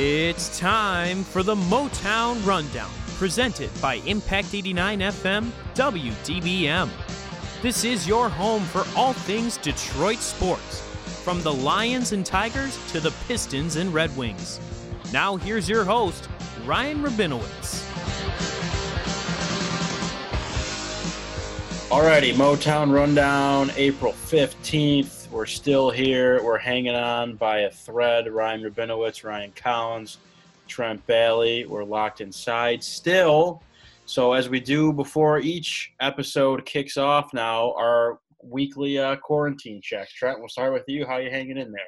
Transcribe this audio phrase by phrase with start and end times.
[0.00, 6.88] It's time for the Motown Rundown, presented by Impact 89 FM WDBM.
[7.62, 10.82] This is your home for all things Detroit sports,
[11.24, 14.60] from the Lions and Tigers to the Pistons and Red Wings.
[15.12, 16.28] Now, here's your host,
[16.64, 17.84] Ryan Rabinowitz.
[21.90, 25.17] Alrighty, Motown Rundown, April 15th.
[25.30, 26.42] We're still here.
[26.42, 28.32] We're hanging on by a thread.
[28.32, 30.18] Ryan Rabinowitz, Ryan Collins,
[30.66, 31.66] Trent Balley.
[31.66, 33.62] We're locked inside still.
[34.06, 40.08] So, as we do before each episode kicks off now, our weekly uh, quarantine check.
[40.08, 41.04] Trent, we'll start with you.
[41.06, 41.82] How you hanging in there?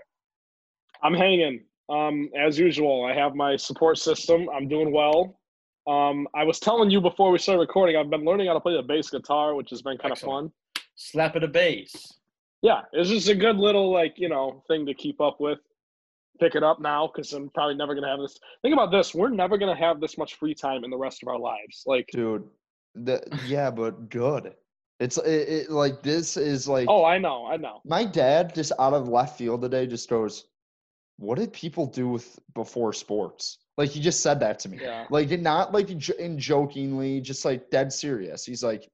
[1.03, 1.65] I'm hanging.
[1.89, 4.49] Um, as usual, I have my support system.
[4.55, 5.41] I'm doing well.
[5.87, 8.77] Um, I was telling you before we started recording, I've been learning how to play
[8.77, 10.49] the bass guitar, which has been kind Excellent.
[10.49, 10.85] of fun.
[10.97, 12.20] Slap of the bass.
[12.63, 15.59] Yeah, it's just a good little like you know thing to keep up with.
[16.39, 18.39] Pick it up now because I'm probably never gonna have this.
[18.63, 21.29] Think about this: we're never gonna have this much free time in the rest of
[21.29, 21.85] our lives.
[21.87, 22.45] Like, dude.
[22.95, 24.55] The yeah, but good.
[24.99, 26.87] It's it, it like this is like.
[26.89, 27.81] oh, I know, I know.
[27.85, 30.47] My dad just out of left field today just goes,
[31.17, 34.79] "What did people do with before sports?" Like he just said that to me.
[34.83, 35.07] Yeah.
[35.09, 38.45] Like not like in jokingly, just like dead serious.
[38.45, 38.91] He's like,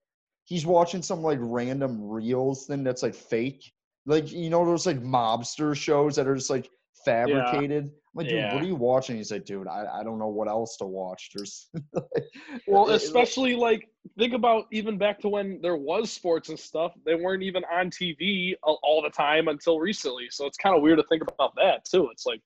[0.46, 3.72] he's watching some like random reels thing that's like fake.
[4.06, 6.70] Like you know those like mobster shows that are just like
[7.04, 7.84] fabricated.
[7.84, 8.54] I'm like, dude, Yeah.
[8.54, 9.16] what are you watching?
[9.16, 11.30] He's like, dude, I, I don't know what else to watch.
[11.34, 11.68] There's
[12.66, 16.92] Well, especially like think about even back to when there was sports and stuff.
[17.04, 20.28] They weren't even on TV all, the time until recently.
[20.30, 22.08] So it's kind of weird to think about that too.
[22.12, 22.40] It's like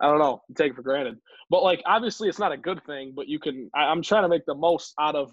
[0.00, 1.18] I don't know, take it for granted.
[1.50, 3.12] But like obviously it's not a good thing.
[3.14, 3.70] But you can.
[3.74, 5.32] I, I'm trying to make the most out of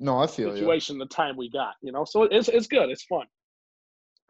[0.00, 0.54] no, I the feel you.
[0.56, 1.74] situation, the time we got.
[1.82, 2.90] You know, so it's it's good.
[2.90, 3.26] It's fun.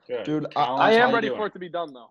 [0.07, 0.25] Good.
[0.25, 1.39] Dude, I- Collins, I how am ready doing?
[1.41, 2.11] for it to be done though.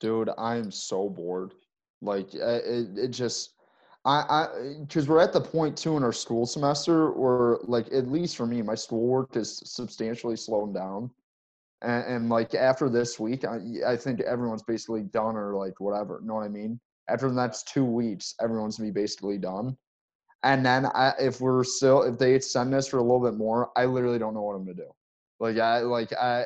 [0.00, 1.52] dude i'm so bored
[2.00, 3.54] like uh, it, it just
[4.04, 8.06] i i because we're at the point too in our school semester where like at
[8.06, 11.10] least for me my schoolwork is substantially slowing down
[11.82, 16.20] and, and like after this week I, I think everyone's basically done or like whatever
[16.22, 19.76] You know what i mean after the next two weeks everyone's gonna be basically done
[20.44, 23.70] and then I, if we're still if they extend this for a little bit more
[23.76, 24.90] i literally don't know what i'm gonna do
[25.40, 26.44] like i like i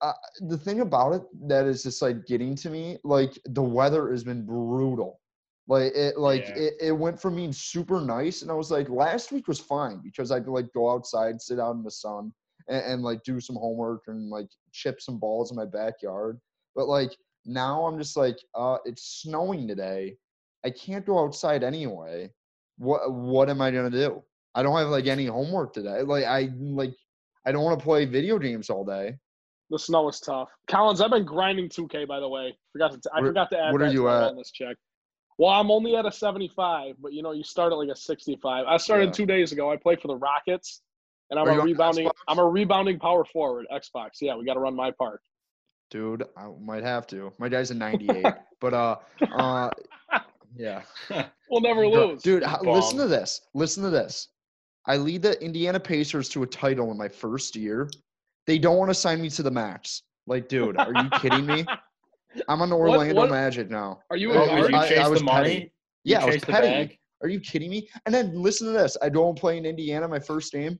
[0.00, 0.12] uh,
[0.42, 4.22] the thing about it that is just like getting to me, like the weather has
[4.22, 5.20] been brutal.
[5.66, 6.56] Like it, like Yeah.
[6.56, 10.00] it, it went from being super nice, and I was like, last week was fine
[10.02, 12.32] because I could like go outside, sit out in the sun,
[12.68, 16.40] and, and like do some homework and like chip some balls in my backyard.
[16.74, 20.16] But like now, I'm just like, uh, it's snowing today.
[20.64, 22.30] I can't go outside anyway.
[22.78, 24.22] What what am I gonna do?
[24.54, 26.02] I don't have like any homework today.
[26.02, 26.94] Like I like
[27.46, 29.16] I don't want to play video games all day.
[29.70, 30.48] The snow is tough.
[30.68, 32.56] Collins, I've been grinding 2K by the way.
[32.72, 33.10] Forgot to.
[33.14, 34.22] I Where- forgot to add what are you at?
[34.24, 34.32] at?
[34.34, 34.76] wellness check.
[35.38, 38.64] Well, I'm only at a 75, but you know, you start at like a 65.
[38.66, 39.12] I started Yeah.
[39.12, 39.70] two days ago.
[39.70, 40.82] I play for the Rockets,
[41.30, 42.10] and I'm Are a rebounding.
[42.26, 43.66] I'm a rebounding power forward.
[43.72, 44.20] Xbox.
[44.20, 45.20] Yeah, we got to run my part.
[45.90, 47.32] Dude, I might have to.
[47.38, 48.26] My guy's a 98.
[48.60, 48.96] but uh
[49.38, 49.70] uh
[50.56, 50.82] yeah.
[51.50, 52.22] We'll never lose.
[52.22, 53.40] Dude, h- listen to this.
[53.54, 54.28] Listen to this.
[54.86, 57.88] I lead the Indiana Pacers to a title in my first year.
[58.46, 60.02] They don't want to sign me to the max.
[60.26, 61.64] Like, dude, are you kidding me?
[62.48, 64.00] I'm on the What- Orlando what- Magic now.
[64.10, 64.74] Are you a I- you guard?
[64.74, 65.48] I- chase I was the money?
[65.54, 65.60] petty.
[66.04, 66.66] You Yeah, I was chased the petty.
[66.66, 66.98] bag?
[67.22, 67.88] Are you kidding me?
[68.04, 68.94] And then listen to this.
[69.00, 70.78] I don't play in Indiana my first game.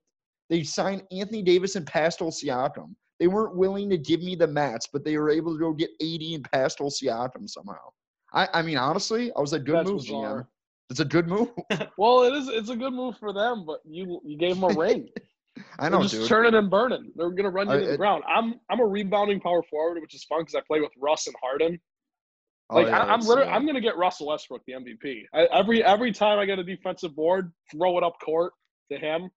[0.50, 2.94] They signed Anthony Davis and Pascal Siakam.
[3.18, 5.90] They weren't willing to give me the mats, but they were able to go get
[6.02, 7.88] AD and Pascal Siakam somehow.
[8.32, 10.04] I, I mean, honestly, I was like, good That's move, GM.
[10.22, 10.48] bizarre.
[10.90, 11.48] It's a good move.
[11.98, 12.48] Well, it is.
[12.48, 15.08] It's a good move for them, but you you gave them a ring.
[15.78, 16.28] I They're know, just dude.
[16.28, 17.10] churning and burning.
[17.16, 18.22] They're gonna run you I- to the it- ground.
[18.28, 21.36] I'm I'm a rebounding power forward, which is fun because I play with Russ and
[21.42, 21.78] Harden.
[22.70, 25.22] Oh, Like yeah, I, I'm it's, literally, uh, I'm gonna get Russell Westbrook the MVP.
[25.34, 28.52] I, every every time I get a defensive board, throw it up court
[28.92, 29.30] to him.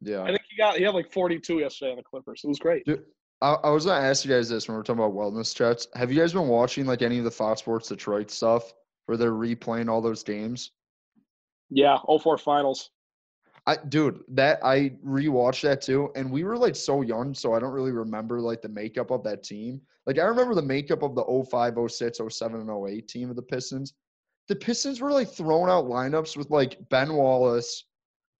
[0.00, 0.22] yeah.
[0.22, 2.40] I think he got he had like 42 yesterday on the Clippers.
[2.44, 2.84] It was great.
[2.86, 3.04] Dude,
[3.46, 5.86] I, I was gonna ask you guys this when we are talking about wellness chats.
[5.94, 8.74] Have you guys been watching like any of the Fox Sports Detroit stuff
[9.06, 10.72] where they're replaying all those games?
[11.70, 12.90] Yeah, all 04 finals.
[13.68, 17.60] I dude, that I rewatched that too, and we were like so young, so I
[17.60, 19.80] don't really remember like the makeup of that team.
[20.06, 23.42] Like I remember the makeup of the 05, 06, 07, and 08 team of the
[23.42, 23.94] Pistons.
[24.48, 27.84] The Pistons were like throwing out lineups with like Ben Wallace,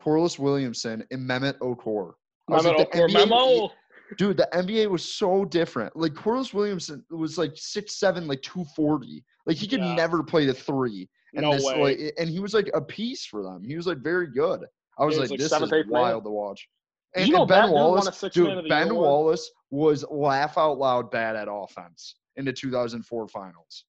[0.00, 2.14] Corliss Williamson, and Mehmet Okur.
[2.48, 3.72] Memo, like, the or NBA memo.
[4.18, 5.94] Dude, the NBA was so different.
[5.96, 9.24] Like Corliss Williamson was like six seven, like two forty.
[9.46, 9.94] Like he could Yeah.
[9.94, 11.08] never play the three.
[11.34, 11.80] And No this way.
[11.82, 13.62] like and he was like a piece for them.
[13.64, 14.64] He was like very good.
[14.98, 16.00] I was he like, like, this seventh, is eighth man.
[16.02, 16.68] wild to watch.
[17.14, 18.94] And, you know and Ben that dude won a Wallace, six man of dude, Ben?
[18.94, 23.84] Wallace was laugh out loud bad at offense in the 2004 finals.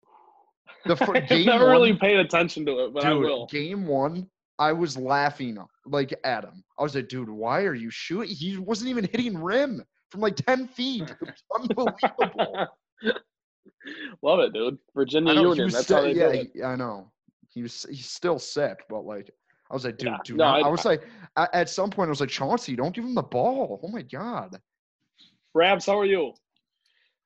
[0.84, 3.46] The fir- I've game never really paid attention to it, but I will.
[3.46, 4.28] game one,
[4.58, 6.64] I was laughing like at him.
[6.78, 8.34] I was like, dude, why are you shooting?
[8.34, 11.02] He wasn't even hitting rim from like 10 feet.
[11.02, 12.66] It was unbelievable.
[14.22, 14.78] Love it, dude.
[14.94, 15.70] Virginia I know, Union.
[15.70, 16.50] That's still, how they yeah, it.
[16.54, 17.10] he- I know.
[17.48, 19.30] He was he's still sick, but like
[19.70, 20.62] I was like, dude, Yeah, do no, not.
[20.62, 21.02] I, I- was like,
[21.36, 23.80] at, at some point, I was like, Chauncey, don't give him the ball.
[23.82, 24.58] Oh my god.
[25.54, 26.32] Rabs, how are you?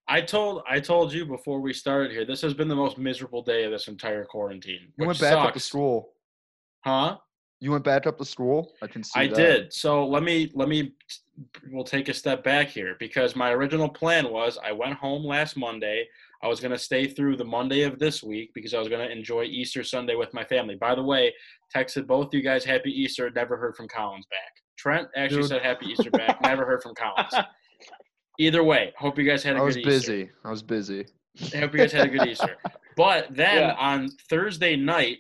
[0.09, 2.25] I told I told you before we started here.
[2.25, 4.93] This has been the most miserable day of this entire quarantine.
[4.99, 6.11] You went which back up to school.
[6.85, 7.17] Huh?
[7.61, 8.73] You went back up to school.
[8.83, 9.21] I can see.
[9.21, 9.37] I that.
[9.37, 9.73] did.
[9.73, 10.93] So let me let me
[11.71, 15.57] we'll take a step back here because my original plan was I went home last
[15.57, 16.07] Monday.
[16.43, 19.07] I was going to stay through the Monday of this week because I was going
[19.07, 20.75] to enjoy Easter Sunday with my family.
[20.75, 21.35] By the way,
[21.75, 23.31] texted both you guys happy Easter.
[23.31, 24.53] Never heard from Collins back.
[24.79, 25.49] Trent actually Dude.
[25.51, 26.41] said happy Easter back.
[26.43, 27.35] Never heard from Collins.
[28.39, 29.81] Either way, hope you guys had a good Easter.
[29.83, 30.31] I was busy.
[30.47, 31.07] I was busy.
[31.55, 32.57] I hope you guys had a good Easter.
[32.97, 33.75] But then Yeah.
[33.79, 35.19] on Thursday night,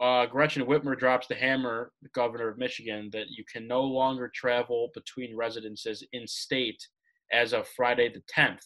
[0.00, 4.30] uh, Gretchen Whitmer drops the hammer, the governor of Michigan, that you can no longer
[4.34, 6.82] travel between residences in state
[7.32, 8.62] as of Friday the 10th,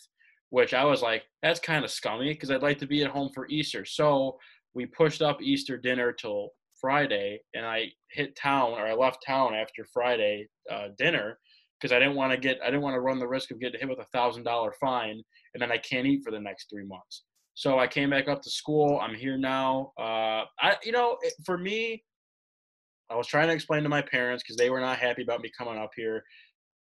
[0.50, 3.30] which I was like, that's kind of scummy because I'd like to be at home
[3.34, 3.84] for Easter.
[3.84, 4.38] So
[4.74, 6.50] we pushed up Easter dinner till
[6.80, 11.38] Friday, and I hit town or I left town after Friday uh, dinner
[11.80, 13.80] because I didn't want to get I didn't want to run the risk of getting
[13.80, 15.22] hit with a thousand dollar fine
[15.54, 17.24] and then I can't eat for the next three months.
[17.60, 18.98] So I came back up to school.
[19.02, 19.92] I'm here now.
[19.98, 22.02] Uh, I, you know, it, for me,
[23.10, 25.50] I was trying to explain to my parents because they were not happy about me
[25.58, 26.24] coming up here.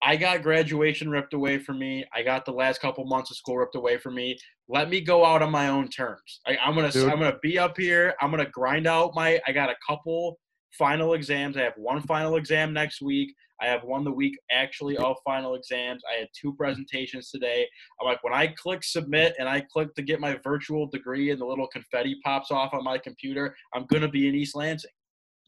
[0.00, 2.04] I got graduation ripped away from me.
[2.14, 4.38] I got the last couple months of school ripped away from me.
[4.68, 6.40] Let me go out on my own terms.
[6.46, 7.10] I, I'm gonna, Dude.
[7.10, 8.14] I'm gonna be up here.
[8.20, 9.40] I'm gonna grind out my.
[9.48, 10.38] I got a couple
[10.72, 11.56] final exams.
[11.56, 13.34] I have one final exam next week.
[13.60, 16.02] I have one the week actually of final exams.
[16.10, 17.66] I had two presentations today.
[18.00, 21.40] I'm like, when I click submit and I click to get my virtual degree and
[21.40, 24.90] the little confetti pops off on my computer, I'm gonna be in East Lansing.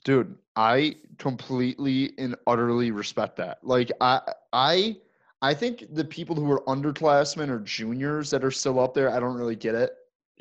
[0.04, 3.58] Dude, I completely and utterly respect that.
[3.62, 4.20] Like I
[4.52, 4.96] I
[5.40, 9.20] I think the people who are underclassmen or juniors that are still up there, I
[9.20, 9.92] don't really get it.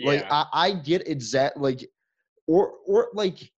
[0.03, 1.87] Like I, I get exact like
[2.47, 3.51] or or like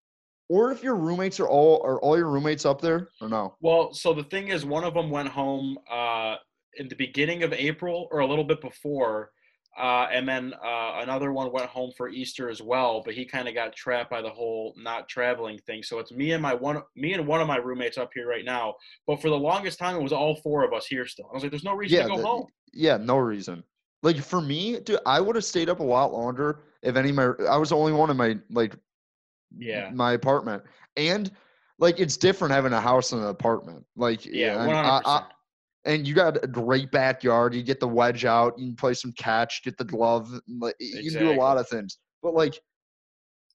[0.48, 3.56] or if your roommates are all are all your roommates up there or no?
[3.60, 6.36] Well, so the thing is, one of them went home uh,
[6.76, 9.30] in the beginning of April or a little bit before,
[9.78, 13.02] uh, and then uh, another one went home for Easter as well.
[13.04, 15.82] But he kind of got trapped by the whole not traveling thing.
[15.82, 18.44] So it's me and my one, me and one of my roommates up here right
[18.44, 18.74] now.
[19.06, 21.26] But for the longest time, it was all four of us here still.
[21.30, 23.62] I was like, "There's no reason Yeah, to go the- home." Yeah, no reason.
[24.02, 27.14] Like for me, dude, I would have stayed up a lot longer if any of
[27.16, 28.76] my I was the only one in my like
[29.58, 29.90] Yeah.
[29.92, 30.62] my apartment.
[30.96, 31.30] And
[31.78, 33.84] like it's different having a house and an apartment.
[33.96, 35.32] Like Yeah, and one I- hundred I- percent.
[35.86, 37.54] and you got a great backyard.
[37.54, 38.58] You get the wedge out.
[38.58, 39.62] You can play some catch.
[39.64, 40.32] Get the glove.
[40.32, 41.98] and, Like you can do a lot of things.
[42.22, 42.58] But like,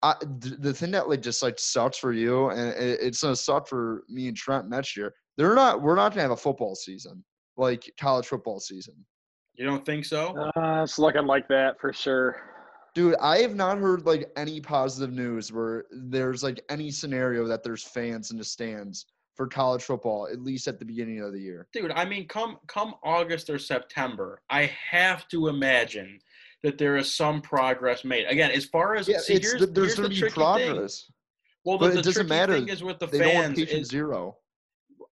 [0.02, 3.68] I, the thing that like just like sucks for you, and it, it's gonna suck
[3.68, 5.14] for me and Trent next year.
[5.38, 5.82] They're not.
[5.82, 7.24] We're not gonna have a football season,
[7.58, 8.94] like college football season.
[9.56, 10.38] You don't think so?
[10.56, 12.49] Uh, it's looking like that for sure.
[12.96, 17.64] Dude, I have not heard like any positive news where there's like any scenario that
[17.64, 19.06] there's fans in the stands
[19.36, 21.66] for college football, at least at the beginning of the year.
[21.72, 26.20] dude i mean come come august or september i have to imagine
[26.62, 29.96] that there is some progress made again as far as Yeah, see, it's here's, there's
[29.96, 30.44] gonna be tricky thing.
[30.68, 31.10] progress.
[31.64, 32.54] well the, but it the doesn't tricky matter.
[32.60, 34.36] thing is with the They don't want fans patient is, zero.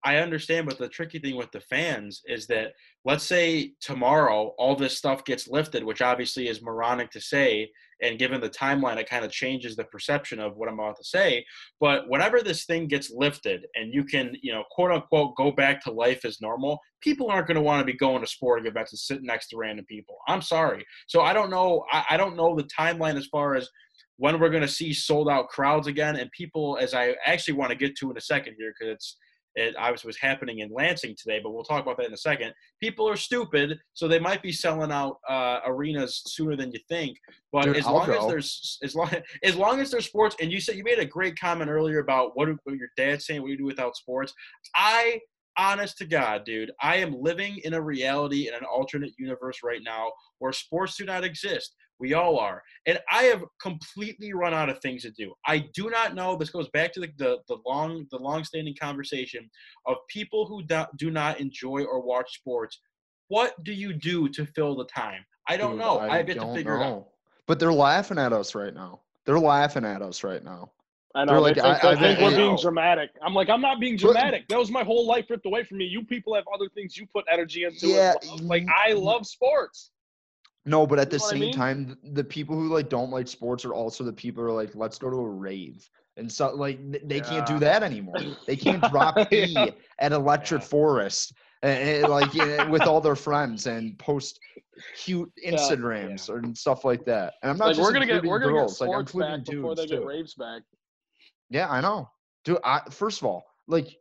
[0.07, 2.73] I understand but the tricky thing with the fans is that
[3.05, 7.69] let's say tomorrow all this stuff gets lifted which obviously is moronic to say
[8.03, 11.05] and given the timeline it kind of changes the perception of what i'm about to
[11.05, 11.45] say
[11.81, 15.83] but whenever this thing gets lifted and you can you know quote unquote go back
[15.83, 18.93] to life as normal people aren't going to want to be going to sporting events
[18.93, 20.17] and sitting next to random people.
[20.27, 20.85] I'm sorry.
[21.07, 23.69] So i don't know i, I don't know the timeline as far as
[24.19, 27.71] when we're going to see sold out crowds again and people as i actually want
[27.71, 29.17] to get to in a second here because it's
[29.57, 32.53] it obviously was happening in Lansing today, but we'll talk about that in a second.
[32.81, 37.17] People are stupid, so they might be selling out uh, arenas sooner than you think.
[37.53, 39.11] But Dude, as I'll long as there's as long
[39.43, 42.37] as long as there's sports, and you said you made a great comment earlier about
[42.37, 44.35] what, what your dad's saying, what you do without sports.
[44.75, 45.21] I,
[45.59, 49.81] honest to God, dude, I am living in a reality in an alternate universe right
[49.83, 51.75] now where sports do not exist.
[51.99, 52.63] We all are.
[52.87, 55.33] And I have completely run out of things to do.
[55.47, 56.37] I do not know.
[56.37, 59.49] This goes back to the, the, the long the long-standing conversation
[59.87, 62.81] of people who do, do not enjoy or watch sports.
[63.29, 65.25] What do you do to fill the time?
[65.49, 65.99] I don't Dude, know.
[66.01, 67.07] I, have yet to don't figure it out.
[67.47, 69.01] But they're laughing at us right now.
[69.25, 70.71] They're laughing at us right now.
[71.15, 71.41] I They're know.
[71.41, 72.59] like, they think, I- I- think I we're being know.
[72.61, 73.11] dramatic.
[73.23, 74.47] I'm like, I'm not being But- dramatic.
[74.49, 75.87] That was my whole life ripped away from me.
[75.87, 77.89] You people have other things you put energy into.
[77.89, 78.41] Yeah, and love.
[78.43, 79.93] like I love sports.
[80.67, 81.53] No, but at the know what I same mean?
[81.53, 84.75] time, the people who like don't like sports are also the people who are like,
[84.75, 85.89] let's go to a rave.
[86.17, 88.17] And so like th- they can't do that anymore.
[88.47, 89.71] They can't drop E Yeah.
[90.01, 90.67] at Electric Yeah.
[90.69, 92.33] Forest and, like
[92.71, 94.41] with all their friends and post
[94.97, 95.53] cute Yeah.
[95.53, 97.35] Instagrams and stuff like that.
[97.43, 99.37] And I'm not Like just we're gonna get we're gonna get girls, like sports including
[99.39, 100.07] back before they get too.
[100.07, 100.63] raves back.
[101.51, 102.11] Yeah, I know.
[102.45, 103.97] Dude, I first of all, like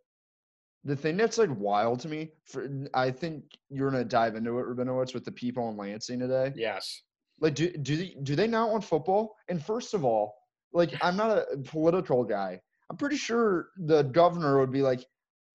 [0.86, 4.66] the thing that's like wild to me, for I think you're gonna dive into it,
[4.66, 6.54] Rabinowitz, with the people in Lansing today.
[6.56, 7.02] Yes.
[7.42, 9.36] Like, do do they do they not want football?
[9.50, 10.36] And first of all,
[10.74, 12.62] like I'm not a political guy.
[12.90, 15.04] I'm pretty sure the governor would be like,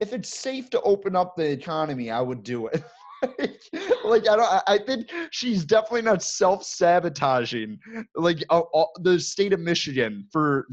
[0.01, 2.83] if it's safe to open up the economy, I would do it.
[4.05, 4.41] like, I don't.
[4.43, 7.79] I- I think she's definitely not self sabotaging
[8.17, 10.67] like uh, uh, the state of Michigan for.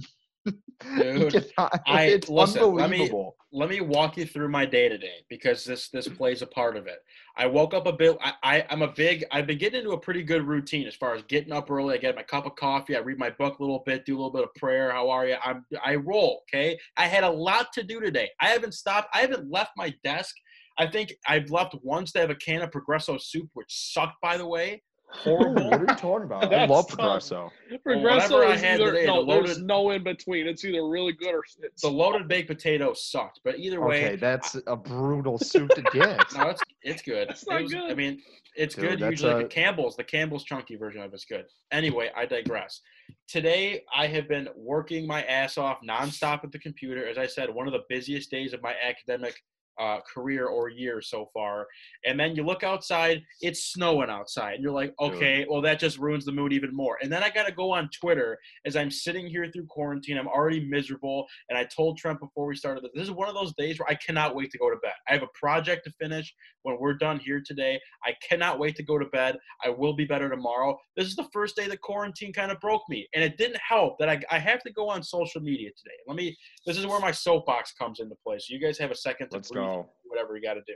[0.97, 3.35] Dude, I- it's listen, let me- unbelievable.
[3.51, 6.85] let me walk you through my day today because this this plays a part of
[6.87, 6.99] it.
[7.35, 8.17] I woke up a bit.
[8.21, 9.25] I, I I'm a big.
[9.31, 11.95] I've been getting into a pretty good routine as far as getting up early.
[11.95, 12.95] I get my cup of coffee.
[12.95, 14.05] I read my book a little bit.
[14.05, 14.91] Do a little bit of prayer.
[14.91, 15.35] How are you?
[15.43, 16.43] I'm I roll.
[16.53, 16.77] Okay.
[16.95, 18.29] I had a lot to do today.
[18.39, 19.09] I haven't stopped.
[19.13, 20.35] I haven't left my desk.
[20.79, 24.37] I think I've left once to have a can of Progresso soup, which sucked by
[24.37, 24.83] the way.
[25.09, 25.69] Horrible.
[25.69, 26.53] What are you talking about?
[26.53, 26.97] I love tough.
[26.97, 27.51] Progresso.
[27.83, 30.47] Progresso whatever I is had either today, no, the there's loaded- no in between.
[30.47, 34.15] It's either really good or it's the loaded baked potato sucked, but either way, Okay,
[34.17, 36.21] that's a brutal soup to get.
[36.37, 37.29] No, it's it's good.
[37.29, 38.21] That's not It was- I mean,
[38.55, 39.33] it's Dude, good that's usually.
[39.35, 41.45] like the Campbell's, the Campbell's chunky version of it's good.
[41.71, 42.81] Anyway, I digress.
[43.27, 47.07] Today, I have been working my ass off nonstop at the computer.
[47.07, 49.35] As I said, one of the busiest days of my academic
[49.79, 51.67] uh, career or year so far.
[52.05, 54.55] And then you look outside, it's snowing outside.
[54.55, 56.97] And you're like, okay, well, that just ruins the mood even more.
[57.01, 60.17] And then I got to go on Twitter as I'm sitting here through quarantine.
[60.17, 61.27] I'm already miserable.
[61.49, 63.89] And I told Trent before we started that this is one of those days where
[63.89, 64.93] I cannot wait to go to bed.
[65.07, 66.33] I have a project to finish
[66.67, 67.79] when we're done here today.
[68.05, 69.37] I cannot wait to go to bed.
[69.63, 70.77] I will be better tomorrow.
[70.97, 73.07] This is the first day that quarantine kind of broke me.
[73.15, 75.95] And it didn't help that I, I have to go on social media today.
[76.07, 78.37] Let me, this is where my soapbox comes into play.
[78.39, 79.89] So you guys have a second to Let's breathe go.
[80.03, 80.75] whatever you got to do.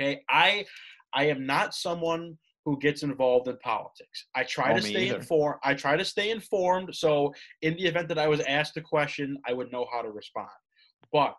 [0.00, 0.64] Okay, I
[1.14, 4.26] I am not someone who gets involved in politics.
[4.34, 5.58] I try Oh, to stay informed.
[5.64, 9.38] I try to stay informed, so in the event that I was asked a question,
[9.48, 10.48] I would know how to respond.
[11.12, 11.34] But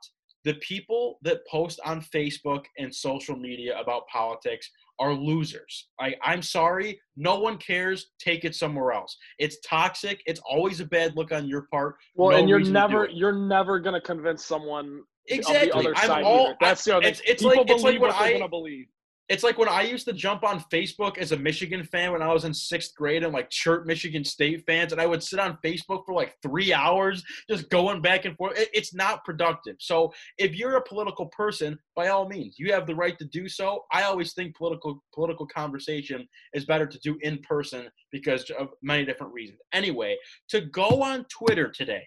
[0.46, 4.69] the people that post on Facebook and social media about politics
[5.00, 5.88] are losers.
[6.00, 8.12] I, I'm sorry, no one cares.
[8.19, 9.17] Take it somewhere else.
[9.38, 10.22] It's toxic.
[10.25, 11.96] It's always a bad look on your part.
[12.15, 15.69] well, No and you're reason to do never you're never gonna convince someone Exactly.
[15.72, 16.24] of the other I'm side.
[16.24, 17.05] all- That's the other.
[17.08, 18.88] it's- it's People like- it's like believe what they're I- gonna believe.
[19.29, 22.33] It's like when I used to jump on Facebook as a Michigan fan when I
[22.33, 25.59] was in sixth grade and like chirp Michigan State fans, and I would sit on
[25.63, 28.57] Facebook for like three hours just going back and forth.
[28.57, 29.75] It- It's not productive.
[29.79, 33.48] So if you're a political person, by all means, you have the right to do
[33.48, 33.86] so.
[33.91, 39.05] I always think political political conversation is better to do in person because of many
[39.05, 39.59] different reasons.
[39.74, 40.17] Anyway,
[40.50, 42.05] to go on Twitter today,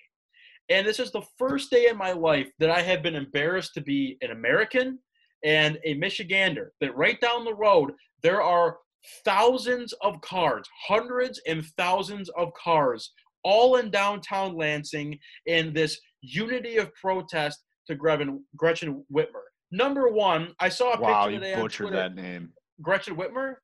[0.69, 3.81] and this is the first day in my life that I have been embarrassed to
[3.81, 4.99] be an American
[5.45, 8.77] and a Michigander that right down the road there are
[9.25, 16.77] thousands of cars, hundreds and thousands of cars, all in downtown Lansing in this unity
[16.77, 19.43] of protest to Gretchen, Gretchen Whitmer.
[19.73, 21.97] Number one, I saw a Wow, picture you today on butchered Twitter.
[21.97, 22.51] that name.
[22.81, 23.55] Gretchen Whitmer?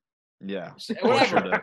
[0.44, 0.73] Yeah.
[1.02, 1.62] Whatever.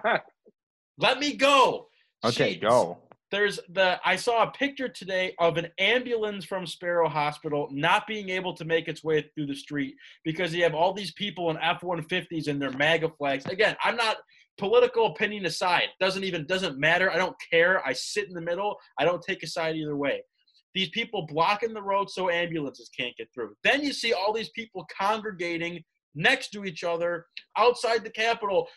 [0.97, 1.87] Let me go.
[2.23, 2.99] Okay, go.
[3.35, 8.29] There's the I saw a picture today of an ambulance from Sparrow Hospital not being
[8.29, 11.57] able to make its way through the street because you have all these people in
[11.57, 13.45] F-150s and their MAGA flags.
[13.47, 14.15] Again, I'm not
[14.57, 15.89] political opinion aside.
[15.99, 17.11] Doesn't even doesn't matter.
[17.11, 17.85] I don't care.
[17.85, 18.77] I sit in the middle.
[18.97, 20.23] I don't take a side either way.
[20.73, 23.53] These people blocking the road so ambulances can't get through.
[23.65, 25.83] Then you see all these people congregating
[26.15, 27.25] next to each other
[27.57, 28.67] outside the Capitol.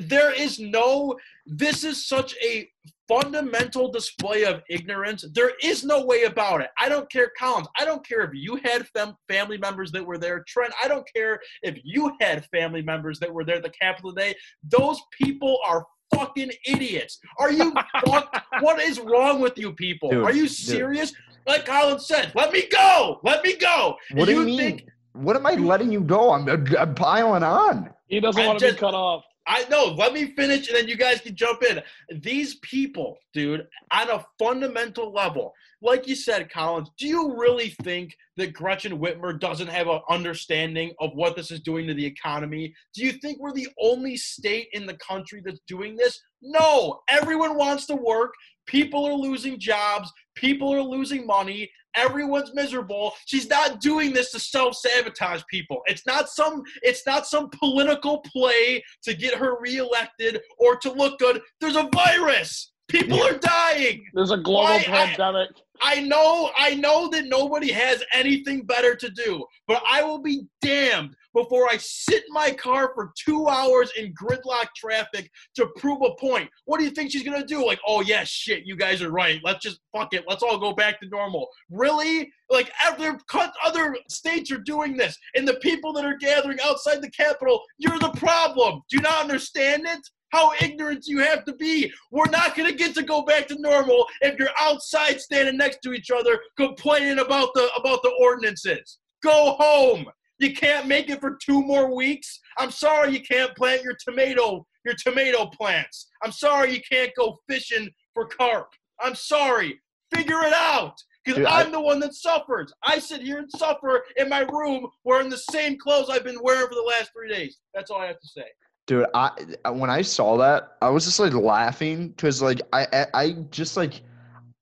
[0.00, 1.16] There is no.
[1.46, 2.68] This is such a
[3.08, 5.24] fundamental display of ignorance.
[5.32, 6.70] There is no way about it.
[6.78, 7.68] I don't care, Collins.
[7.78, 10.44] I don't care if you had fam- family members that were there.
[10.48, 14.12] Trent, I don't care if you had family members that were there at the Capitol
[14.12, 14.34] today.
[14.64, 17.18] Those people are fucking idiots.
[17.38, 17.72] Are you
[18.06, 18.44] fuck?
[18.60, 20.10] What is wrong with you people?
[20.10, 20.50] Dude, are you dude.
[20.50, 21.12] serious?
[21.46, 23.20] Like Collins said, let me go.
[23.22, 23.96] Let me go.
[24.14, 24.58] What do you mean?
[24.58, 26.32] think what am I letting you go?
[26.32, 26.48] I'm,
[26.78, 27.90] I'm piling on.
[28.08, 29.24] He doesn't want to be cut off.
[29.46, 29.94] I know.
[29.96, 31.80] Let me finish, and then you guys can jump in.
[32.20, 38.16] These people, dude, on a fundamental level, like you said, Collins, do you really think
[38.36, 42.74] that Gretchen Whitmer doesn't have an understanding of what this is doing to the economy?
[42.94, 46.20] Do you think we're the only state in the country that's doing this?
[46.42, 48.34] No, everyone wants to work.
[48.66, 50.12] People are losing jobs.
[50.34, 51.70] People are losing money.
[51.94, 53.12] Everyone's miserable.
[53.24, 55.80] She's not doing this to self-sabotage people.
[55.86, 61.18] It's not some it's not some political play to get her reelected or to look
[61.18, 61.40] good.
[61.60, 62.72] There's a virus.
[62.88, 64.04] People are dying.
[64.14, 65.48] There's a global Why- I- pandemic.
[65.82, 70.46] I know, I know that nobody has anything better to do, but I will be
[70.62, 76.00] damned before I sit in my car for two hours in gridlock traffic to prove
[76.02, 76.48] a point.
[76.64, 77.64] What do you think she's gonna do?
[77.64, 79.38] Like, oh yeah, shit, you guys are right.
[79.44, 80.24] Let's just fuck it.
[80.26, 81.46] Let's all go back to normal.
[81.70, 82.32] Really?
[82.48, 83.18] Like other
[83.64, 87.98] other states are doing this, and the people that are gathering outside the Capitol, you're
[87.98, 88.82] the problem.
[88.88, 90.00] Do you not understand it?
[90.30, 91.92] How ignorant you have to be.
[92.10, 95.78] We're not going to get to go back to normal if you're outside standing next
[95.84, 98.98] to each other complaining about the about the ordinances.
[99.22, 100.06] Go home.
[100.38, 102.40] You can't make it for two more weeks.
[102.58, 106.08] I'm sorry you can't plant your tomato your tomato plants.
[106.22, 108.68] I'm sorry you can't go fishing for carp.
[109.00, 109.80] I'm sorry.
[110.14, 110.94] Figure it out.
[111.24, 112.72] Because Dude, I- I'm the one that suffers.
[112.84, 116.68] I sit here and suffer in my room wearing the same clothes I've been wearing
[116.68, 117.58] for the last three days.
[117.74, 118.44] That's all I have to say.
[118.86, 119.32] Dude, I
[119.72, 123.76] when I saw that, I was just like laughing because like I, I I just
[123.76, 124.02] like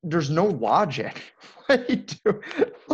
[0.05, 1.23] there's no logic.
[1.67, 2.43] Like, dude,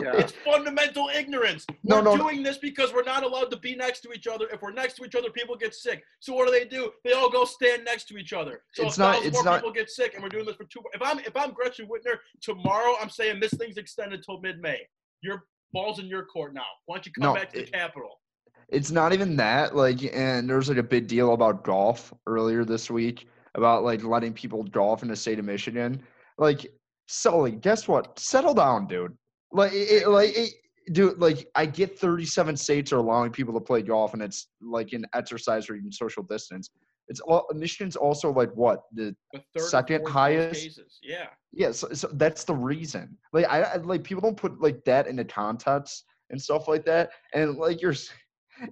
[0.01, 0.13] Yeah.
[0.15, 1.67] It's fundamental ignorance.
[1.83, 2.23] No, we're no, no.
[2.29, 4.47] doing this because we're not allowed to be next to each other.
[4.53, 6.05] If we're next to each other, people get sick.
[6.21, 6.93] So what do they do?
[7.03, 8.63] They all go stand next to each other.
[8.75, 10.63] So It's a not- it's more not- people get sick, and we're doing this for
[10.67, 10.79] two.
[10.95, 14.79] If I'm if I'm Gretchen Whitmer tomorrow, I'm saying this thing's extended till mid-May.
[15.21, 16.63] Your balls in your court now.
[16.87, 18.21] Why don't you come No, back to the Capitol?
[18.69, 19.75] it's not even that.
[19.75, 23.27] Like, and there was like a big deal about golf earlier this week
[23.57, 26.01] about like letting people golf in the state of Michigan.
[26.39, 26.73] Like,
[27.13, 28.19] Sully, guess what?
[28.19, 29.17] Settle down, dude.
[29.53, 30.53] Like, it, like, it,
[30.93, 34.93] dude, like, I get 37 states are allowing people to play golf, and it's like
[34.93, 36.71] an exercise or even social distance.
[37.09, 41.01] It's all Michigan's also like what the The third Second highest- cases.
[41.03, 41.27] Yeah.
[41.53, 43.19] yeah, so, so that's the reason.
[43.33, 47.11] Like I, I like people don't put like that into context and stuff like that.
[47.35, 47.97] And like you're,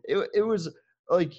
[0.05, 0.69] it it was
[1.11, 1.33] like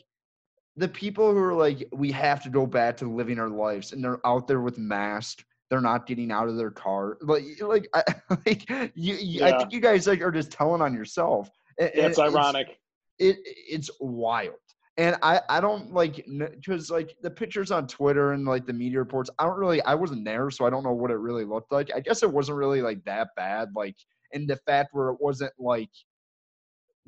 [0.76, 4.04] the people who are like we have to go back to living our lives, and
[4.04, 5.46] they're out there with masks.
[5.70, 7.18] They're not getting out of their car.
[7.22, 8.04] Like like I
[8.46, 9.16] like you.
[9.16, 11.50] you I think you guys like are just telling on yourself.
[11.80, 12.78] And- and That's ironic.
[13.20, 14.56] it it's wild
[14.98, 19.00] and i i don't like because like the pictures on twitter and like the media
[19.00, 21.72] reports i don't really i wasn't there so i don't know what it really looked
[21.72, 23.96] like i guess it wasn't really like that bad like
[24.34, 25.90] in the fact where it wasn't like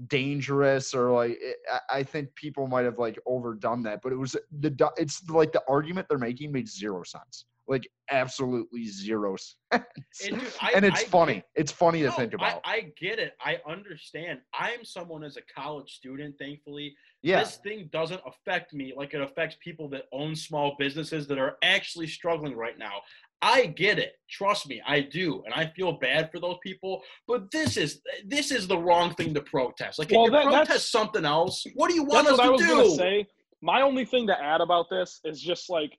[0.08, 4.18] dangerous or like it, I, I think people might have like overdone that but it
[4.18, 9.36] was the it's like the argument they're making made zero sense like absolutely zero
[9.72, 9.84] sense
[10.28, 12.94] And, dude, I- and it's I funny get- it's funny to think about I, I
[13.00, 13.34] get it.
[13.44, 14.40] I understand.
[14.54, 19.22] I'm someone as a college student, thankfully, yeah this thing doesn't affect me like it
[19.22, 22.96] affects people that own small businesses that are actually struggling right now.
[23.44, 24.14] I get it.
[24.30, 27.02] Trust me, I do, and I feel bad for those people.
[27.28, 29.98] But this is this is the wrong thing to protest.
[29.98, 32.44] Like, Well, if you that- protest something else, what do you want That's us what
[32.44, 32.68] I to was do?
[32.68, 33.28] gonna say.
[33.64, 35.92] My only thing to add about this is just like,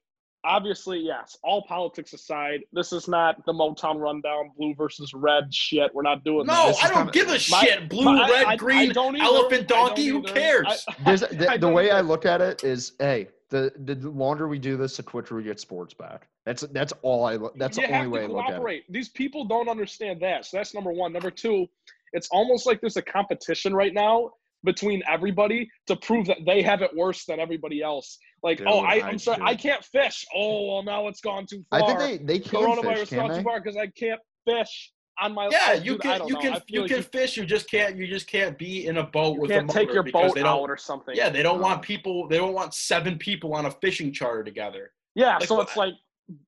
[0.44, 5.94] obviously, yes, all politics aside, this is not the Motown rundown, blue versus red shit.
[5.94, 6.82] We're not doing No, that.
[6.84, 7.88] I don't kinda- give a My- shit.
[7.88, 9.24] Blue, my- red, I- I green, don't either.
[9.24, 10.06] elephant, I don't donkey.
[10.08, 10.84] Who cares?
[10.88, 13.94] I- this, I the, the don't way I look at it is, hey, the, the
[14.08, 16.26] longer we do this, the quicker we get sports back.
[16.46, 17.36] That's that's all I.
[17.36, 18.52] look That's you the only way to I look at it.
[18.54, 18.84] cooperate.
[18.92, 20.44] These people don't understand that.
[20.46, 21.12] So that's number one.
[21.12, 21.66] Number two,
[22.14, 24.30] it's almost like there's a competition right now
[24.64, 28.18] between everybody to prove that they have it worse than everybody else.
[28.42, 29.44] Like, Dude, oh, I, I I'm sorry, do.
[29.44, 30.26] I can't fish.
[30.34, 31.82] Oh, well, now it's gone too far.
[31.82, 33.42] I think they they can Coronavirus fish, gone can too they?
[33.44, 35.48] far because I can't fish on my.
[35.50, 36.40] Yeah, you dude, can don't you know.
[36.40, 37.36] Can you like can fish.
[37.36, 39.82] You just can't you just can't be in a boat you with can't a take
[39.88, 40.62] motor your because boat they don't.
[40.64, 41.14] out or something.
[41.14, 41.62] Yeah, they don't Oh.
[41.62, 42.26] want people.
[42.28, 44.92] They don't want seven people on a fishing charter together.
[45.14, 45.94] Yeah, Like, so what- it's like,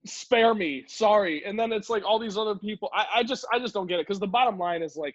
[0.06, 2.90] spare me, sorry, and then it's like all these other people.
[2.94, 5.14] I, I just, I just don't get it because the bottom line is like,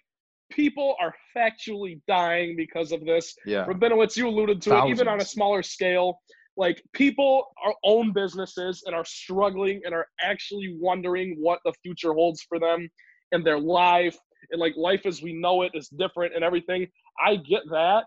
[0.50, 3.36] people are factually dying because of this.
[3.44, 3.66] Yeah.
[3.66, 6.20] Rabinowitz, you alluded to it, even on a smaller scale.
[6.60, 12.12] Like people are own businesses and are struggling and are actually wondering what the future
[12.12, 12.86] holds for them
[13.32, 14.16] and their life.
[14.50, 16.86] And like life as we know it is different and everything.
[17.24, 18.04] I get that.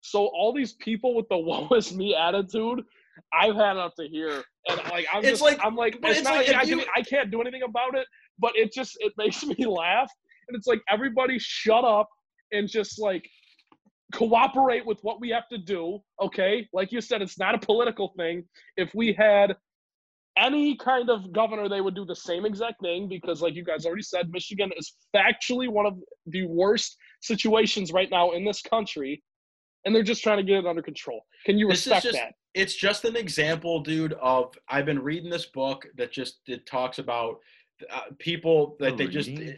[0.00, 2.82] So all these people with the woe is me attitude,
[3.32, 4.42] I've had up to here.
[4.68, 6.86] And like I'm just like- I'm like it's, it's not like like, I, can, you-
[6.96, 8.06] I can't do anything about it,
[8.40, 10.10] but it just it makes me laugh.
[10.48, 12.08] And it's like everybody shut up
[12.50, 13.24] and just like
[14.12, 15.98] cooperate with what we have to do.
[16.20, 16.68] Okay.
[16.72, 18.44] Like you said, it's not a political thing.
[18.76, 19.56] If we had
[20.36, 23.84] any kind of governor, they would do the same exact thing because, like you guys
[23.84, 29.22] already said, Michigan is factually one of the worst situations right now in this country,
[29.84, 31.20] and they're just trying to get it under control.
[31.44, 32.34] Can you This respect just- that?
[32.54, 34.14] it's just an example, dude.
[34.14, 37.36] Of I've been reading this book that just it talks about
[37.90, 39.28] uh, people that they just.
[39.28, 39.56] Reading?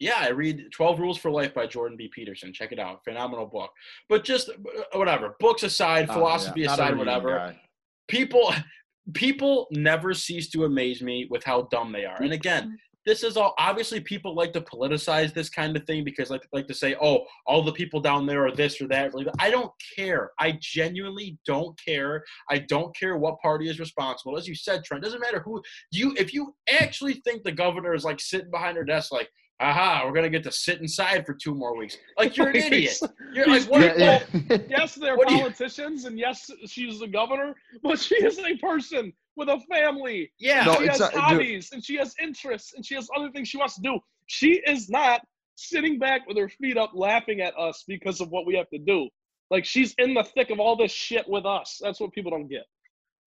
[0.00, 2.08] Yeah, I read Twelve Rules for Life by Jordan B.
[2.12, 2.52] Peterson.
[2.52, 3.70] Check it out, phenomenal book.
[4.08, 4.54] But just uh,
[4.94, 7.36] whatever, books aside, Oh, philosophy yeah, aside, whatever.
[7.36, 7.60] guy.
[8.08, 8.52] People,
[9.14, 12.20] people never cease to amaze me with how dumb they are.
[12.22, 16.30] And again, this is all obviously people like to politicize this kind of thing because
[16.30, 19.50] like like to say oh all the people down there are this or that i
[19.50, 24.54] don't care i genuinely don't care i don't care what party is responsible as you
[24.54, 28.50] said trent doesn't matter who you if you actually think the governor is like sitting
[28.50, 29.28] behind her desk like
[29.60, 32.98] aha we're gonna get to sit inside for two more weeks like you're an idiot
[33.32, 34.58] you're like what Yeah, well, yeah.
[34.68, 39.48] yes, they're What politicians, and yes, she's the governor, but she is a person with
[39.48, 40.32] a family.
[40.38, 41.20] yeah No, she has not- dude.
[41.20, 43.98] hobbies, and she has interests, and she has other things she wants to do.
[44.26, 45.20] She is not
[45.56, 48.78] sitting back with her feet up, laughing at us because of what we have to
[48.78, 49.08] do.
[49.50, 51.78] Like she's in the thick of all this shit with us.
[51.82, 52.64] That's what people don't get.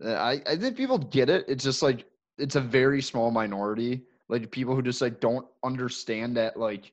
[0.05, 1.45] I, I think people get it.
[1.47, 2.05] It's just like
[2.37, 4.01] it's a very small minority.
[4.29, 6.91] Like people who just like don't understand that like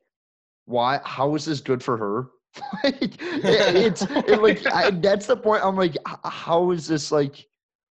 [0.66, 2.28] why how is this good for her?
[2.84, 5.64] like it- it's it, like I, that's the point.
[5.64, 7.46] I'm like how is this like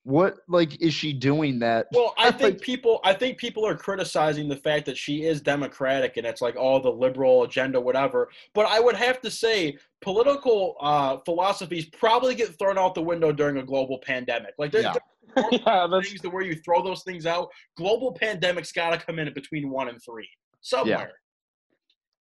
[0.09, 1.89] what like is she doing that?
[1.93, 5.43] Well, I think Like- people I think people are criticizing the fact that she is
[5.43, 8.31] democratic and it's like all the liberal agenda whatever.
[8.55, 13.33] But I would have to say political uh, philosophies probably get thrown out the window
[13.33, 14.55] during a global pandemic.
[14.57, 14.95] Like there's Yeah.
[15.53, 17.51] yeah, that's things to where you throw those things out.
[17.77, 20.27] Global pandemic's got to come in between 1 and 3
[20.63, 21.13] somewhere.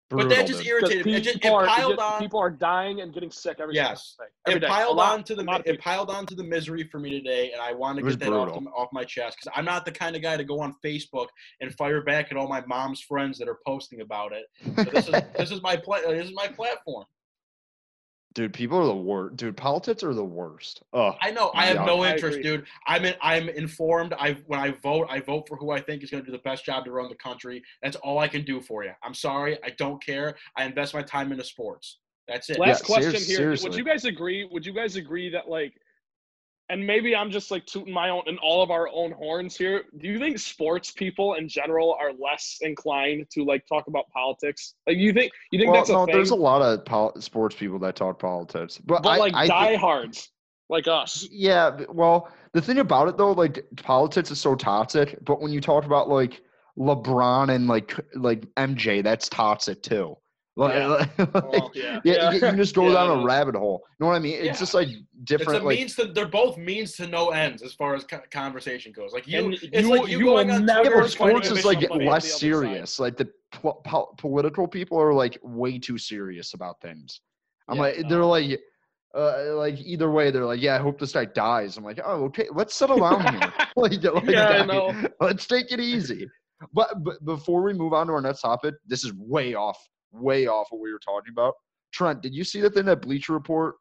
[0.09, 0.67] But that just dude.
[0.67, 1.15] irritated me.
[1.15, 3.75] It, just, it people, are, piled get- on people are dying and getting sick every
[3.75, 4.15] Yes.
[4.17, 4.25] day.
[4.47, 4.67] Every it day.
[4.67, 6.99] Piled lot- on to the a lot of it piled on to the misery for
[6.99, 9.65] me today, and I want to get that off, the- off my chest because I'm
[9.65, 11.27] not the kind of guy to go on Facebook
[11.59, 14.45] and fire back at all my mom's friends that are posting about it.
[14.77, 17.05] So this is this is my pla- this is my platform.
[18.37, 19.35] Dude, people are the worst.
[19.35, 20.83] Dude, politics are the worst.
[20.93, 21.85] Oh, I know I have Yeah.
[21.85, 22.67] no interest, dude.
[22.85, 24.13] I'm in, I'm informed.
[24.13, 26.43] I when I vote, I vote for who I think is going to do the
[26.43, 27.63] best job to run the country.
[27.81, 28.91] That's all I can do for you.
[29.03, 30.35] I'm sorry, I don't care.
[30.55, 31.97] I invest my time into sports.
[32.27, 32.59] That's it.
[32.59, 33.69] Last Yeah, question serious- here.
[33.69, 34.45] Would you guys agree?
[34.45, 35.73] Would you guys agree that like,
[36.69, 39.83] and maybe I'm just like tooting my own and all of our own horns here.
[39.97, 44.75] Do you think sports people in general are less inclined to like talk about politics?
[44.85, 46.15] Like, you think you think well, that's a no, thing?
[46.15, 49.47] there's a lot of pol- sports people that talk politics, but, but I, like I
[49.47, 50.29] diehards
[50.69, 51.27] like us.
[51.31, 55.17] Yeah, well, the thing about it though, like politics is so toxic.
[55.23, 56.41] But when you talk about like
[56.77, 60.17] LeBron and like like MJ, that's toxic too.
[60.57, 60.87] Like, Yeah.
[61.17, 61.99] like- Well, yeah.
[62.03, 63.83] yeah, you can just go Yeah, down a rabbit hole.
[63.91, 64.33] You know what I mean?
[64.37, 64.53] It's Yeah.
[64.53, 64.87] just like
[65.23, 65.53] different.
[65.57, 66.05] It's a Like means to.
[66.05, 69.13] They're both means to no ends as far as conversation goes.
[69.13, 71.13] Like you, it's you- like you, you going will on never yeah, Twitter but and
[71.13, 72.39] fighting sports is like somebody on the less other side.
[72.39, 72.99] serious.
[72.99, 77.21] Like the po- po- political people are like way too serious about things.
[77.69, 78.09] I'm Yeah, like, no.
[78.09, 78.59] they're like,
[79.15, 81.77] uh, like either way, they're like, yeah, I hope this guy dies.
[81.77, 83.53] I'm like, oh, okay, let's settle down here.
[83.75, 84.93] like, like, Yeah, I know.
[85.21, 86.27] Let's take it easy.
[86.73, 89.77] But, but before we move on to our next topic, this is way off,
[90.11, 91.53] way off what we were talking about.
[91.91, 93.75] Trent, did you see the thing that Bleacher Report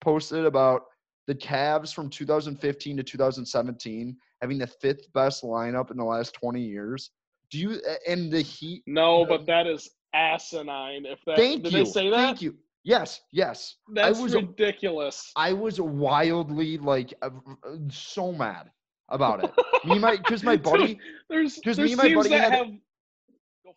[0.00, 0.82] posted about
[1.26, 6.60] the Cavs from 2015 to 2017 having the fifth best lineup in the last 20
[6.60, 7.10] years?
[7.50, 8.82] Do you and the Heat?
[8.86, 11.06] No, but that is asinine.
[11.06, 11.84] If that Thank did you.
[11.84, 12.16] they say that?
[12.16, 12.56] Thank you.
[12.84, 13.76] Yes, yes.
[13.92, 15.32] That's was- ridiculous.
[15.36, 17.30] I was wildly like uh,
[17.66, 18.70] uh, so mad
[19.08, 19.52] about it.
[19.84, 22.66] me, my because my buddy, There's 'Cause there's me and my buddy that had- have.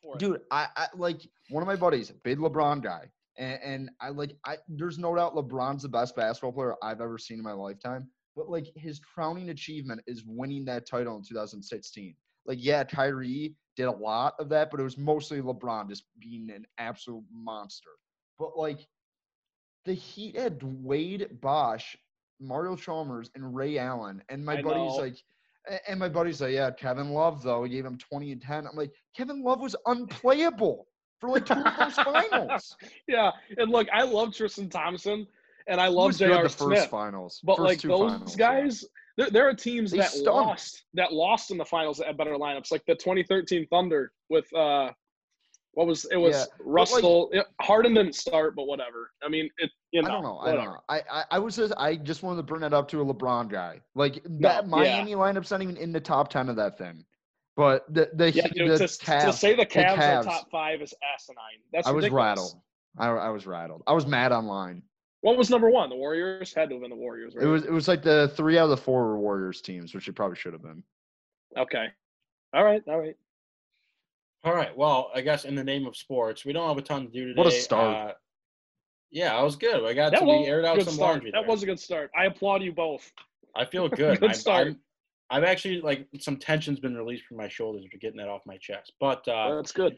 [0.01, 0.19] For it.
[0.19, 4.35] dude, I, I like one of my buddies, big LeBron guy, and, and I like
[4.45, 4.57] I.
[4.67, 8.07] There's no doubt LeBron's the best basketball player I've ever seen in my lifetime.
[8.35, 12.15] But like his crowning achievement is winning that title in 2016.
[12.45, 16.49] Like yeah, Kyrie did a lot of that, but it was mostly LeBron just being
[16.49, 17.91] an absolute monster.
[18.37, 18.87] But like
[19.85, 21.97] the Heat had Wade Bosh,
[22.39, 25.03] Mario Chalmers, and Ray Allen, and my I buddy's know.
[25.03, 25.17] like.
[25.87, 28.67] And my buddy's like, yeah, Kevin Love though, he gave him 20 and 10.
[28.67, 30.87] I'm like, Kevin Love was unplayable
[31.19, 32.75] for like two of those finals.
[33.07, 35.27] Yeah, and look, I love Tristan Thompson,
[35.67, 36.43] and I love J.R.
[36.43, 36.89] the first Smith.
[36.89, 38.61] finals, But first like those finals, yeah.
[38.61, 38.85] guys,
[39.17, 40.27] there, there are teams They that stunk.
[40.47, 44.51] lost that lost in the finals that had better lineups, like the 2013 Thunder with
[44.55, 44.89] uh,
[45.79, 47.29] what was it was Yeah, Russell.
[47.31, 49.11] it- Harden didn't start, but whatever.
[49.23, 50.37] I mean, it you know, I don't know.
[50.39, 50.79] I don't know.
[50.89, 53.49] I, I I was just I just wanted to bring that up to a LeBron
[53.49, 53.79] guy.
[53.95, 54.69] Like No, that yeah.
[54.69, 57.05] Miami lineup's not even in the top ten of that thing.
[57.55, 60.19] But the the, Yeah, dude, the to, Cavs, to say the Cavs, Cavs.
[60.19, 61.61] are top five is asinine.
[61.71, 62.59] That's I was rattled.
[62.97, 63.81] I, I was rattled.
[63.87, 64.83] I was mad online.
[65.21, 65.89] What was number one?
[65.89, 67.35] The Warriors had to have been the Warriors.
[67.37, 67.45] Right?
[67.45, 70.09] It was it was like the three out of the four were Warriors teams, which
[70.09, 70.83] it probably should have been.
[71.57, 71.85] Okay.
[72.53, 72.83] All right.
[72.85, 73.15] All right.
[74.43, 74.75] All right.
[74.75, 77.27] Well, I guess in the name of sports, we don't have a ton to do
[77.27, 77.37] today.
[77.37, 78.11] What a start.
[78.11, 78.13] Uh,
[79.11, 79.83] yeah, I was good.
[79.85, 81.11] I got That to was be aired a out good some start.
[81.13, 81.31] laundry.
[81.31, 81.49] That there.
[81.49, 82.11] was a good start.
[82.17, 83.11] I applaud you both.
[83.55, 84.19] I feel good.
[84.19, 84.67] Good I'm, start.
[84.67, 84.79] I'm,
[85.31, 88.57] I've actually like some tension's been released from my shoulders for getting that off my
[88.57, 88.93] chest.
[88.99, 89.97] But uh, That's good.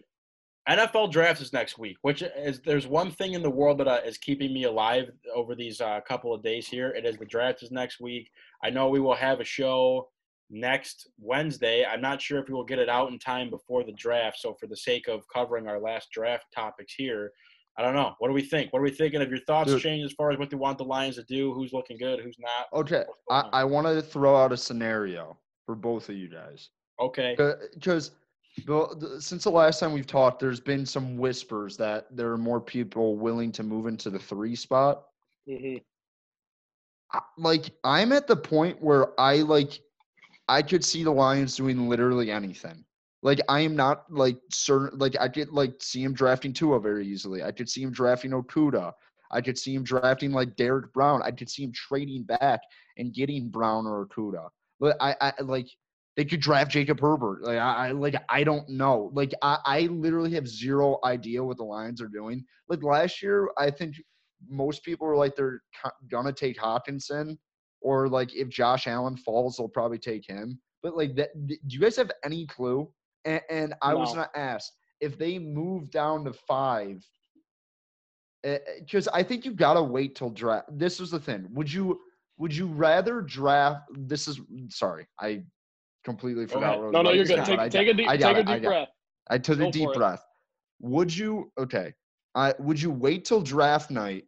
[0.70, 4.00] NFL draft is next week, which is there's one thing in the world that uh,
[4.06, 6.90] is keeping me alive over these uh, couple of days here.
[6.90, 8.30] It is the draft is next week.
[8.64, 10.10] I know we will have a show
[10.52, 11.86] next Wednesday.
[11.86, 14.38] I'm not sure if we will get it out in time before the draft.
[14.40, 17.32] So for the sake of covering our last draft topics here,
[17.78, 18.14] I don't know.
[18.20, 18.74] What do we think?
[18.74, 19.22] What are we thinking?
[19.22, 19.82] Have your thoughts Dude.
[19.82, 21.54] changed as far as what they want the Lions to do?
[21.54, 22.20] Who's looking good?
[22.20, 22.68] Who's not?
[22.82, 23.50] Okay, I, going on?
[23.54, 27.34] I wanted to throw out a scenario for both of you guys Okay.
[27.74, 28.12] because
[29.20, 33.16] since the last time we've talked, there's been some whispers that there are more people
[33.16, 35.06] willing to move into the three spot.
[35.48, 35.78] hmm
[37.14, 39.82] I- like I'm at the point where I like
[40.52, 42.84] I could see the Lions doing literally anything.
[43.24, 47.08] Like I am not like certain like I could like see him drafting Tua very
[47.08, 47.42] easily.
[47.42, 48.92] I could see him drafting Okudah.
[49.32, 51.22] I could see him drafting like Derrick Brown.
[51.24, 52.60] I could see him trading back
[52.98, 54.50] and getting Brown or Okudah.
[54.82, 55.70] But I, I like
[56.18, 57.44] they could draft Jacob Herbert.
[57.44, 59.10] Like I, I like I don't know.
[59.14, 62.44] Like I, I literally have zero idea what the Lions are doing.
[62.68, 63.96] Like last year, I think
[64.50, 65.62] most people were like they're
[66.10, 67.38] gonna take Hockenson,
[67.82, 70.60] or like if Josh Allen falls, they'll probably take him.
[70.84, 72.90] But like that, do you guys have any clue?
[73.26, 74.16] And, and I was No.
[74.16, 77.04] gonna ask if they move down to five,
[78.44, 80.68] eh, eh, because I think you gotta wait till draft.
[80.78, 81.48] This was the thing.
[81.52, 82.00] Would you
[82.38, 83.82] would you rather draft?
[83.94, 84.40] This is
[84.70, 85.44] sorry, I
[86.04, 86.80] completely forgot.
[86.80, 87.38] I No, no, you're good.
[87.38, 88.90] but I Take, take a deep, I take a it, deep breath.
[89.30, 89.98] I took a deep for it.
[89.98, 90.26] breath.
[90.80, 91.94] Would you okay?
[92.34, 94.26] I would you wait till draft night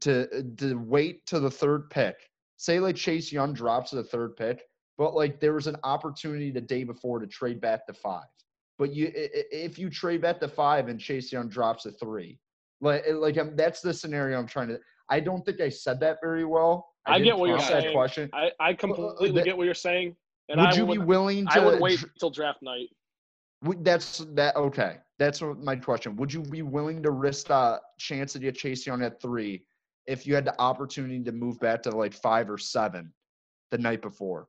[0.00, 2.14] to to wait to the third pick?
[2.60, 4.66] Say like Chase Young drops to the third pick,
[4.98, 8.26] but like there was an opportunity the day before to trade back to five.
[8.78, 11.92] But you i- i- if you trade back to five and Chase Young drops to
[11.92, 12.38] three,
[12.82, 14.78] like like um, that's the scenario I'm trying to.
[15.08, 16.86] I don't think I said that very well.
[17.06, 17.92] I did get what you're that saying.
[17.94, 18.28] Question.
[18.34, 20.14] I, I completely the- get what you're saying.
[20.50, 21.52] And would I you would, be willing to?
[21.62, 22.88] I would wait till draft night.
[23.64, 24.98] Would- That's that okay.
[25.18, 26.14] That's my question.
[26.16, 29.64] Would you be willing to risk the chance to get Chase Young at three
[30.06, 33.12] if you had the opportunity to move back to like five or seven
[33.70, 34.48] the night before?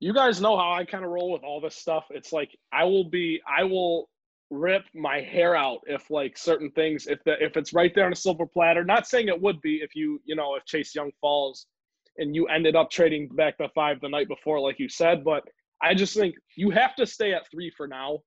[0.00, 2.06] You guys know how I kind of roll with all this stuff.
[2.10, 4.08] It's like I will be, I will
[4.50, 8.12] rip my hair out if like certain things, if the if it's right there on
[8.12, 8.84] a silver platter.
[8.84, 11.66] Not saying it would be if you, you know, if Chase Young falls
[12.16, 15.24] and you ended up trading back to five the night before, like you said.
[15.24, 15.42] But
[15.82, 18.18] I just think you have to stay at three for now.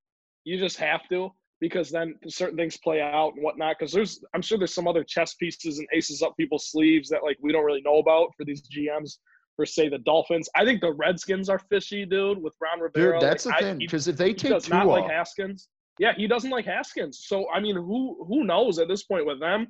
[0.44, 1.32] You just have to
[1.62, 3.78] because then certain things play out and whatnot.
[3.80, 7.24] Because there's, I'm sure there's some other chess pieces and aces up people's sleeves that
[7.24, 9.18] like we don't really know about for these GMs.
[9.58, 12.42] For say the Dolphins, I think the Redskins are fishy, dude.
[12.42, 13.78] With Ron Rivera, Dude, that's Like, the I- thing.
[13.80, 15.68] Because if they he take does not like Haskins.
[16.00, 17.26] Yeah, he doesn't like Haskins.
[17.28, 19.68] So I mean, who who knows at this point with them?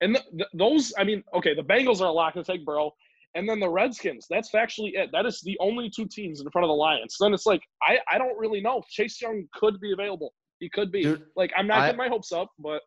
[0.00, 2.92] And th- th- those, I mean, okay, the Bengals are a lock to take Burrow,
[3.34, 4.26] and then the Redskins.
[4.30, 5.10] That's factually it.
[5.12, 7.16] That is the only two teams in front of the Lions.
[7.20, 8.80] Then it's like I I don't really know.
[8.88, 10.32] Chase Young could be available.
[10.60, 11.02] He could be.
[11.02, 12.82] Dude, like I'm not I- getting my hopes up, but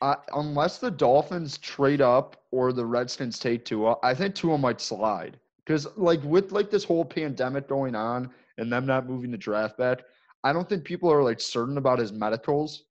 [0.00, 4.80] I, unless the Dolphins trade up or the Redskins take Tua, I think Tua might
[4.80, 5.38] slide.
[5.64, 9.76] Because like with like this whole pandemic going on and them not moving the draft
[9.76, 10.02] back,
[10.44, 12.84] I don't think people are like certain about his medicals.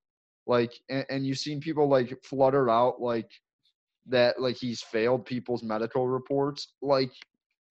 [0.45, 3.29] Like, and, and you've seen people like flutter out like
[4.07, 6.73] that, like he's failed people's medical reports.
[6.81, 7.11] Like,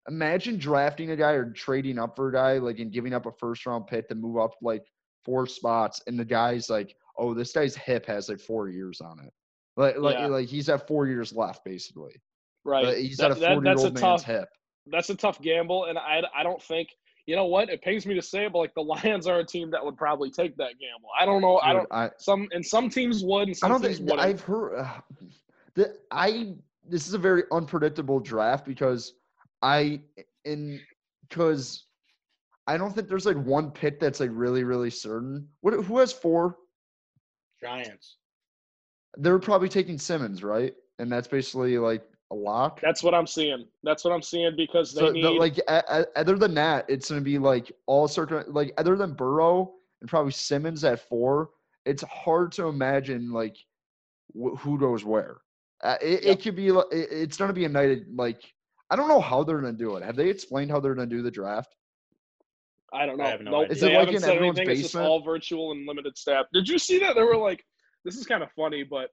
[0.08, 3.32] imagine drafting a guy or trading up for a guy, like, and giving up a
[3.32, 4.84] first round pick to move up like
[5.26, 9.18] four spots, and the guy's like, oh, this guy's hip has like four years on
[9.20, 9.32] it.
[9.76, 10.26] Like, like, Yeah.
[10.28, 12.14] like he's at four years left, basically.
[12.64, 12.84] right.
[12.84, 14.24] But he's That- at a that- year that's a old man's tough.
[14.24, 14.48] hip.
[14.86, 16.88] That's a tough gamble, and I I don't think.
[17.26, 17.68] You know what?
[17.70, 18.82] It pains me to say but like the
[19.16, 21.08] Lions are a team that would probably take that gamble.
[21.20, 21.58] I don't know.
[21.58, 21.92] I Dude, don't.
[21.92, 24.28] I, Some and some teams would, and I some don't teams think wouldn't.
[24.28, 25.00] I've heard uh,
[25.74, 26.54] that I
[26.88, 29.14] this is a very unpredictable draft because
[29.62, 30.00] I
[30.44, 30.80] in
[31.28, 31.85] because
[32.66, 35.48] I don't think there's like one pick that's like really really certain.
[35.60, 36.56] What who has four?
[37.60, 38.16] Giants.
[39.18, 40.74] They're probably taking Simmons, right?
[40.98, 42.80] And that's basically like a lock.
[42.80, 43.66] That's what I'm seeing.
[43.82, 45.24] That's what I'm seeing because they so need.
[45.24, 48.96] the, like a, a, other than that, it's gonna be like all certain like other
[48.96, 51.50] than Burrow and probably Simmons at four.
[51.84, 53.56] It's hard to imagine like
[54.34, 55.38] wh- who goes where.
[55.82, 56.38] Uh, it, Yep.
[56.38, 58.42] it could be it, it's gonna be a night like
[58.90, 60.02] I don't know how they're gonna do it.
[60.02, 61.74] Have they explained how they're gonna do the draft?
[62.96, 63.24] I don't know.
[63.24, 63.74] I have no nope, idea.
[63.74, 64.72] Is they it like haven't in said everyone's anything.
[64.72, 65.10] It's just basement?
[65.10, 66.46] all virtual and limited staff.
[66.52, 67.14] Did you see that?
[67.14, 67.64] There were like,
[68.04, 69.10] this is kind of funny, but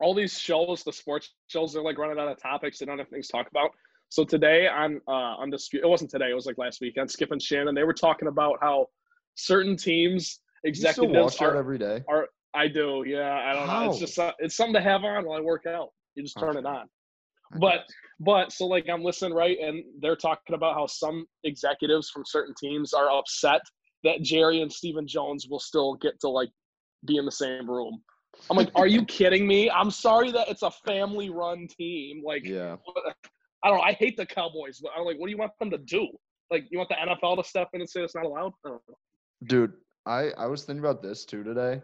[0.00, 2.78] all these shows, the sports shows, they're like running out of topics.
[2.78, 3.70] They don't have things to talk about.
[4.08, 6.30] So today on uh undisputed, it wasn't today.
[6.30, 7.74] It was like last week on Skip and Shannon.
[7.74, 8.88] They were talking about how
[9.34, 11.56] certain teams You still executives watch are.
[11.56, 12.04] every day.
[12.08, 13.32] are I do, yeah.
[13.32, 13.90] I don't know.
[13.90, 15.90] It's just uh, it's something to have on while I work out.
[16.14, 16.88] You just turn it on.
[17.58, 17.80] But
[18.20, 22.54] but so like I'm listening right, and they're talking about how some executives from certain
[22.60, 23.60] teams are upset
[24.04, 26.50] that Jerry and Stephen Jones will still get to like
[27.06, 28.02] be in the same room.
[28.50, 29.70] I'm like, are you kidding me?
[29.70, 32.22] I'm sorry that it's a family-run team.
[32.24, 32.76] Like, yeah,
[33.64, 33.84] I don't know.
[33.84, 36.08] I hate the Cowboys, but I'm like, what do you want them to do?
[36.50, 38.52] Like, you want the NFL to step in and say it's not allowed?
[38.64, 38.96] I don't know.
[39.46, 39.72] dude.
[40.04, 41.80] I I was thinking about this too today.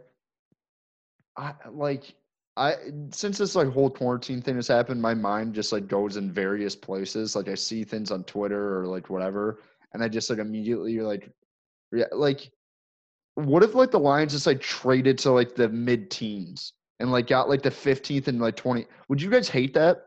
[1.36, 2.14] I like
[2.58, 2.76] I
[3.10, 6.74] since this like whole quarantine thing has happened, my mind just like goes in various
[6.74, 7.36] places.
[7.36, 9.60] Like I see things on Twitter or like whatever,
[9.94, 11.30] and I just like immediately like,
[11.92, 12.50] yeah, like,
[13.34, 17.28] what if like the Lions just like traded to like the mid teens and like
[17.28, 18.86] got like the fifteenth and like twenty?
[19.08, 20.06] Would you guys hate that?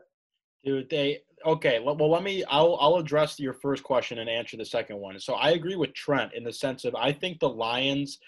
[0.62, 1.80] Dude, they okay.
[1.80, 2.44] Well, let me.
[2.44, 5.18] I'll I'll address your first question and answer the second one.
[5.18, 8.18] So I agree with Trent in the sense of I think the Lions,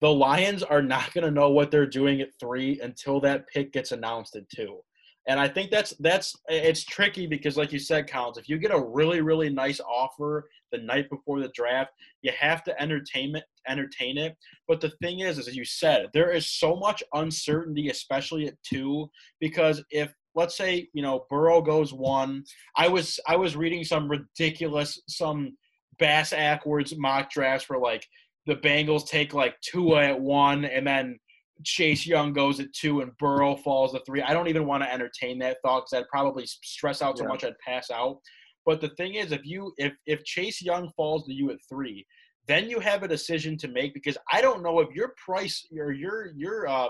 [0.00, 3.72] the Lions are not going to know what they're doing at three until that pick
[3.72, 4.80] gets announced at two.
[5.28, 8.72] And I think that's that's it's tricky because, like you said, Collins, if you get
[8.72, 11.90] a really really nice offer the night before the draft,
[12.22, 13.44] you have to entertain it.
[13.68, 14.34] Entertain it.
[14.66, 18.54] But the thing is, is as you said, there is so much uncertainty, especially at
[18.62, 19.10] two,
[19.40, 22.42] because if let's say you know Burrow goes one,
[22.76, 25.56] I was I was reading some ridiculous some
[25.98, 28.06] bass backwards mock drafts where like
[28.46, 31.18] the Bengals take like Tua at one and then
[31.64, 34.22] Chase Young goes at two and Burrow falls at three.
[34.22, 37.28] I don't even want to entertain that thought because I'd probably stress out so Yeah.
[37.28, 38.18] much I'd pass out.
[38.64, 42.06] But the thing is, if you if if Chase Young falls to you at three,
[42.46, 45.92] then you have a decision to make because I don't know if your price or
[45.92, 46.88] your your uh,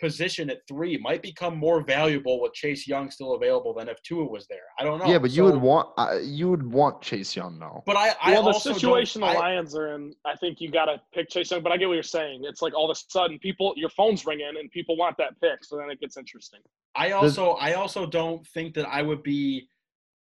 [0.00, 4.24] position at three might become more valuable with Chase Young still available than if Tua
[4.24, 4.64] was there.
[4.78, 5.06] I don't know.
[5.06, 7.82] yeah, but you would want uh, you would want Chase Young though.
[7.86, 10.70] But I, I well, the also situation the I- Lions are in, I think you
[10.70, 11.62] got to pick Chase Young.
[11.62, 12.42] But I get what you're saying.
[12.44, 15.64] It's like all of a sudden, people, your phone's ringing, and people want that pick.
[15.64, 16.60] So then it gets interesting.
[16.94, 19.68] I also I also don't think that I would be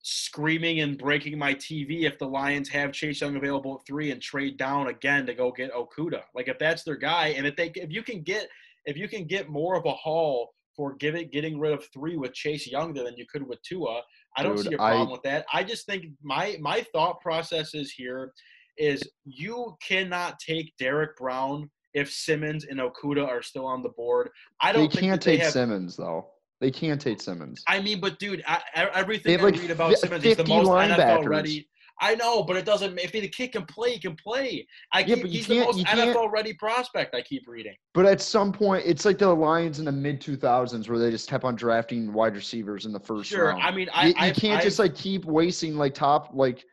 [0.04, 4.22] screaming and breaking my TV if the Lions have Chase Young available at three and
[4.22, 6.24] trade down again to go get Okudah.
[6.36, 8.50] Like if that's their guy, and if they if you can get
[8.86, 12.34] if you can get more of a haul for giving getting rid of three with
[12.34, 14.02] Chase Young than you could with Tua,
[14.38, 15.46] I don't Dude, see a problem with that.
[15.54, 18.34] I just think my my thought process is here
[18.78, 24.30] is you cannot take Derrick Brown if Simmons and Okudah are still on the board.
[24.62, 26.28] I don't think can't that they take have, Simmons though.
[26.60, 27.62] They can't take Simmons.
[27.68, 30.38] I mean, but dude, I, I- everything have, I like, read about fi- Simmons, he's
[30.38, 31.28] the 50 most NFL linebackers.
[31.28, 31.68] ready.
[32.04, 33.00] I know, but it doesn't.
[33.00, 34.68] If the kid can play, he can play.
[34.92, 37.16] I Yeah, keep, but you he's the most NFL ready prospect.
[37.16, 37.76] I keep reading.
[37.94, 41.30] But at some point, it's like the Lions in the mid 2000s where they just
[41.30, 43.64] kept on drafting wide receivers in the first Sure, round.
[43.64, 46.66] I mean, I you, you can't just I've- like keep wasting like top like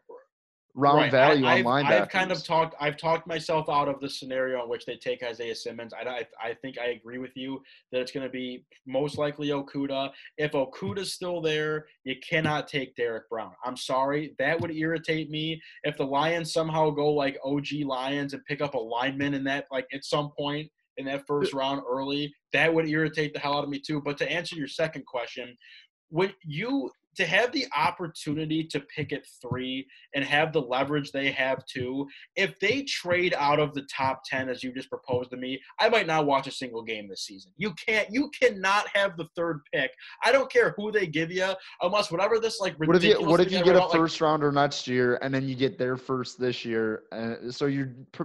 [0.74, 2.00] round Right, value I, on I've, linebackers.
[2.02, 2.74] I've kind of talked.
[2.80, 5.92] I've talked myself out of the scenario in which they take Isaiah Simmons.
[5.92, 9.48] I, I, I think I agree with you that it's going to be most likely
[9.48, 10.11] Okudah.
[10.38, 13.52] If Okudah's still there, you cannot take Derrick Brown.
[13.64, 15.61] I'm sorry, that would irritate me.
[15.83, 19.66] If the Lions somehow go like OG Lions and pick up a lineman in that,
[19.70, 23.64] like at some point in that first round early, that would irritate the hell out
[23.64, 24.00] of me too.
[24.00, 25.56] But to answer your second question,
[26.11, 31.30] when you to have the opportunity to pick at three and have the leverage they
[31.30, 35.36] have too, if they trade out of the top 10 as you just proposed to
[35.36, 37.52] me, I might not watch a single game this season.
[37.56, 39.90] You can't you cannot have the third pick.
[40.24, 41.48] I don't care who they give you
[41.82, 44.20] unless whatever this like what if you what if you get a about, like, first
[44.20, 48.24] rounder next year and then you get their first this year and so you pr-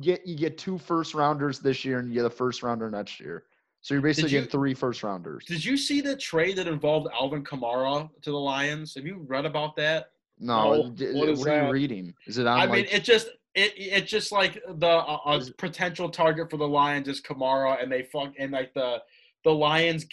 [0.00, 3.20] get you get two first rounders this year and you get a first rounder next
[3.20, 3.44] year.
[3.86, 5.44] So you're basically you- getting three first rounders.
[5.44, 8.96] Did you see the trade that involved Alvin Kamara to the Lions?
[8.96, 10.10] Have you read about that?
[10.40, 12.12] No, d- what is what are you reading?
[12.26, 15.40] Is it on I like mean, it just it it's just like the uh, a
[15.56, 19.00] potential target for the Lions is Kamara, and they fuck and like the
[19.44, 20.04] the Lions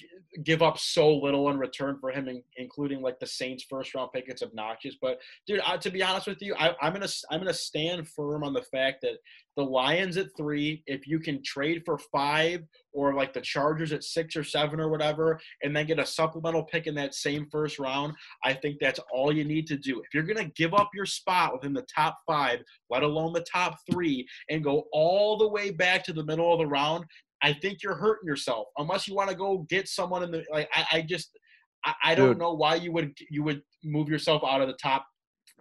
[0.44, 4.12] give up so little in return for him, in, including like the Saints' first round
[4.14, 4.26] pick.
[4.28, 7.54] It's obnoxious, but dude, uh, to be honest with you, I, I'm gonna I'm gonna
[7.54, 9.18] stand firm on the fact that
[9.56, 14.04] the Lions at three, if you can trade for five or like the Chargers at
[14.04, 17.78] six or seven or whatever, and then get a supplemental pick in that same first
[17.78, 20.00] round, I think that's all you need to do.
[20.00, 23.78] If you're gonna give up your spot within the top five, let alone the top
[23.92, 27.06] three, and go all the way back to the middle of the round,
[27.44, 28.68] I think you're hurting yourself.
[28.78, 31.38] Unless you want to go get someone in the like, I, I just,
[31.86, 32.40] I, I don't Dude.
[32.40, 35.06] know why you would you would move yourself out of the top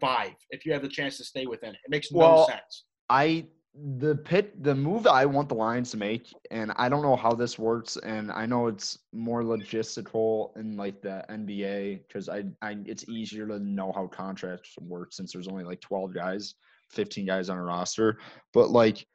[0.01, 1.81] five if you have the chance to stay within it.
[1.85, 2.85] It makes no Well, sense.
[3.11, 7.17] I the pit the move I want the Lions to make, and I don't know
[7.17, 12.45] how this works, and I know it's more logistical in like the NBA because I,
[12.61, 16.55] I it's easier to know how contracts work since there's only like 12 guys,
[16.91, 18.19] 15 guys on a roster.
[18.53, 19.07] But like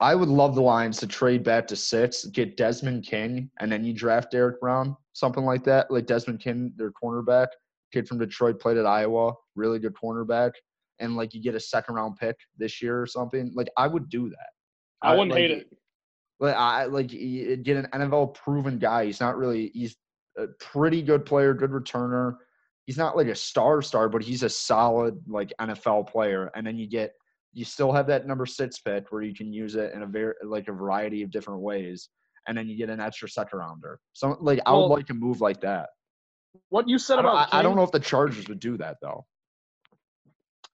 [0.00, 3.82] I would love the Lions to trade back to six, get Desmond King, and then
[3.82, 5.90] you draft Derrick Brown, something like that.
[5.90, 7.48] Like Desmond King, their cornerback,
[7.92, 10.52] kid from Detroit, played at Iowa, really good cornerback
[10.98, 14.08] and like you get a second round pick this year or something, like I would
[14.08, 14.48] do that.
[15.02, 15.76] I wouldn't like, hate it.
[16.40, 19.06] Like I like get an NFL proven guy.
[19.06, 19.96] He's not really he's
[20.38, 22.36] a pretty good player, good returner.
[22.86, 26.50] He's not like a star star, but he's a solid like NFL player.
[26.54, 27.14] And then you get
[27.56, 30.34] you still have that number six pick where you can use it in a very
[30.44, 32.10] like a variety of different ways.
[32.46, 33.98] And then you get an extra second rounder.
[34.12, 35.88] So like I Well, would like a move like that.
[36.68, 38.98] What you said I about I, I don't know if the Chargers would do that
[39.00, 39.24] though.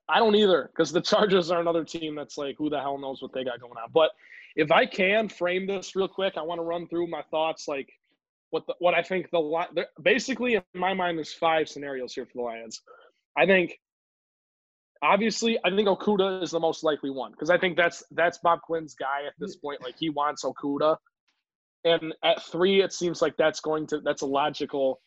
[0.08, 3.22] I don't either because the Chargers are another team that's like, who the hell knows
[3.22, 3.88] what they got going on.
[3.94, 4.10] But
[4.56, 7.88] if I can frame this real quick, I want to run through my thoughts, like
[8.50, 12.32] what the, what I think the basically in my mind, there's five scenarios here for
[12.34, 12.82] the Lions.
[13.38, 13.78] I think
[15.02, 18.60] obviously, I think Okudah is the most likely one because I think that's that's Bob
[18.62, 19.82] Quinn's guy at this point.
[19.82, 20.96] Like he wants Okudah,
[21.84, 25.00] and at three, it seems like that's going to that's a logical,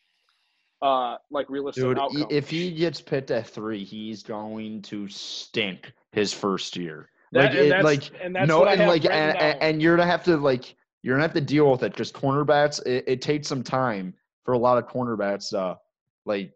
[0.82, 2.26] uh, like realistic Dude, outcome.
[2.30, 7.10] if he gets picked at three, he's going to stink his first year.
[7.32, 10.08] That- like, and it, like and that's no, and like, and, and, and you're gonna
[10.08, 11.94] have to like, you're gonna have to deal with it.
[11.94, 15.78] Just cornerbacks, it, it takes some time for a lot of cornerbacks to
[16.24, 16.52] like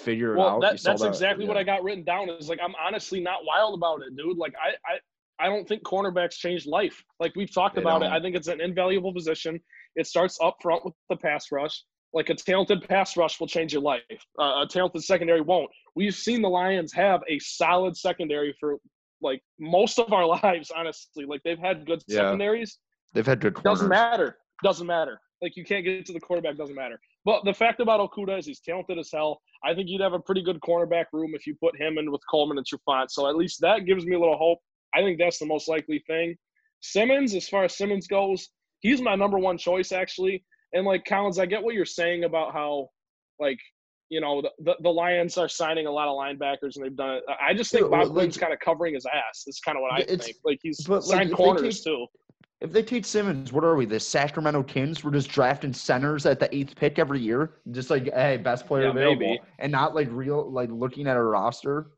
[0.00, 0.60] figure it Well, out.
[0.62, 1.56] That, that's that, exactly what.
[1.56, 2.28] I got written down.
[2.30, 4.36] Is like I'm honestly not wild about it, dude.
[4.38, 7.02] Like I, I, I don't think cornerbacks change life.
[7.18, 8.06] Like we've talked They about it.
[8.06, 8.14] don't.
[8.14, 9.60] I think it's an invaluable position.
[9.96, 11.82] It starts up front with the pass rush.
[12.12, 14.02] Like a talented pass rush will change your life.
[14.38, 15.70] Uh, a talented secondary won't.
[15.94, 18.76] We've seen the Lions have a solid secondary for
[19.22, 20.72] like most of our lives.
[20.74, 22.16] Honestly, like they've had good Yeah.
[22.18, 22.78] secondaries.
[23.14, 23.78] They've had good corners.
[23.78, 24.36] Doesn't matter.
[24.62, 25.20] Doesn't matter.
[25.42, 26.56] Like you can't get to the quarterback.
[26.56, 27.00] Doesn't matter.
[27.24, 29.40] But the fact about Okudah is he's talented as hell.
[29.64, 32.22] I think you'd have a pretty good cornerback room if you put him in with
[32.30, 33.10] Coleman and Trufant.
[33.10, 34.58] So at least that gives me a little hope.
[34.94, 36.36] I think that's the most likely thing.
[36.80, 38.48] Simmons, as far as Simmons goes,
[38.80, 40.44] he's my number one choice actually.
[40.72, 42.88] And like Collins, I get what you're saying about how,
[43.38, 43.58] like,
[44.08, 47.16] you know, the, the, the Lions are signing a lot of linebackers and they've done
[47.16, 47.24] it.
[47.40, 49.44] I just think Bob like- Quinn's kind of covering his ass.
[49.46, 50.36] Is kind of what I think.
[50.44, 52.06] Like he's like, signed they corners too.
[52.60, 53.86] If they take Simmons, what are we?
[53.86, 55.02] The Sacramento Kings?
[55.02, 58.84] We're just drafting centers at the eighth pick every year, just like hey, best player
[58.84, 59.40] Yeah, available, maybe.
[59.58, 61.92] and not like real like looking at a roster.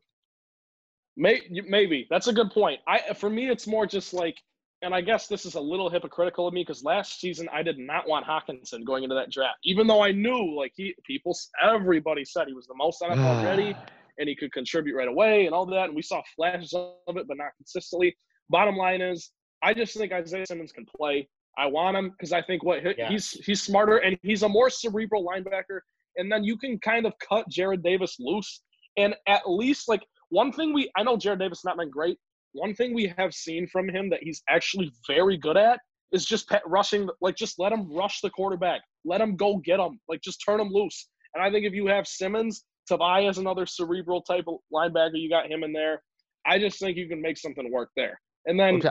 [1.17, 2.81] May, maybe that's a good point.
[2.87, 4.37] I for me, it's more just like,
[4.83, 7.79] and I guess this is a little hypocritical of me because last season I did
[7.79, 12.25] not want Hockenson going into that draft, even though I knew like he people everybody
[12.25, 13.77] said he was the most NFL ready
[14.19, 17.27] and he could contribute right away and all that, and we saw flashes of it,
[17.27, 18.17] but not consistently.
[18.49, 19.33] Bottom line is,
[19.63, 21.29] I just think Isaiah Simmons can play.
[21.59, 23.09] I want him because I think what Yeah.
[23.09, 25.81] he's he's smarter and he's a more cerebral linebacker.
[26.17, 28.63] And then you can kind of cut Jarrad Davis loose,
[28.97, 32.19] and at least like one thing we I know Jarrad Davis not been great.
[32.53, 35.81] One thing we have seen from him that he's actually very good at
[36.13, 37.09] is just pet rushing.
[37.21, 38.81] Like just let him rush the quarterback.
[39.05, 39.99] Let him go get him.
[40.09, 41.09] Like just turn him loose.
[41.35, 45.51] And I think if you have Simmons, Tobias, another cerebral type of linebacker, you got
[45.51, 46.03] him in there.
[46.47, 48.21] I just think you can make something work there.
[48.45, 48.91] And then Okay,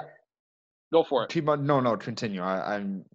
[0.92, 1.30] go for it.
[1.30, 1.66] keep on.
[1.66, 2.42] No, no, continue.
[2.42, 3.06] I, I'm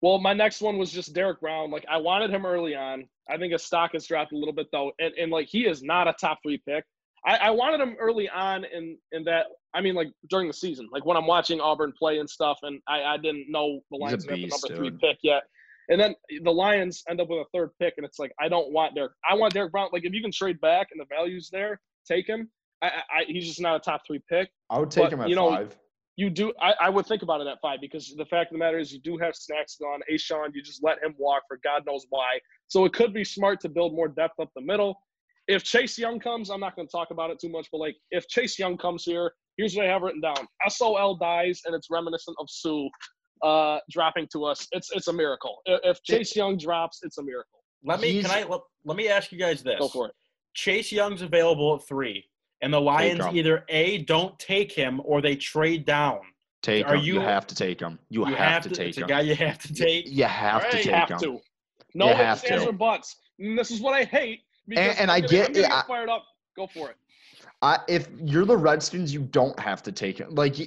[0.00, 1.70] Well, my next one was just Derrick Brown.
[1.70, 3.08] Like I wanted him early on.
[3.28, 5.82] I think his stock has dropped a little bit though, and, and like he is
[5.82, 6.84] not a top three pick.
[7.26, 9.46] I, I wanted him early on in in that.
[9.72, 12.80] I mean, like during the season, like when I'm watching Auburn play and stuff, and
[12.86, 15.00] I, I didn't know the Lions had the number three dude.
[15.00, 15.42] pick yet.
[15.88, 18.72] And then the Lions end up with a third pick, and it's like I don't
[18.72, 19.12] want Derrick.
[19.28, 19.88] I want Derrick Brown.
[19.92, 22.50] Like if you can trade back and the value's there, take him.
[22.82, 25.20] I, I, I he's just not a top three pick I would take But, him
[25.22, 25.76] at you know, five.
[26.16, 28.58] You do I, I would think about it at five because the fact of the
[28.58, 30.00] matter is you do have snacks gone.
[30.12, 32.38] A'Shawn, you just let him walk for God knows why.
[32.68, 34.96] So it could be smart to build more depth up the middle.
[35.48, 37.96] If Chase Young comes, I'm not going to talk about it too much, but like
[38.10, 41.88] if Chase Young comes here, here's what I have written down: SOL dies, and it's
[41.90, 42.86] reminiscent of Suh
[43.42, 44.66] uh, dropping to us.
[44.72, 45.58] It's it's a miracle.
[45.66, 47.60] If, if Chase Young drops, it's a miracle.
[47.84, 49.78] Let me He's- can I let, let me ask you guys this.
[49.78, 50.14] Go for it.
[50.54, 52.24] Chase Young's available at three,
[52.64, 56.20] and the Lions either a don't take him or they trade down.
[56.62, 57.04] Take Are him.
[57.04, 57.98] You, you- have to take him.
[58.08, 59.04] You, You have, to take It's him.
[59.04, 60.08] a guy you have to take.
[60.08, 61.18] You have to Alright, take You have him.
[61.20, 61.40] to.
[61.94, 62.68] No You have to.
[62.68, 63.16] or buts.
[63.38, 64.40] And this is what I hate.
[64.66, 66.24] Because and I'm I get- I'm fired up.
[66.56, 66.96] Go for it.
[67.62, 70.34] I, if you're the Redskins, you don't have to take him.
[70.34, 70.66] Like i- i-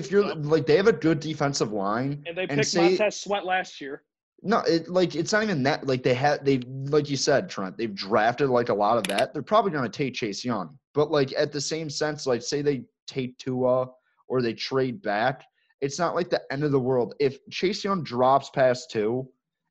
[0.00, 0.36] if you're Yep.
[0.40, 3.80] like they have a good defensive line, And they And picked say- Montez Sweat last
[3.80, 4.02] year.
[4.42, 5.86] No, it like it's not even that.
[5.86, 7.76] Like they had they like you said, Trent.
[7.78, 9.32] They've drafted like a lot of that.
[9.32, 12.62] They're probably going to take Chase Young, but like at the same sense, like say
[12.62, 13.88] they take Tua
[14.28, 15.44] or they trade back,
[15.80, 17.14] it's not like the end of the world.
[17.20, 19.28] If Chase Young drops past two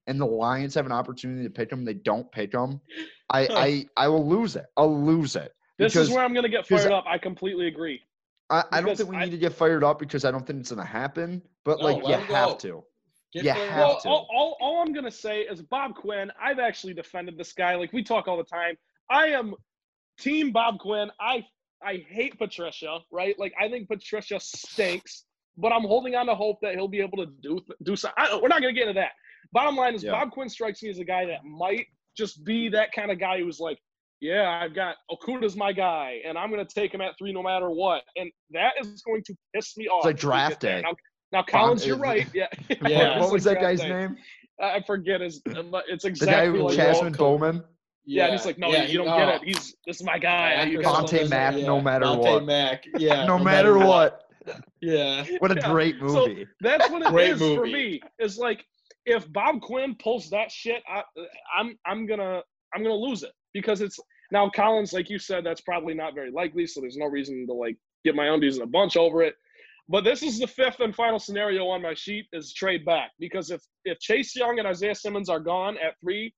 [0.08, 2.80] and the Lions have an opportunity to pick him, they don't pick him,
[3.30, 4.66] I I, I will lose it.
[4.78, 5.54] I'll lose it.
[5.80, 7.06] This Because- is where I'm going to get fired up.
[7.08, 8.02] I completely agree.
[8.50, 10.60] I, I don't think we I- need to get fired up because I don't think
[10.60, 11.42] it's gonna happen.
[11.64, 12.84] But No, like you have to.
[13.34, 13.78] Get You have.
[13.78, 14.10] Well, to.
[14.10, 17.74] all, all, all I'm going to say is Bob Quinn, I've actually defended this guy.
[17.74, 18.76] Like, we talk all the time.
[19.10, 19.56] I am
[20.20, 21.10] team Bob Quinn.
[21.20, 21.46] I
[21.86, 23.38] I hate Patricia, right?
[23.38, 25.26] Like, I think Patricia stinks,
[25.58, 28.24] but I'm holding on to hope that he'll be able to do do something.
[28.42, 29.12] We're not going to get into that.
[29.52, 30.12] Bottom line is Yeah.
[30.12, 31.86] Bob Quinn strikes me as a guy that might
[32.18, 33.78] just be that kind of guy who's like,
[34.22, 37.44] yeah, I've got Okudah's my guy, and I'm going to take him at three no
[37.44, 38.04] matter what.
[38.16, 40.06] And that is going to piss me off.
[40.06, 40.82] like if draft day.
[40.82, 40.94] Now,
[41.34, 42.28] now Collins, you're right.
[42.34, 42.48] Yeah.
[42.70, 43.16] Yeah.
[43.18, 43.90] It's what was like that guy's day.
[43.90, 44.16] name?
[44.62, 45.42] I forget his.
[45.46, 47.64] It's The exactly guy like with Chas- Jasmine Bowman.
[48.06, 49.44] Yeah, and he's like, no, yeah, you don't he- get it.
[49.44, 50.56] He's this is my guy.
[50.56, 51.30] Mac You Dante don't something, listen.
[51.30, 51.66] Mack, yeah.
[51.66, 52.46] no matter Dante what.
[52.46, 53.26] Mack, yeah.
[53.26, 54.24] no matter what.
[54.82, 55.26] Yeah.
[55.40, 55.72] What a Yeah.
[55.72, 56.28] great So-
[56.60, 58.02] That's what it Great is for me.
[58.20, 58.66] It's like
[59.06, 61.04] if Bob Quinn pulls that shit, I,
[61.58, 62.42] I'm I'm gonna
[62.76, 64.00] I'm gonna lose it because it's
[64.32, 66.66] now Collins, like you said, that's probably not very likely.
[66.68, 69.36] So there's no reason to like get my undies in a bunch over it.
[69.90, 73.52] But this is the fifth and final scenario on my sheet is trade back because
[73.52, 76.34] if if Chase Young and Isaiah Simmons are gone at three,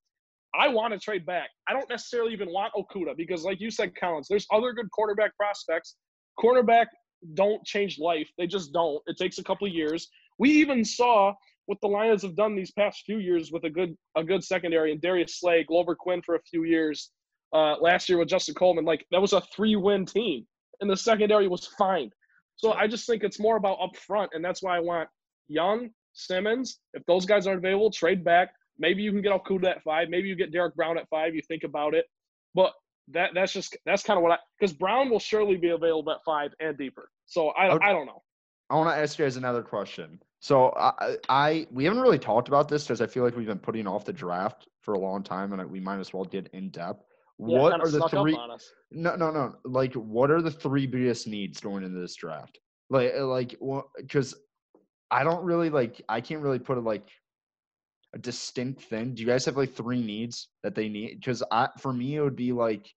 [0.57, 1.49] I want to trade back.
[1.67, 5.35] I don't necessarily even want Okudah because, like you said, Collins, there's other good quarterback
[5.37, 5.95] prospects.
[6.37, 6.87] Quarterback
[7.33, 9.01] don't change life; they just don't.
[9.07, 10.09] It takes a couple years.
[10.37, 11.33] We even saw
[11.65, 14.91] what the Lions have done these past few years with a good a good secondary
[14.91, 17.11] and Darius Slay, Glover Quinn for a few years.
[17.53, 20.45] Uh, last year with Justin Coleman, like that was a three-win team,
[20.81, 22.09] and the secondary was fine.
[22.57, 25.09] So I just think it's more about up front, and that's why I want
[25.47, 26.79] Young, Simmons.
[26.93, 28.49] If those guys aren't available, trade back.
[28.77, 30.09] Maybe you can get Okudah at five.
[30.09, 31.35] Maybe you get Derrick Brown at five.
[31.35, 32.05] You think about it,
[32.53, 32.73] but
[33.09, 36.19] that that's just that's kind of what I because Brown will surely be available at
[36.25, 37.09] five and deeper.
[37.25, 37.85] So I Okay.
[37.85, 38.21] I don't know.
[38.69, 40.19] I want to ask you guys another question.
[40.39, 43.59] So I, I we haven't really talked about this because I feel like we've been
[43.59, 46.69] putting off the draft for a long time, and we might as well get in
[46.69, 47.03] depth.
[47.37, 48.37] Yeah, what are the three?
[48.91, 49.55] No, no, no.
[49.65, 52.59] Like, what are the three biggest needs going into this draft?
[52.89, 53.55] Like, like,
[53.97, 54.35] because
[55.11, 56.01] I don't really like.
[56.07, 57.07] I can't really put it like
[58.15, 59.13] a distinct thing.
[59.13, 61.19] Do you guys have like three needs that they need?
[61.19, 62.89] Because I, for me, it would be like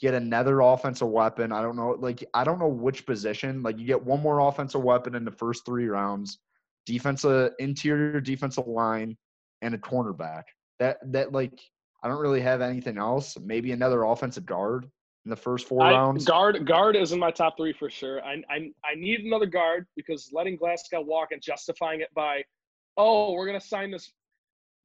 [0.00, 1.52] get another offensive weapon.
[1.52, 1.96] I don't know.
[1.98, 3.62] Like, I don't know which position.
[3.62, 6.38] Like, you get one more offensive weapon in the first three rounds.
[6.86, 9.16] Defensive uh, interior defensive line
[9.62, 10.42] and a cornerback.
[10.80, 11.60] That that like
[12.02, 13.36] I don't really have anything else.
[13.40, 14.88] Maybe another offensive guard
[15.24, 16.24] in the first four I, rounds.
[16.24, 18.20] guard guard is in my top three for sure.
[18.24, 22.42] I, I I need another guard because letting Glasgow walk and justifying it by,
[22.96, 24.10] oh, we're gonna sign this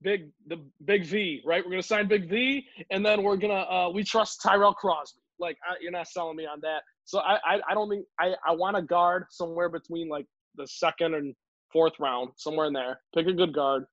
[0.02, 1.64] big the big V, right?
[1.64, 5.22] We're gonna sign Big V, and then we're gonna uh, we trust Tyrell Crosby.
[5.40, 6.82] Like I, you're not selling me on that.
[7.06, 10.26] So I I, I don't think I I want a guard somewhere between like
[10.56, 11.36] the second and
[11.72, 13.00] fourth round, somewhere in there.
[13.16, 13.86] Pick a good guard.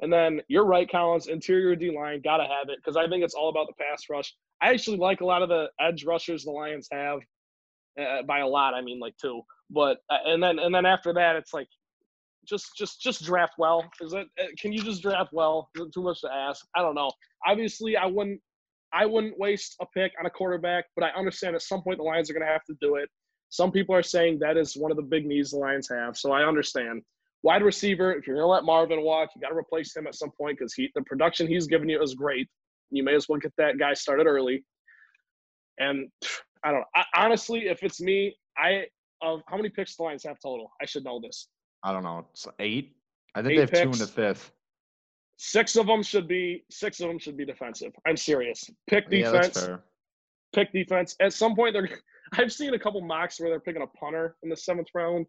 [0.00, 1.28] And then you're right, Collins.
[1.28, 4.34] Interior D line, gotta have it because I think it's all about the pass rush.
[4.60, 7.20] I actually like a lot of the edge rushers the Lions have.
[8.00, 9.42] Uh, by a lot, I mean like two.
[9.70, 11.68] But uh, and then and then after that, it's like
[12.46, 13.84] just just just draft well.
[14.00, 14.26] Is it?
[14.40, 15.68] uh, Can you just draft well?
[15.76, 16.64] Is it too much to ask?
[16.76, 17.10] I don't know.
[17.46, 18.40] Obviously, I wouldn't
[18.92, 22.04] I wouldn't waste a pick on a quarterback, but I understand at some point the
[22.04, 23.08] Lions are going to have to do it.
[23.50, 26.32] Some people are saying that is one of the big needs the Lions have, so
[26.32, 27.02] I understand.
[27.42, 30.14] Wide receiver, if you're going to let Marvin walk, you got to replace him at
[30.14, 32.48] some point because he the production he's given you is great.
[32.90, 34.64] You may as well get that guy started early.
[35.78, 36.08] And
[36.64, 36.86] I don't know.
[36.94, 38.86] I, honestly, if it's me, I
[39.22, 40.70] of how many picks the Lions have total?
[40.80, 41.48] I should know this.
[41.84, 42.26] I don't know.
[42.32, 42.96] It's eight.
[43.36, 43.98] I think Eight they have two in picks.
[44.00, 44.52] the fifth.
[45.36, 47.92] Six of them should be six of them should be defensive.
[48.06, 48.70] I'm serious.
[48.88, 49.66] Pick Yeah, that's defense.
[49.66, 49.80] fair.
[50.54, 51.14] pick defense.
[51.20, 51.88] At some point, they're.
[52.38, 55.26] I've seen a couple mocks where they're picking a punter in the seventh round.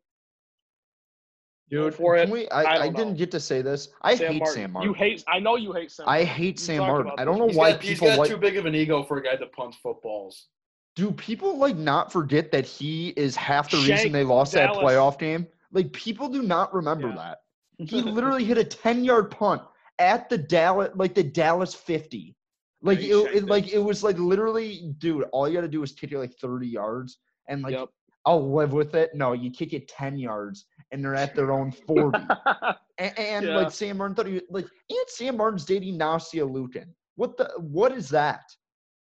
[1.72, 2.32] Go Dude, for can it.
[2.32, 2.48] we?
[2.50, 3.90] I I, I, didn't get to say this.
[4.04, 4.56] I Sam hate Martin.
[4.56, 4.90] Sam Martin.
[4.92, 5.24] You hate.
[5.28, 6.06] I know you hate Sam.
[6.08, 6.28] I Martin.
[6.28, 7.12] hate We Sam Martin.
[7.18, 8.30] I don't know He's why got, he's people got like.
[8.30, 10.48] too big of an ego for a guy that punts footballs.
[10.96, 14.78] Do people like not forget that he is half the reason they lost Dallas.
[14.78, 15.48] that playoff game?
[15.76, 17.16] Like people do not remember Yeah.
[17.16, 17.38] that.
[17.90, 19.62] He literally hit a 10-yard punt
[20.00, 22.36] at the Dallas like the Dallas 50.
[22.82, 25.84] Like he it, it like it was like literally dude, all you got to do
[25.84, 27.20] is kick it like 30 yards
[27.50, 27.90] and like Yep.
[28.26, 29.14] I'll live with it.
[29.14, 32.20] No, you kick it 10 yards and they're at their own 40.
[32.98, 33.56] and, and Yeah.
[33.58, 36.88] like Sam Martin thought he like and Sam Martin's dating Nastia Liukin.
[37.18, 38.46] What the what is that?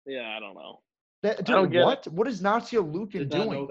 [0.07, 0.81] yeah, I don't know.
[1.23, 1.85] That don't dude, get it.
[1.85, 2.07] what?
[2.09, 3.69] What is Nastia Liukin Did not know doing?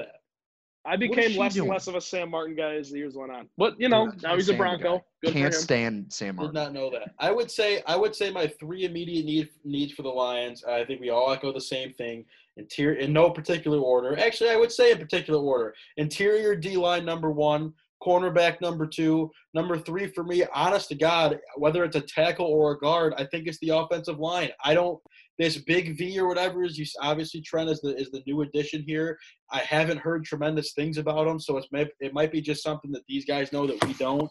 [0.87, 0.93] That.
[0.93, 1.65] I became less doing?
[1.67, 3.47] and less of a Sam Martin guy as the years went on.
[3.57, 5.03] But you know, Dude, now can't he's a Bronco.
[5.23, 5.63] Good Can't for him.
[5.63, 6.53] stand Sam Martin.
[6.53, 7.13] Did not know that.
[7.19, 10.63] I would say I would say my three immediate need needs for the Lions.
[10.63, 12.25] I think we all echo the same thing.
[12.57, 14.17] Interior in no particular order.
[14.19, 15.75] Actually, I would say in particular order.
[15.97, 20.43] Interior D line number one, cornerback number two, number three for me.
[20.53, 24.19] Honest to God, whether it's a tackle or a guard, I think it's the offensive
[24.19, 24.49] line.
[24.63, 24.99] I don't.
[25.37, 28.83] This big V or whatever is you obviously Trent is the is the new addition
[28.85, 29.17] here.
[29.51, 31.67] I haven't heard tremendous things about him, so it's
[31.99, 34.29] it might be just something that these guys know that we don't.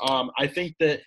[0.00, 1.00] Um, I think that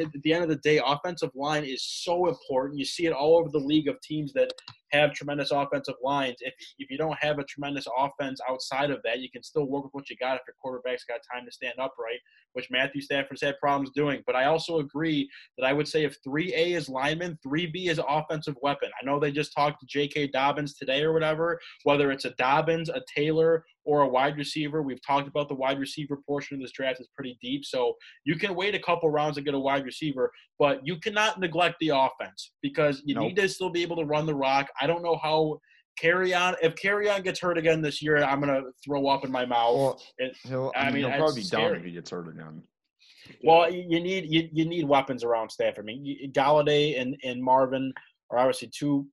[0.00, 2.78] at the end of the day, offensive line is so important.
[2.78, 4.52] You see it all over the league of teams that
[4.92, 6.36] have tremendous offensive lines.
[6.40, 9.84] If, if you don't have a tremendous offense outside of that, you can still work
[9.84, 12.20] with what you got if your quarterback's got time to stand upright,
[12.54, 14.22] which Matthew Stafford's had problems doing.
[14.26, 15.28] But I also agree
[15.58, 18.90] that I would say if 3A is lineman, 3B is offensive weapon.
[19.00, 20.28] I know they just talked to J.K.
[20.28, 24.82] Dobbins today or whatever, whether it's a Dobbins, a Taylor, or a wide receiver.
[24.82, 27.64] We've talked about the wide receiver portion of this draft is pretty deep.
[27.64, 27.94] So
[28.24, 31.76] you can wait a couple rounds and get a wide receiver, but you cannot neglect
[31.80, 33.24] the offense because you Nope.
[33.24, 34.68] need to still be able to run the rock.
[34.80, 35.60] I don't know how
[36.00, 39.76] Kerryon if Kerryon gets hurt again this year, I'm gonna throw up in my mouth.
[39.76, 42.62] Well, It- he'll, I mean, he'll probably be done if he gets hurt again.
[43.42, 45.84] Well, you need you, you need weapons around Stafford.
[45.84, 47.92] I mean, Golladay and, and Marvin
[48.30, 49.06] are obviously two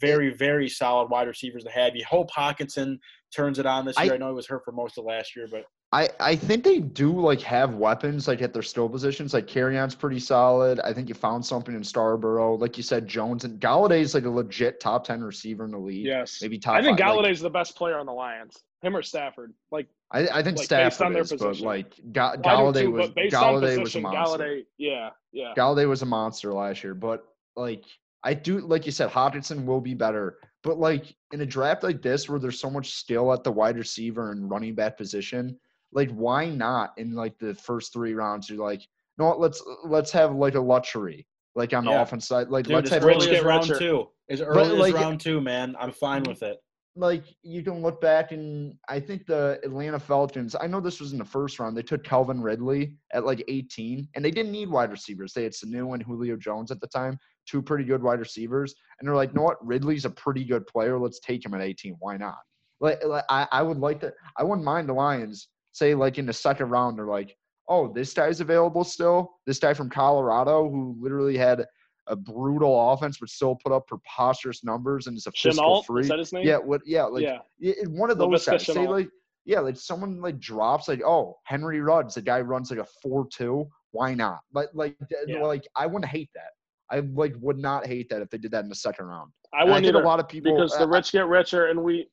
[0.00, 1.94] very very solid wide receivers to have.
[1.96, 2.98] You hope Hockenson
[3.34, 4.12] turns it on this year.
[4.12, 5.64] I, I- know he was hurt for most of last year, but
[5.94, 9.34] I, I think they do like have weapons like at their skill positions.
[9.34, 10.80] Like Kerryon's pretty solid.
[10.80, 12.58] I think you found something in Scarbrough.
[12.58, 16.06] Like you said, Jones and Golladay's like a legit top ten receiver in the league.
[16.06, 16.38] Yes.
[16.40, 16.76] Maybe top.
[16.76, 17.16] I think five.
[17.16, 18.56] Like, the best player on the Lions.
[18.80, 19.52] Him or Stafford.
[19.70, 22.82] Like I, I think like, based on Stafford their is, but like Ga- well, Golladay
[22.82, 24.44] too, was but based on Golladay was a monster.
[24.44, 25.52] Golladay, yeah, yeah.
[25.56, 27.24] Golladay was a monster last year, but
[27.54, 27.84] like
[28.24, 30.38] I do, like you said, Hockenson will be better.
[30.62, 33.76] But like in a draft like this, where there's so much skill at the wide
[33.76, 35.58] receiver and running back position,
[35.92, 38.48] like why not in like the first three rounds?
[38.48, 38.82] You're like,
[39.18, 42.48] no, what, let's let's have like a luxury, like on the offense side.
[42.48, 43.78] Like dude, let's have early as get round richer.
[43.78, 46.58] two, as early like- as round two, man, I'm fine with it.
[46.96, 51.12] like you can look back and I think the Atlanta Falcons, I know this was
[51.12, 51.76] in the first round.
[51.76, 55.32] They took Calvin Ridley at like 18 and they didn't need wide receivers.
[55.32, 58.74] They had Sanu and Julio Jones at the time, two pretty good wide receivers.
[58.98, 59.66] And they're like, you know what?
[59.66, 60.98] Ridley's a pretty good player.
[60.98, 61.96] Let's take him at 18.
[61.98, 62.38] Why not?
[62.80, 66.26] Like, like I, I would like to I wouldn't mind the Lions say like in
[66.26, 67.36] the second round, they're like,
[67.68, 69.32] oh, this guy's available still.
[69.46, 71.64] This guy from Colorado who literally had
[72.08, 76.02] a brutal offense but still put up preposterous numbers and is a fiscal Shenault, free.
[76.02, 76.46] is that his name?
[76.46, 76.80] Yeah, what?
[76.84, 77.38] Yeah, like yeah.
[77.60, 78.66] it, one of those guys.
[78.66, 79.08] Say like,
[79.44, 83.66] yeah, like someone like drops like, oh, Henry Ruggs, the guy runs like a four-two.
[83.92, 84.40] Why not?
[84.52, 84.96] But like,
[85.26, 85.42] Yeah.
[85.42, 86.50] like I wouldn't hate that.
[86.90, 89.30] I like would not hate that if they did that in the second round.
[89.54, 91.66] I wouldn't think either a lot of people because uh, the I- rich get richer,
[91.66, 92.08] and we.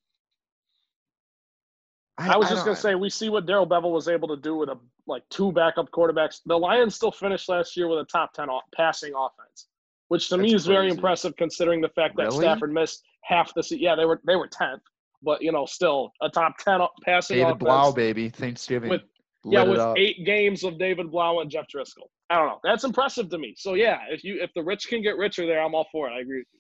[2.20, 4.70] I, was just gonna say we see what Darrell Bevell was able to do with
[4.70, 6.42] a like two backup quarterbacks.
[6.46, 9.68] The Lions still finished last year with a top ten off, passing offense,
[10.10, 12.40] which to me That's is very impressive considering the fact that Really?
[12.40, 13.80] Stafford missed half the season.
[13.80, 14.82] Yeah, they were they were tenth,
[15.24, 17.64] but you know still a top ten passing David offense.
[17.64, 18.90] Blough, baby, Thanksgiving.
[18.90, 19.02] With-
[19.46, 19.98] yeah, with up.
[19.98, 22.10] eight games of David Blough and Jeff Driskel.
[22.30, 22.60] I don't know.
[22.62, 23.56] That's impressive to me.
[23.58, 26.14] So yeah, if you if the rich can get richer there, I'm all for it.
[26.14, 26.59] I agree with you.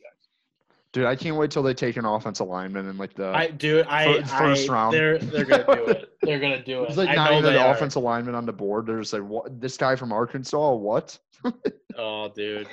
[0.91, 3.29] Dude, I can't wait till they take an offensive lineman and like the.
[3.29, 3.83] I do.
[3.87, 4.93] I first I- round.
[4.93, 6.05] They're they're gonna do it.
[6.21, 6.89] They're gonna do it.
[6.89, 8.85] it's like I not know even the offensive lineman on the board.
[8.87, 9.61] They're just like, what?
[9.61, 10.73] This guy from Arkansas?
[10.73, 11.17] What?
[12.01, 12.67] Oh, dude.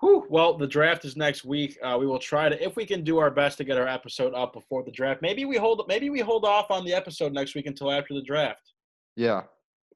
[0.00, 0.26] Whew.
[0.28, 1.78] Well, the draft is next week.
[1.82, 4.34] Uh, we will try to, if we can, do our best to get our episode
[4.34, 5.22] up before the draft.
[5.22, 8.20] Maybe we hold, maybe we hold off on the episode next week until after the
[8.22, 8.72] draft.
[9.16, 9.44] Yeah,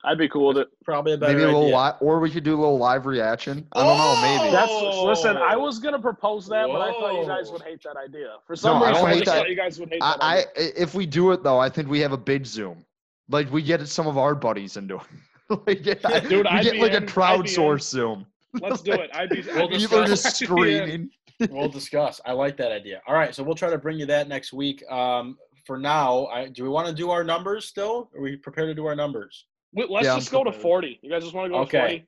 [0.04, 0.68] I'd be cool with it.
[0.84, 1.74] Probably a better maybe a little idea.
[1.76, 3.66] live, or we could do a little live reaction.
[3.72, 4.52] I don't know, maybe.
[4.52, 5.04] That's Oh!
[5.04, 5.36] listen.
[5.36, 8.34] I was gonna propose that, but I thought you guys would hate that idea.
[8.46, 9.38] For some I don't reason, I, hate just that.
[9.40, 10.22] thought you guys would hate I, that.
[10.22, 10.72] I idea.
[10.76, 12.84] if we do it though, I think we have a big Zoom.
[13.28, 15.02] Like we get some of our buddies into it.
[15.66, 17.02] like, yeah, Dude, we I'd get be like a in.
[17.02, 17.78] I'd be in.
[17.78, 18.26] Zoom.
[18.60, 19.10] Let's do it.
[19.14, 19.42] I'd be.
[19.42, 21.10] We'll I'd be People are just I'd be in.
[21.40, 21.50] screaming.
[21.50, 22.20] we'll discuss.
[22.24, 23.02] I like that idea.
[23.06, 24.82] All right, so we'll try to bring you that next week.
[24.90, 28.10] Um, for now, I, do we want to do our numbers still?
[28.14, 29.44] Are we prepared to do our numbers?
[29.72, 30.98] We- Let's Yeah, just go to forty.
[31.02, 31.78] You guys just want to go Okay.
[31.78, 32.06] forty?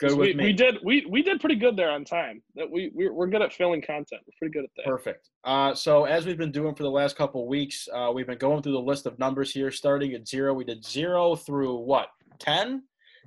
[0.00, 0.44] Good we, with me.
[0.46, 0.78] we did.
[0.82, 2.42] We we did pretty good there on time.
[2.56, 4.22] That we we're, we're good at filling content.
[4.26, 4.84] We're pretty good at that.
[4.86, 5.28] Perfect.
[5.44, 8.38] Uh, so as we've been doing for the last couple of weeks, uh, we've been
[8.38, 10.54] going through the list of numbers here, starting at zero.
[10.54, 12.08] We did zero through what?
[12.40, 12.82] Ten?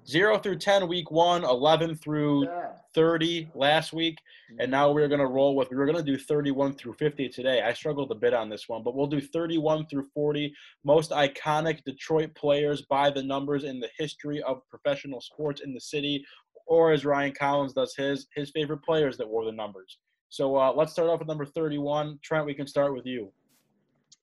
[0.08, 2.48] Zero through ten week one, 11 through
[2.94, 4.20] 30 last week,
[4.60, 7.28] and now we're going to roll with, we were going to do 31 through 50
[7.30, 7.62] today.
[7.62, 10.54] I struggled a bit on this one, but we'll do 31 through 40.
[10.84, 15.82] Most iconic Detroit players by the numbers in the history of professional sports in the
[15.82, 16.24] city,
[16.68, 19.98] or as Ryan Collins does his, his favorite players that wore the numbers.
[20.30, 22.20] So uh, let's start off with number 31.
[22.22, 23.32] Trent, we can start with you.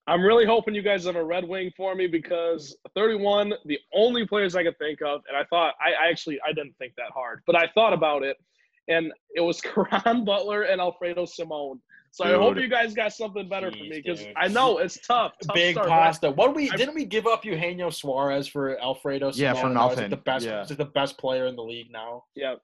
[0.09, 4.27] I'm really hoping you guys have a Red Wing for me because 31, the only
[4.27, 7.11] players I could think of, and I thought I, I actually I didn't think that
[7.15, 8.37] hard, but I thought about it,
[8.89, 11.81] and it was Caron Butler and Alfredo Simon.
[12.11, 14.23] So I hope you guys got something better for me because.
[14.37, 15.33] I know it's tough.
[15.47, 16.31] tough Big start, but pasta.
[16.31, 19.31] What we I- didn't we give up Eugenio Suarez for Alfredo?
[19.35, 19.75] Yeah, for Simon?
[19.75, 20.11] Now, is nothing.
[20.11, 20.61] The best, Yeah.
[20.63, 22.25] is it the best player in the league now?
[22.35, 22.61] Yep.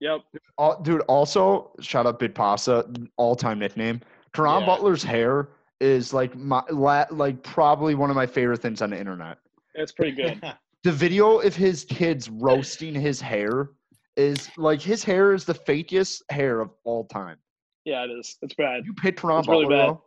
[0.00, 0.20] Yep.
[0.58, 2.84] All, dude, also shout out Big Pasta,
[3.16, 4.00] all time nickname.
[4.32, 4.66] Caron Yeah.
[4.66, 5.50] Butler's hair
[5.80, 9.38] is like my la, like probably one of my favorite things on the internet.
[9.74, 10.42] That's pretty good.
[10.82, 13.68] The video of his kids roasting his hair
[14.16, 17.36] is like his hair is the fakest hair of all time.
[17.84, 18.38] yeah, it is.
[18.40, 18.86] It's bad.
[18.86, 19.88] You picked Caron It's really bad.
[19.90, 20.04] though?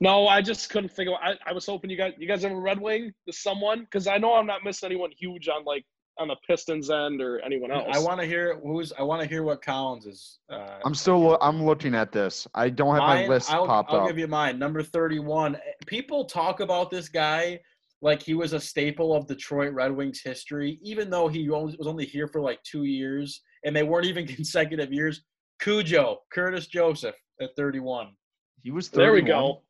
[0.00, 1.14] No, I just couldn't think of.
[1.22, 4.06] I, I was hoping you guys you guys have a Red Wing to someone because
[4.06, 5.86] I know I'm not missing anyone huge on like
[6.18, 7.88] on the Pistons end or anyone else.
[7.92, 8.92] I want to hear who's.
[8.98, 10.38] I want to hear what Collins is.
[10.50, 12.46] Uh, I'm still I'm looking at this.
[12.54, 14.08] I don't have my list I'll, popped I'll up.
[14.08, 14.58] give you mine.
[14.58, 15.58] Number 31.
[15.86, 17.60] People talk about this guy
[18.02, 22.04] like he was a staple of Detroit Red Wings history, even though he was only
[22.04, 25.22] here for like two years and they weren't even consecutive years.
[25.60, 28.08] Cujo, Curtis Joseph at 31.
[28.62, 29.04] he was 31.
[29.04, 29.62] there we go.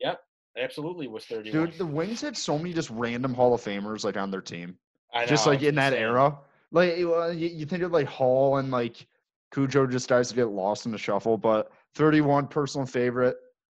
[0.00, 0.20] Yep,
[0.56, 1.66] absolutely was 31.
[1.66, 4.78] Dude, the Wings had so many just random Hall of Famers like on their team.
[5.12, 6.38] I just like in that era.
[6.70, 9.06] Like you, you think of like Hall and like
[9.52, 13.36] Cujo just starts to get lost in the shuffle, but 31 personal favorite.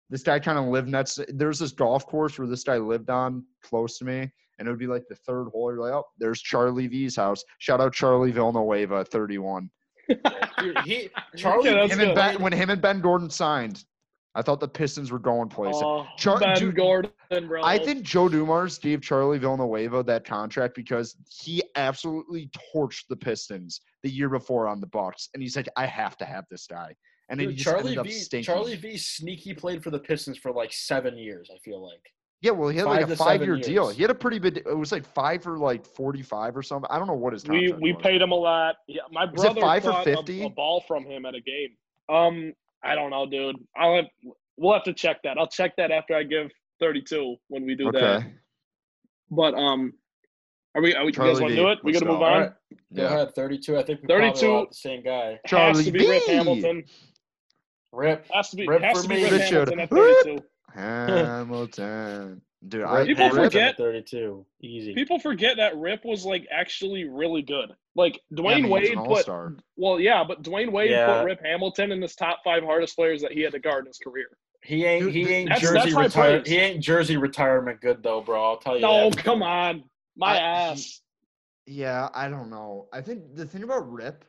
[0.09, 1.19] This guy kind of lived next.
[1.29, 4.29] There's this golf course where this guy lived on close to me,
[4.59, 5.71] and it would be like the third hole.
[5.71, 7.43] You're like, oh, there's Charlie V's house.
[7.57, 9.69] Shout out Charlie Villanueva, 31.
[10.59, 13.83] Dude, he, Charlie, Yeah, that's Him and ben, when him and Ben Gordon signed,
[14.35, 15.81] I thought the Pistons were going places.
[15.85, 17.11] Oh, Char- ben dude, Gordon,
[17.47, 17.63] bro.
[17.63, 23.81] I think Joe Dumars gave Charlie Villanueva that contract because he absolutely torched the Pistons
[24.01, 26.95] the year before on the Bucks, and he's like, I have to have this guy,
[27.29, 28.41] and then Dude, Charlie V.
[28.41, 28.97] Charlie V.
[28.97, 31.49] Sneaky played for the Pistons for like seven years.
[31.53, 32.01] I feel like.
[32.41, 33.89] yeah, well, he had like a five-year deal.
[33.89, 34.57] He had a pretty big.
[34.57, 36.89] It was like five for like forty-five or something.
[36.91, 38.01] I don't know what his we we was.
[38.01, 38.75] paid him a lot.
[38.87, 41.41] Yeah, my Was it brother five for caught a- A, ball from him at a
[41.41, 41.69] game.
[42.09, 42.53] Um,
[42.83, 43.55] I don't know, dude.
[43.77, 44.05] I'll have,
[44.57, 45.37] we'll have to check that.
[45.37, 48.03] I'll check that after I give 32 when we do that.
[48.03, 48.33] Okay.
[49.31, 49.93] But um,
[50.75, 50.93] are we?
[50.95, 51.79] Are we you guys want to do it?
[51.83, 52.33] We let's gonna move on.
[52.33, 52.51] All right.
[52.95, 53.07] Go Yeah.
[53.07, 53.35] ahead.
[53.35, 53.77] 32.
[53.77, 54.47] I think we probably 32.
[54.51, 55.39] all have the same guy.
[55.47, 56.83] Charlie has to be Rip Hamilton.
[57.91, 58.25] Rip.
[58.31, 58.67] Has to be.
[58.67, 59.23] Rip has for to be me.
[59.23, 59.69] Rip Richard.
[59.69, 60.39] Hamilton at 32.
[60.75, 62.83] Hamilton, dude.
[62.83, 64.45] I, Rip People Hamilton forget- 32.
[64.61, 64.93] Easy.
[64.93, 67.73] People forget that Rip was like actually really good.
[67.95, 69.27] Like Yeah, I Dwyane mean, Wade an put
[69.77, 71.19] well, yeah, but Dwyane Wade Yeah.
[71.19, 73.87] put Rip Hamilton in his top five hardest players that he had to guard in
[73.87, 74.27] his career.
[74.63, 75.11] He ain't.
[75.11, 76.41] He ain't That's- jersey that's retire.
[76.45, 78.43] He ain't jersey retirement good though, bro.
[78.43, 78.81] I'll tell you.
[78.81, 79.23] No, that.
[79.23, 79.83] come on,
[80.15, 80.39] my I-
[80.71, 81.01] ass.
[81.65, 82.87] Yeah, I don't know.
[82.91, 84.25] I think the thing about Rip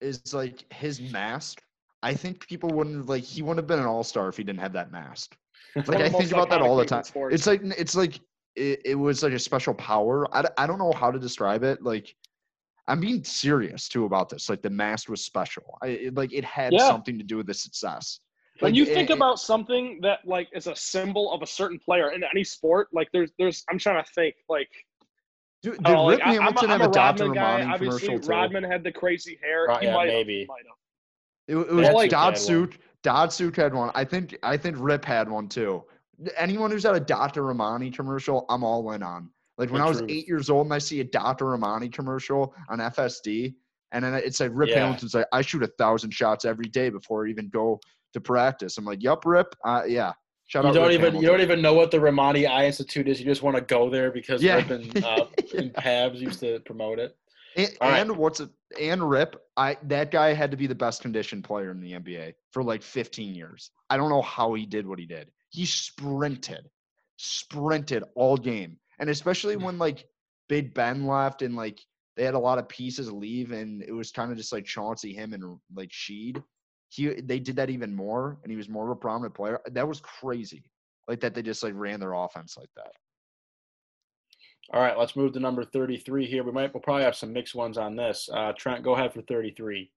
[0.00, 1.62] is like his mask.
[2.02, 4.60] I think people wouldn't like he wouldn't have been an all star if he didn't
[4.60, 5.36] have that mask.
[5.74, 7.04] One Like I think about that all the time.
[7.04, 7.34] sports.
[7.34, 8.20] It's like it's like
[8.56, 10.26] it, it was like a special power.
[10.36, 11.82] I, I don't know how to describe it.
[11.82, 12.14] Like
[12.88, 14.50] I'm being serious too about this.
[14.50, 15.78] Like the mask was special.
[15.82, 16.88] I it, like it had Yeah.
[16.88, 18.20] something to do with the success.
[18.60, 22.10] when you think it- about something that like is a symbol of a certain player
[22.10, 24.68] in any sport, like there's there's I'm trying to think like
[25.62, 27.22] dude, did I don't Rip like, I- I'm a- Hamilton I'm have a a Dr.
[27.24, 27.52] Rodman guy.
[27.60, 28.28] Romani Obviously, commercial too?
[28.30, 29.64] Rodman had the crazy hair.
[29.68, 30.38] Right, he yeah, might have, maybe.
[30.40, 30.76] he might have.
[31.48, 32.10] It, it was Well, like-
[33.02, 33.54] Dodd had Suit.
[33.54, 33.90] Dodd Suit had one.
[33.94, 35.84] I think I think Rip had one too.
[36.36, 37.42] Anyone who's had a Dr.
[37.44, 39.30] Romani commercial, I'm all in on.
[39.58, 40.10] Like when The I was truth.
[40.10, 41.46] eight years old and I see a Dr.
[41.46, 43.54] Romani commercial on FSD,
[43.92, 44.80] and then it's said Rip Yeah.
[44.80, 47.80] Hamilton's like, I shoot a thousand shots every day before I even go
[48.14, 48.78] to practice.
[48.78, 49.54] I'm like, Yup, Rip.
[49.64, 50.12] Uh, yeah.
[50.46, 51.00] Shout You don't Rip even.
[51.06, 51.22] Hamilton.
[51.22, 53.18] You don't even know what the Romani Eye Institute is.
[53.20, 54.56] You just want to go there because Yeah.
[54.56, 55.26] Rip and, uh,
[55.56, 57.16] and Pabs used to promote it.
[57.56, 58.00] And, right.
[58.00, 58.50] and what's it?
[58.80, 62.34] And Rip, I that guy had to be the best conditioned player in the NBA
[62.50, 63.70] for like 15 years.
[63.90, 65.30] I don't know how he did what he did.
[65.50, 66.70] He sprinted,
[67.18, 69.64] sprinted all game, and especially hmm.
[69.64, 70.06] when like
[70.48, 71.80] Big Ben left and like
[72.16, 75.14] they had a lot of pieces leave, and it was kind of just like Chauncey,
[75.14, 76.42] him, and like Sheed.
[76.88, 79.60] He they did that even more, and he was more of a prominent player.
[79.70, 80.64] That was crazy.
[81.08, 82.92] Like that, they just like ran their offense like that.
[84.72, 86.42] All right, let's move to number 33 here.
[86.44, 86.72] We might.
[86.72, 88.28] We'll probably have some mixed ones on this.
[88.32, 89.90] Uh, Trent, go ahead for 33.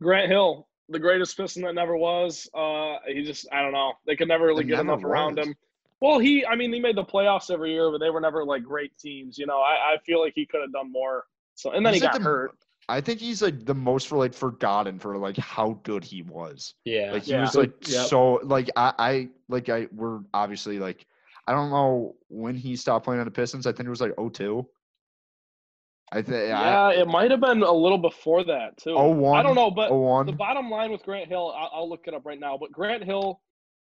[0.00, 2.48] Grant Hill, the greatest Piston that never was.
[2.54, 3.94] Uh, he just, I don't know.
[4.06, 5.54] They could never really That get never enough around him.
[6.00, 8.62] Well, he, I mean, he made the playoffs every year, but they were never like
[8.64, 9.38] great teams.
[9.38, 11.24] You know, I, I feel like he could have done more.
[11.54, 12.52] So, and then He's he got the- hurt.
[12.88, 16.74] I think he's like the most for like forgotten for like how good he was.
[16.84, 17.12] Yeah.
[17.12, 17.42] Like he Yeah.
[17.42, 18.06] was like Yep.
[18.08, 21.06] so like I I like I we're obviously like
[21.46, 23.66] I don't know when he stopped playing on the Pistons.
[23.66, 24.66] I think it was like 02.
[26.12, 28.94] I think Yeah, it might have been a little before that too.
[28.94, 30.26] Oh, one, I don't know, but oh one.
[30.26, 32.58] the bottom line with Grant Hill, I'll, I'll look it up right now.
[32.58, 33.40] But Grant Hill,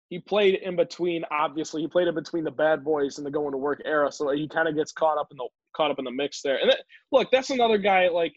[0.08, 1.24] he played in between.
[1.30, 4.30] Obviously, he played in between the bad boys and the going to work era, so
[4.30, 6.56] he kind of gets caught up in the caught up in the mix there.
[6.58, 6.78] And that,
[7.12, 8.08] look, that's another guy.
[8.08, 8.32] Like,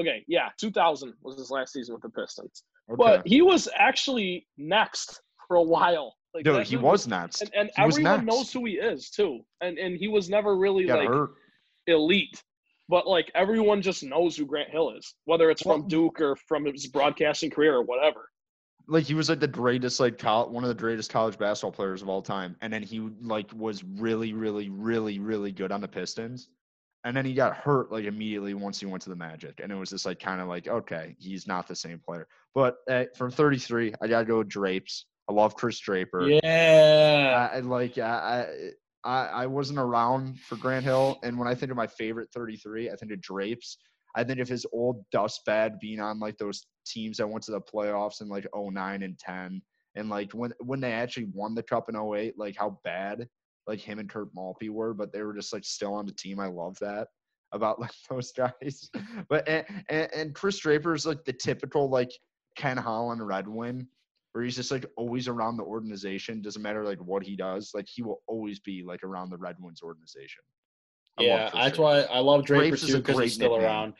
[0.00, 2.96] okay, yeah, 2000 was his last season with the Pistons, Okay.
[2.96, 6.14] but he was actually next for a while.
[6.34, 7.42] Like Dude, he was next.
[7.42, 9.40] and, and everyone knows who he is too.
[9.60, 11.30] And and he was never really like hurt.
[11.86, 12.42] elite.
[12.88, 16.66] But like everyone just knows who Grant Hill is, whether it's from Duke or from
[16.66, 18.28] his broadcasting career or whatever.
[18.88, 22.02] like he was like the greatest like col- one of the greatest college basketball players
[22.02, 25.88] of all time and then he like was really really really really good on the
[25.88, 26.50] pistons
[27.04, 29.74] and then he got hurt like immediately once he went to the magic and it
[29.74, 33.30] was just like kind of like okay he's not the same player but uh, from
[33.30, 37.50] 33 i gotta go with drapes i love chris draper Yeah.
[37.52, 38.46] I, like I,
[39.04, 42.90] I I wasn't around for Grant Hill, and when I think of my favorite 33,
[42.90, 43.76] I think of Drapes.
[44.16, 47.50] I think of his old dust bed being on like those teams that went to
[47.50, 49.60] the playoffs in like 09 and 10,
[49.96, 53.28] and like when when they actually won the cup in 08, like how bad
[53.66, 56.40] like him and Kirk Maltby were, but they were just like still on the team.
[56.40, 57.08] I love that
[57.52, 58.90] about like those guys.
[59.28, 62.12] But and, and, and Chris Draper is like the typical like
[62.56, 63.86] Ken Holland Red Wing
[64.34, 66.42] where he's just like always around the organization.
[66.42, 69.54] Doesn't matter like what he does, like he will always be like around the Red
[69.60, 70.42] Wings organization.
[71.16, 73.70] I Yeah, that's why I love Draper Drapes is too because he's still nickname.
[73.70, 73.94] around.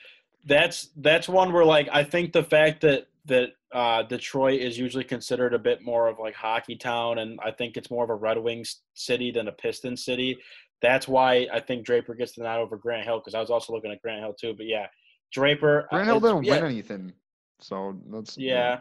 [0.44, 5.04] That's that's one where like I think the fact that that uh, Detroit is usually
[5.04, 8.16] considered a bit more of like hockey town, and I think it's more of a
[8.16, 10.36] Red Wings city than a Piston city.
[10.82, 13.72] That's why I think Draper gets the nod over Grant Hill because I was also
[13.72, 14.52] looking at Grant Hill too.
[14.56, 14.86] But yeah,
[15.32, 15.82] Draper.
[15.92, 17.12] uh, Grant Hill didn't yeah, win anything,
[17.60, 18.80] so that's Yeah.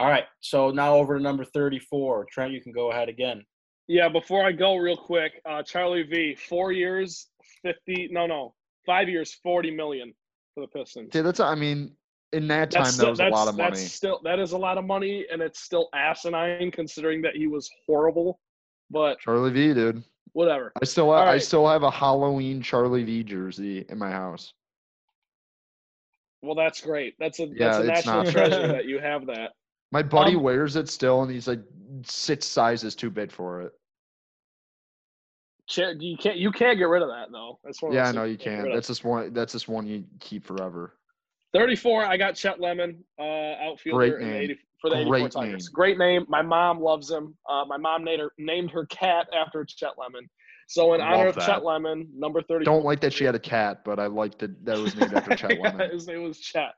[0.00, 0.24] All right.
[0.40, 2.26] So now over to number thirty-four.
[2.32, 3.44] Trent, you can go ahead again.
[3.86, 7.28] Yeah, before I go real quick, uh, Charlie V, four years,
[7.62, 8.54] fifty no no,
[8.86, 10.14] five years, forty million
[10.54, 11.10] for the Pistons.
[11.12, 11.92] Yeah, that's I mean,
[12.32, 13.70] in that time That's that was a lot of money.
[13.70, 17.46] That's still that is a lot of money, and it's still asinine considering that he
[17.46, 18.40] was horrible.
[18.90, 20.02] But Charlie V, dude.
[20.32, 20.72] whatever.
[20.80, 24.54] I still All I still have a Halloween Charlie V jersey in my house.
[26.42, 27.14] Well, that's great.
[27.18, 29.50] That's a Yeah, that's a it's national not- treasure that you have that.
[29.92, 31.60] My buddy Um, wears it still, and he's like
[32.04, 33.72] six sizes too big for it.
[35.66, 37.58] Cha- You can't you can't get rid of that though.
[37.64, 38.72] That's one Yeah, I know you can't.
[38.72, 39.32] That's just one.
[39.32, 40.96] That's just one you keep forever.
[41.52, 44.42] 34, I got Chet Lemon, uh, outfielder Great in the name.
[44.52, 45.64] 80, for the 84 Great Tigers.
[45.64, 45.72] name.
[45.74, 46.24] Great name.
[46.28, 47.36] My mom loves him.
[47.48, 50.30] Uh, my mom named her, named her cat after Chet Lemon.
[50.68, 51.46] So in Love honor of that.
[51.46, 52.64] Chet Lemon, number thirty.
[52.64, 55.34] Don't like that she had a cat, but I like that that was named after
[55.36, 55.90] Chet Lemon.
[55.90, 56.74] His name was Chet.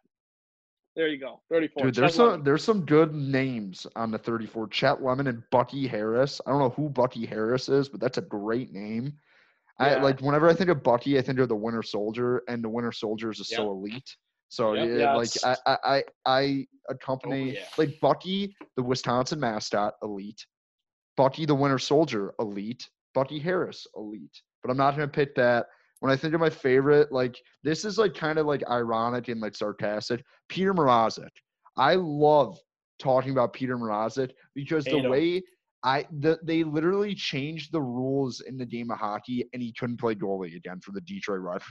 [0.95, 1.41] There you go.
[1.51, 1.85] 34.
[1.85, 4.69] Dude, there's some there's some good names on the 34.
[4.69, 6.41] Chet Lemon and Bucky Harris.
[6.47, 9.15] I don't know who Bucky Harris is, but that's a great name.
[9.79, 12.69] I like whenever I think of Bucky, I think of the Winter Soldier, and the
[12.69, 14.17] Winter Soldier is so elite.
[14.49, 14.89] So Yep.
[14.89, 17.65] yeah, Yeah, like I, I I I accompany Oh, yeah.
[17.79, 20.47] like Bucky, the Wisconsin mascot, elite.
[21.17, 22.87] Bucky, the Winter Soldier, elite.
[23.15, 24.43] Bucky Harris, elite.
[24.63, 25.67] But I'm not gonna pick that.
[26.03, 29.41] When I think of my favorite, like this is like kind of like ironic and
[29.41, 30.25] like sarcastic.
[30.49, 31.31] Peter Mrazek.
[31.77, 32.59] I love
[32.99, 35.11] talking about Peter Mrazek because Hate the him.
[35.13, 35.43] way
[35.85, 40.01] I the, they literally changed the rules in the game of hockey and he couldn't
[40.01, 41.63] play goalie again for the Detroit Red.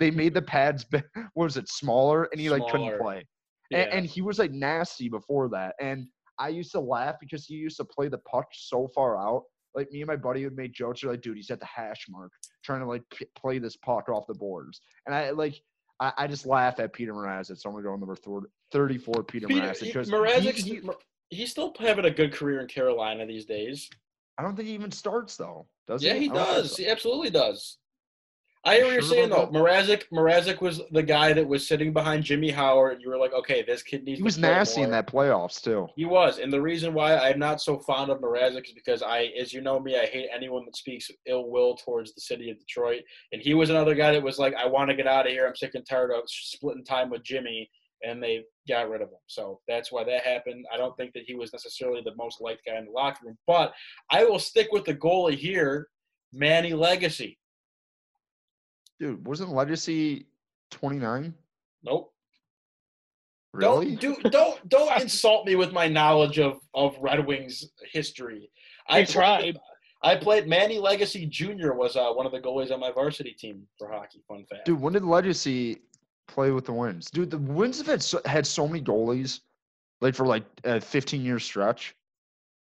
[0.00, 3.24] They made the pads what was it smaller and he like couldn't play.
[3.70, 3.78] Yeah.
[3.78, 5.76] And, and he was like nasty before that.
[5.80, 6.08] And
[6.40, 9.44] I used to laugh because he used to play the puck so far out.
[9.76, 11.02] Like me and my buddy would make jokes.
[11.02, 12.32] You're like, dude, he's at the hash mark
[12.64, 14.80] trying to like p- play this puck off the boards.
[15.04, 15.60] And I like,
[16.00, 17.58] I, I just laugh at Peter Mrazek.
[17.58, 19.76] So I'm gonna go number thir- 34, Peter, Peter, Mrazek.
[19.80, 20.08] he- Because
[20.64, 20.90] he- he-
[21.30, 23.90] he's still having a good career in Carolina these days.
[24.38, 25.66] I don't think he even starts though.
[25.86, 26.20] Does yeah, he?
[26.20, 26.76] he I don't think does.
[26.76, 26.82] so.
[26.82, 27.78] He absolutely does.
[28.66, 29.46] I hear what you're saying though.
[29.46, 33.32] Mrazek, Mrazek was the guy that was sitting behind Jimmy Howard, and you were like,
[33.32, 34.18] okay, this kid needs.
[34.18, 35.86] He was nasty in that playoffs too.
[35.94, 39.30] He was, and the reason why I'm not so fond of Mrazek is because I,
[39.40, 42.58] as you know me, I hate anyone that speaks ill will towards the city of
[42.58, 43.02] Detroit.
[43.32, 45.46] And he was another guy that was like, I want to get out of here.
[45.46, 47.70] I'm sick and tired of splitting time with Jimmy,
[48.04, 49.18] and they got rid of him.
[49.28, 50.66] So that's why that happened.
[50.74, 53.38] I don't think that he was necessarily the most liked guy in the locker room,
[53.46, 53.72] but
[54.10, 55.86] I will stick with the goalie here,
[56.32, 57.36] Manny Legace.
[58.98, 60.24] Dude, wasn't Legace
[60.70, 61.34] 29?
[61.84, 62.12] Nope.
[63.52, 63.96] Really?
[63.96, 68.50] Don't do don't don't insult me with my knowledge of of Red Wings history.
[68.88, 69.58] I played- tried.
[70.02, 71.72] I played Manny Legace Jr.
[71.72, 74.22] was uh, one of the goalies on my varsity team for hockey.
[74.28, 74.66] Fun fact.
[74.66, 75.78] Dude, when did Legace
[76.28, 77.10] play with the Wings?
[77.10, 79.40] Dude, the Wings have had so, had so many goalies,
[80.02, 81.96] like for like a 15 year stretch.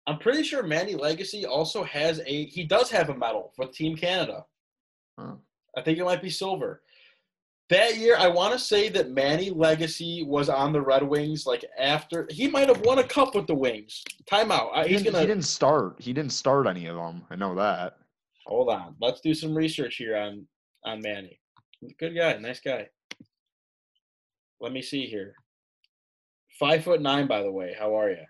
[0.07, 3.95] I'm pretty sure Manny Legace also has a he does have a medal for Team
[3.95, 4.43] Canada.
[5.17, 5.35] Huh.
[5.77, 6.81] I think it might be silver.
[7.69, 11.45] That year, I want to say that Manny Legace was on the Red Wings.
[11.45, 14.03] Like after he might have won a cup with the Wings.
[14.29, 14.83] Timeout.
[14.83, 15.95] He, he's didn't, gonna he didn't start.
[15.97, 17.23] He didn't start any of them.
[17.29, 17.97] I know that.
[18.45, 18.95] hold on.
[18.99, 20.45] Let's do some research here on
[20.83, 21.39] on Manny.
[21.97, 22.87] Good guy, nice guy.
[24.59, 25.33] Let me see here.
[26.59, 27.73] Five foot nine, by the way.
[27.77, 28.25] How are you?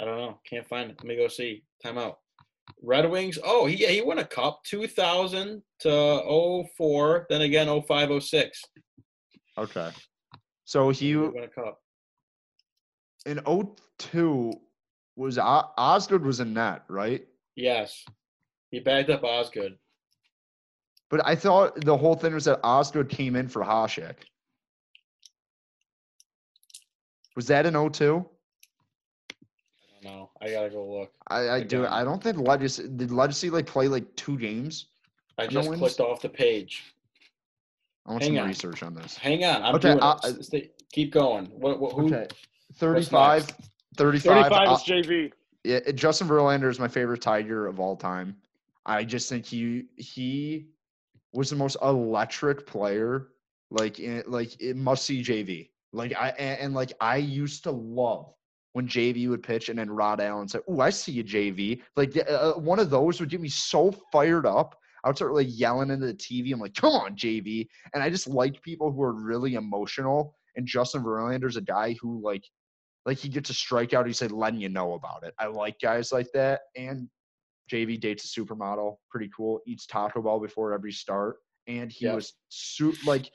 [0.00, 0.38] I don't know.
[0.48, 0.96] Can't find it.
[0.98, 1.64] Let me go see.
[1.82, 2.18] Time out.
[2.80, 3.38] Red Wings.
[3.44, 8.62] Oh, he, yeah, he won a cup 2000 to 04, then again 05, 06.
[9.58, 9.90] Okay.
[10.64, 11.80] So he He won a cup.
[13.26, 13.40] in
[13.98, 14.52] 02
[15.16, 17.26] was O- Osgood was in net, right?
[17.56, 18.04] Yes.
[18.70, 19.76] He backed up Osgood.
[21.10, 24.14] But I thought the whole thing was that Osgood came in for Hasek.
[27.36, 28.26] Was that in 02?
[30.02, 30.30] I don't know.
[30.40, 31.12] I gotta go look.
[31.28, 31.86] I, I do.
[31.86, 34.86] I don't think Legace did Legace like play like two games.
[35.38, 35.80] I No just wins?
[35.80, 36.94] clicked off the page.
[38.06, 38.48] I want Hang some on.
[38.48, 39.16] research on this.
[39.16, 39.62] Hang on.
[39.62, 40.44] I'm Okay, doing uh, it.
[40.44, 41.46] Stay, keep going.
[41.46, 42.26] What, what, who, Okay.
[42.74, 43.70] 35, next?
[43.96, 44.48] 35.
[44.48, 45.32] 35 uh, is JV.
[45.64, 48.36] yeah, Justin Verlander is my favorite Tiger of all time.
[48.86, 50.66] I just think he he
[51.32, 53.28] was the most electric player.
[53.70, 55.70] Like in, like it must see JV.
[55.92, 58.34] Like I and, and like I used to love
[58.72, 62.16] when JV would pitch and then Rod Allen said, "Oh, I see you, JV." Like
[62.28, 64.76] uh, one of those would get me so fired up.
[65.04, 66.52] I would start like yelling into the TV.
[66.52, 70.34] I'm like, "Come on, JV!" And I just like people who are really emotional.
[70.56, 72.44] And Justin Verlander's a guy who like
[73.04, 75.34] like he gets a strikeout, he said letting you know about it.
[75.38, 76.60] I like guys like that.
[76.76, 77.08] And
[77.70, 79.60] JV dates a supermodel, pretty cool.
[79.66, 82.14] Eats Taco Bell before every start, and he Yep.
[82.16, 83.30] was su- like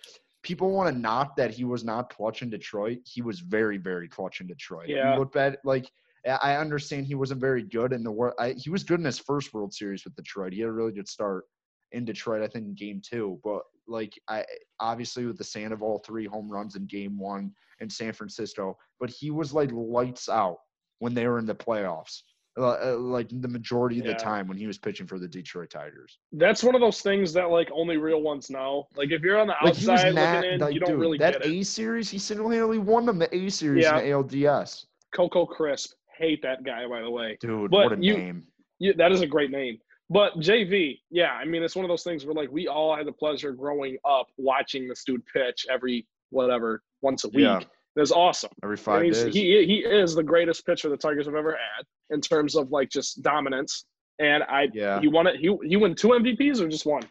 [0.48, 3.00] people want to knock that he was not clutch in Detroit.
[3.04, 4.88] He was very, very clutch in Detroit.
[4.88, 5.14] Yeah.
[5.14, 5.92] You look bad like.
[6.26, 8.34] I I understand he wasn't very good in the world.
[8.56, 10.54] He was good in his first World Series with Detroit.
[10.54, 11.44] He had a really good start
[11.92, 13.40] in Detroit, I think, in Game Two.
[13.44, 14.46] But like, I
[14.80, 19.32] obviously with the Sandoval three home runs in Game One in San Francisco, but he
[19.32, 20.58] was like lights out
[21.00, 22.22] when they were in the playoffs.
[22.58, 26.18] Uh, like the majority of the time when he was pitching for the Detroit Tigers.
[26.32, 28.88] That's one of those things that like only real ones know.
[28.96, 31.18] Like if you're on the Like outside not looking in, like you don't dude, really
[31.20, 31.52] that get it.
[31.52, 32.10] A series.
[32.10, 34.00] He single handedly won them the A series Yeah.
[34.00, 34.86] in the ALDS.
[35.14, 37.38] Coco Crisp, hate that guy by the way.
[37.40, 38.48] Dude, But what a you- name!
[38.80, 39.78] Yeah, that is a great name.
[40.10, 43.06] But JV, yeah, I mean it's one of those things where like we all had
[43.06, 47.40] the pleasure growing up watching this dude pitch every whatever once a week.
[47.40, 47.60] Yeah.
[47.98, 48.52] It was awesome.
[48.64, 49.24] Every five days.
[49.34, 52.90] he he is the greatest pitcher the Tigers have ever had in terms of like
[52.90, 53.86] just dominance.
[54.20, 55.38] And I yeah, he won it.
[55.38, 57.02] He he won two MVPs or just one.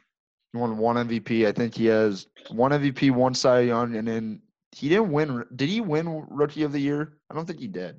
[0.53, 1.47] he won one MVP.
[1.47, 4.41] I think he has one MVP, one Cy Young, and then
[4.73, 5.45] he didn't win.
[5.57, 7.15] Did he win Rookie of the Year?
[7.31, 7.97] I don't think he did.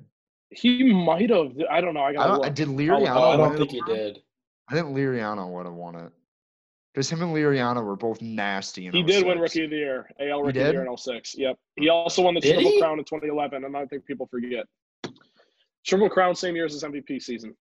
[0.50, 1.52] He might have.
[1.70, 2.00] I don't know.
[2.00, 2.26] I I got.
[2.28, 2.40] don't.
[2.42, 3.06] to I did Oh, Liriano.
[3.06, 4.18] I win don't it think he did.
[4.70, 6.12] I think Liriano would have won it.
[6.98, 8.86] Because him and Liriano were both nasty.
[8.88, 11.36] In He did win Rookie of the Year, AL Rookie of the Year in 06.
[11.38, 11.56] Yep.
[11.76, 12.80] He also won the Did Triple he?
[12.80, 14.66] Crown in 2011, and I think people forget.
[15.86, 17.54] Triple Crown same year as his MVP season.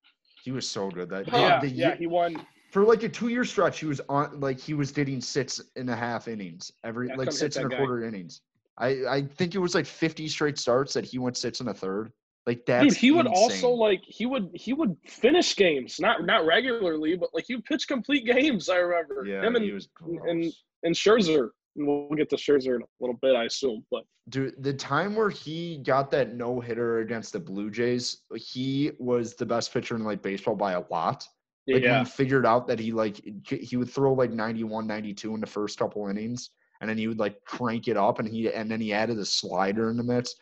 [0.43, 1.27] He was so good that.
[1.27, 2.47] Yeah, the yeah, he won.
[2.71, 3.79] for like a two year stretch.
[3.79, 7.31] He was on like he was getting six and a half innings every Yeah, like
[7.31, 7.77] six and a guy.
[7.77, 8.41] quarter innings.
[8.79, 11.75] I I think it was like fifty straight starts that he went six and a
[11.75, 12.11] third.
[12.47, 12.83] Like that.
[12.83, 17.29] Dude, he would also like he would he would finish games, not not regularly, but
[17.33, 18.69] like he would pitch complete games.
[18.69, 20.55] I remember yeah him and he was and gross.
[20.83, 21.49] and Scherzer.
[21.75, 23.85] We'll get to Scherzer in a little bit, I assume.
[23.91, 28.91] But Dude, the time where he got that no hitter against the Blue Jays, he
[28.97, 31.27] was the best pitcher in like baseball by a lot.
[31.67, 35.35] Like when yeah, he figured out that he like he would throw like 91, 92
[35.35, 38.51] in the first couple innings, and then he would like crank it up, and he
[38.51, 40.37] and then he added a slider in the midst.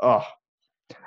[0.00, 0.24] Oh,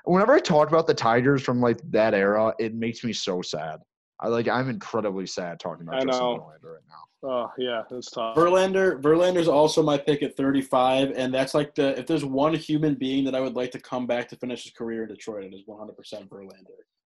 [0.05, 3.79] whenever I talk about the Tigers from like that era, it makes me so sad.
[4.19, 6.37] I like I'm incredibly sad talking about I Justin know.
[6.37, 7.29] Verlander right now.
[7.29, 8.35] oh yeah, it's tough.
[8.35, 12.93] Verlander, Verlander's also my pick at 35, and that's like the if there's one human
[12.95, 15.53] being that I would like to come back to finish his career in Detroit, it
[15.55, 15.95] is 100%
[16.29, 16.51] Verlander.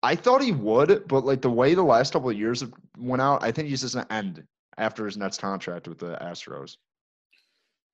[0.02, 2.64] I thought he would, but like the way the last couple of years
[2.98, 4.44] went out, I think he's just gonna end
[4.78, 6.78] after his next contract with the Astros.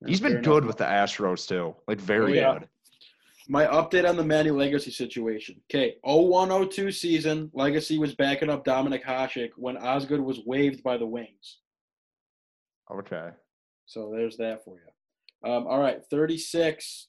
[0.06, 0.44] He's been enough.
[0.44, 2.58] good with the Astros too, like very Oh, yeah.
[2.58, 2.68] good.
[3.48, 5.60] My update on the Manny Legace situation.
[5.70, 11.06] Okay, 0102 season, Legace was backing up Dominik Hasek when Osgood was waived by the
[11.06, 11.58] Wings.
[12.90, 13.30] Okay.
[13.86, 15.50] So there's that for you.
[15.50, 17.08] Um, all right, 36.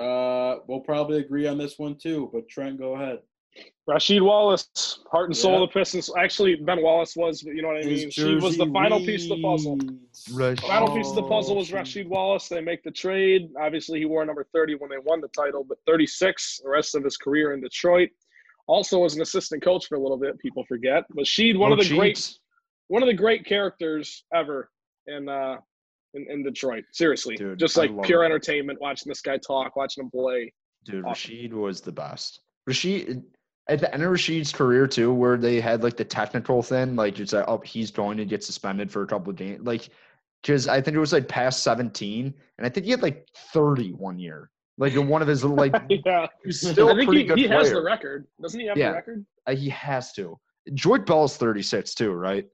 [0.00, 3.18] Uh, we'll probably agree on this one too, but Trent, go ahead.
[3.88, 5.62] Rasheed Wallace, heart and soul Yeah.
[5.62, 6.10] of the Pistons.
[6.18, 8.10] Actually, Ben Wallace was, but you know what I mean.
[8.10, 9.78] She was the final piece of the puzzle.
[10.32, 10.60] Right.
[10.60, 12.48] Final piece of the puzzle was Rasheed Wallace.
[12.48, 13.50] They make the trade.
[13.58, 17.02] Obviously, he wore number 30 when they won the title, but 36 the rest of
[17.02, 18.10] his career in Detroit.
[18.66, 20.38] Also, was an assistant coach for a little bit.
[20.38, 21.04] People forget.
[21.16, 22.34] Rasheed, one of the great,
[22.88, 24.70] one of the great characters ever
[25.06, 25.56] in uh
[26.12, 26.84] in, in Detroit.
[26.92, 28.26] Seriously, Dude, just like pure it.
[28.26, 28.78] entertainment.
[28.82, 30.52] Watching this guy talk, watching him play.
[30.84, 31.30] Dude, Awesome.
[31.32, 32.40] Rasheed was the best.
[32.68, 33.22] Rasheed
[33.68, 37.18] at the end of Rasheed's career too, where they had like the technical thing, like
[37.18, 39.90] it's like, oh, he's going to get suspended for a couple of games, like
[40.42, 43.92] because I think it was like past seventeen, and I think he had like 30
[43.92, 44.50] one year.
[44.78, 46.26] Like in one of his like yeah.
[46.44, 48.26] he's still I a think pretty he, good he has the record.
[48.40, 48.90] Doesn't he have Yeah.
[48.90, 49.26] the record?
[49.46, 50.38] Uh, he has to.
[50.74, 52.46] Joy Bell's 36 too, right?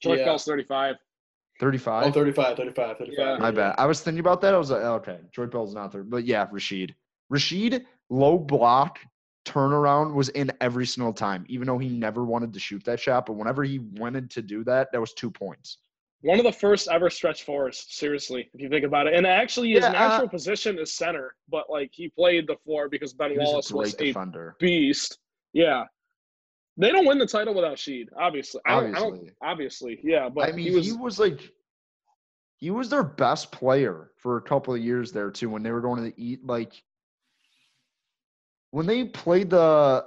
[0.00, 0.26] George Yeah.
[0.26, 0.96] Bell's 35.
[1.60, 2.06] 35.
[2.06, 3.14] Oh, 35, 35, 35.
[3.18, 3.36] Yeah.
[3.40, 3.74] My bad.
[3.78, 4.54] I was thinking about that.
[4.54, 6.04] I was like, oh, okay, Joy Bell's not there.
[6.04, 6.94] But yeah, Rasheed.
[7.32, 9.00] Rasheed, low block
[9.48, 13.26] turnaround was in every single time, even though he never wanted to shoot that shot.
[13.26, 15.78] But whenever he wanted to do that, that was two points.
[16.22, 19.14] One of the first ever stretch fours, seriously, if you think about it.
[19.14, 22.88] And actually, his Yeah, uh, natural position is center, but like he played the floor
[22.88, 24.56] because Ben Wallace was a defender.
[24.58, 25.18] beast.
[25.52, 25.84] Yeah.
[26.76, 28.60] They don't win the title without Sheed, obviously.
[28.66, 29.34] I don't, I don't, Obviously.
[29.42, 30.28] obviously, yeah.
[30.28, 31.52] But I mean, he was, like,
[32.56, 35.50] he was their best player for a couple of years there too.
[35.50, 36.80] When they were going to the eat, like,
[38.70, 40.04] when they played the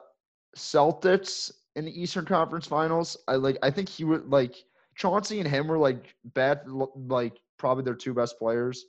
[0.57, 3.57] Celtics in the Eastern Conference Finals, I like.
[3.63, 4.55] I think he would like
[4.95, 8.85] Chauncey and him were like bad, like probably their two best players.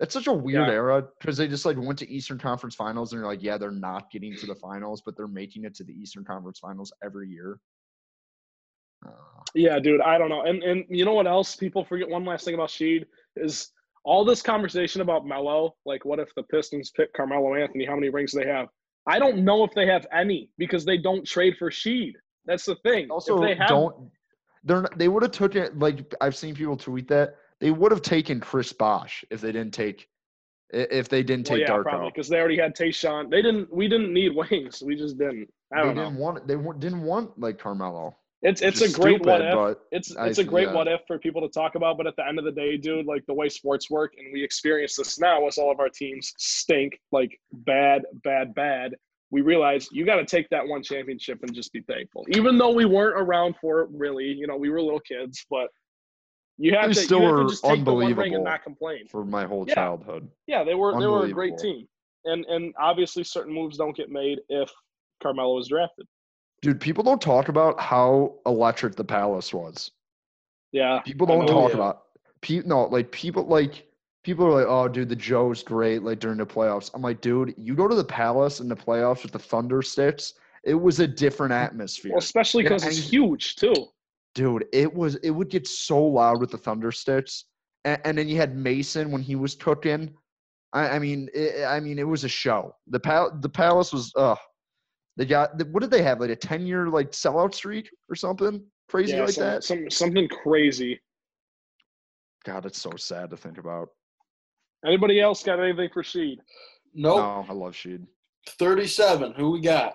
[0.00, 0.72] It's such a weird Yeah.
[0.72, 3.70] era because they just like went to Eastern Conference Finals and you're like, yeah, they're
[3.70, 7.28] not getting to the finals, but they're making it to the Eastern Conference Finals every
[7.28, 7.60] year.
[9.06, 9.10] Uh,
[9.54, 10.00] yeah, dude.
[10.00, 10.42] I don't know.
[10.42, 11.54] And and you know what else?
[11.54, 13.04] People forget one last thing about Sheed
[13.36, 13.70] is
[14.04, 15.74] all this conversation about Melo.
[15.86, 17.84] Like, what if the Pistons pick Carmelo Anthony?
[17.84, 18.68] How many rings do they have?
[19.06, 22.12] I don't know if they have any because they don't trade for Sheed.
[22.44, 23.10] That's the thing.
[23.10, 24.10] also if they have, don't
[24.64, 27.92] they're not, they would have took it like I've seen people tweet that they would
[27.92, 30.08] have taken Chris Bosh if they didn't take
[30.70, 31.82] if they didn't well, take yeah, Darko.
[31.82, 33.30] probably because they already had Tayshaun.
[33.30, 33.72] They didn't.
[33.72, 34.82] We didn't need wings.
[34.84, 35.48] We just didn't.
[35.72, 36.04] I They don't know.
[36.04, 38.16] didn't want they didn't want like Carmelo.
[38.42, 39.76] It's it's a is great what if.
[39.92, 40.74] It's it's a great yeah.
[40.74, 43.06] what if for people to talk about, but at the end of the day, dude,
[43.06, 46.32] like the way sports work, and we experience this now as all of our teams
[46.38, 48.96] stink, like bad, bad, bad.
[49.30, 52.72] We realize you got to take that one championship and just be thankful, even though
[52.72, 53.90] we weren't around for it.
[53.92, 55.68] Really, you know, we were little kids, but
[56.58, 58.36] you have They to still you were just take the one ring unbelievable.
[58.36, 59.06] and not complain.
[59.08, 59.74] for my whole Yeah.
[59.74, 60.28] childhood.
[60.48, 61.86] Yeah, they were they were a great team,
[62.24, 64.70] and and obviously certain moves don't get made if
[65.22, 66.06] Carmelo was drafted.
[66.62, 69.90] Dude, people don't talk about how electric the Palace was.
[70.70, 71.46] Yeah, People don't know.
[71.52, 71.76] talk Yeah.
[71.76, 72.02] about
[72.40, 73.88] pe- no, like people like
[74.24, 76.90] people are like, oh dude, the Joe's great, like during the playoffs.
[76.94, 80.34] I'm like, dude, you go to the Palace in the playoffs with the Thunder sticks,
[80.64, 82.12] it was a different atmosphere.
[82.12, 83.74] well, especially because it's huge too.
[84.34, 87.46] dude it was it would get so loud with the thunder sticks
[87.84, 90.14] and, and then you had mason when he was cooking
[90.72, 94.10] i, I mean it, i mean it was a show the pal the palace was
[94.16, 94.36] uh
[95.16, 98.62] they got what did they have like a 10 year like sellout streak or something
[98.88, 101.00] crazy yeah, like some, that some something crazy.
[102.44, 103.88] god it's so sad to think about
[104.84, 106.38] Anybody else got anything for Sheed?
[106.94, 107.16] Nope.
[107.18, 108.04] no i love sheed
[108.58, 109.34] 37.
[109.36, 109.94] Who we got?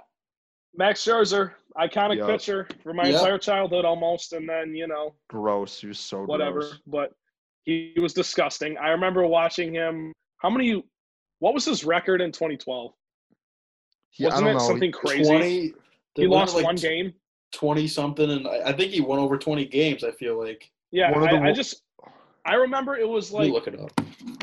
[0.76, 2.30] Max Scherzer, iconic Yup.
[2.30, 3.15] pitcher for my Yep.
[3.15, 6.59] entire childhood almost, and then you know gross he was so whatever.
[6.59, 6.80] gross.
[6.88, 7.11] But
[7.63, 8.78] he, he was disgusting.
[8.78, 10.13] I remember watching him.
[10.38, 10.84] How many?
[11.39, 12.93] What was his record in 2012?
[14.17, 15.23] Yeah, i Wasn't don't it know something crazy?
[15.23, 15.73] 20.
[16.15, 17.13] he lost like one game.
[17.53, 20.69] 20 something, and I, I think he won over 20 games, I feel like.
[20.91, 21.83] Yeah, One of the I, I just
[22.45, 23.91] I remember it was like look it up.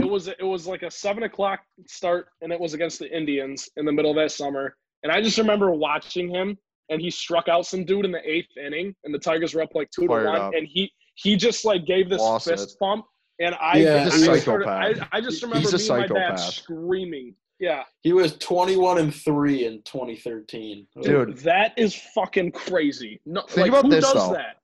[0.01, 3.69] it was it was like a seven o'clock start, and it was against the Indians
[3.77, 4.77] in the middle of that summer.
[5.03, 6.57] And I just remember watching him,
[6.91, 9.75] and he struck out some dude in the eighth inning, and the Tigers were up
[9.75, 10.53] like two to one, up.
[10.55, 12.79] and he he just like gave this Lost fist it.
[12.79, 13.07] pump,
[13.41, 15.09] and I, Yeah, I, he's a started, I, psychopath.
[15.13, 16.41] I just remember a me and my dad psychopath.
[16.41, 17.35] screaming.
[17.65, 20.87] Yeah, He was 21 and 3 in 2013.
[21.03, 21.39] Dude.
[21.39, 23.21] that is fucking crazy.
[23.25, 24.35] No, Think like about who this, does though.
[24.35, 24.57] that?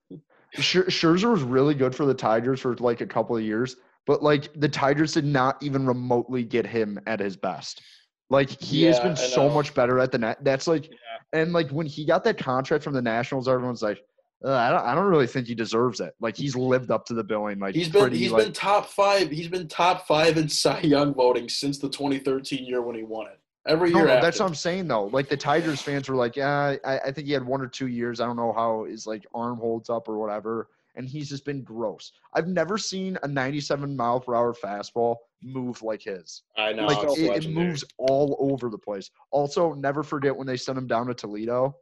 [0.57, 4.21] Scher- Scherzer was really good for the Tigers for like a couple of years, but
[4.21, 7.81] like the Tigers did not even remotely get him at his best.
[8.29, 10.43] Like he has been so much better at the net.
[10.43, 10.95] That's like, Yeah.
[11.41, 13.99] and like when he got that contract from the Nationals, everyone's like,
[14.43, 16.13] "Uh, I don't, I don't really think he deserves it.
[16.19, 17.59] Like he's lived up to the billing.
[17.59, 19.29] Like He's been pretty, he's like, been top five.
[19.29, 23.27] He's been top five in Cy Young voting since the 2013 year when he won
[23.27, 23.39] it.
[23.67, 25.05] Every year no, that's what I'm saying though.
[25.05, 27.87] Like the Tigers fans were like, yeah, I, I think he had one or two
[27.87, 28.19] years.
[28.19, 30.69] I don't know how his like arm holds up or whatever.
[30.95, 32.11] And he's just been gross.
[32.33, 36.43] I've never seen a 97 mile per hour fastball move like his.
[36.57, 36.85] I know.
[36.85, 39.09] like it, it moves all over the place.
[39.29, 41.77] Also, never forget when they sent him down to Toledo,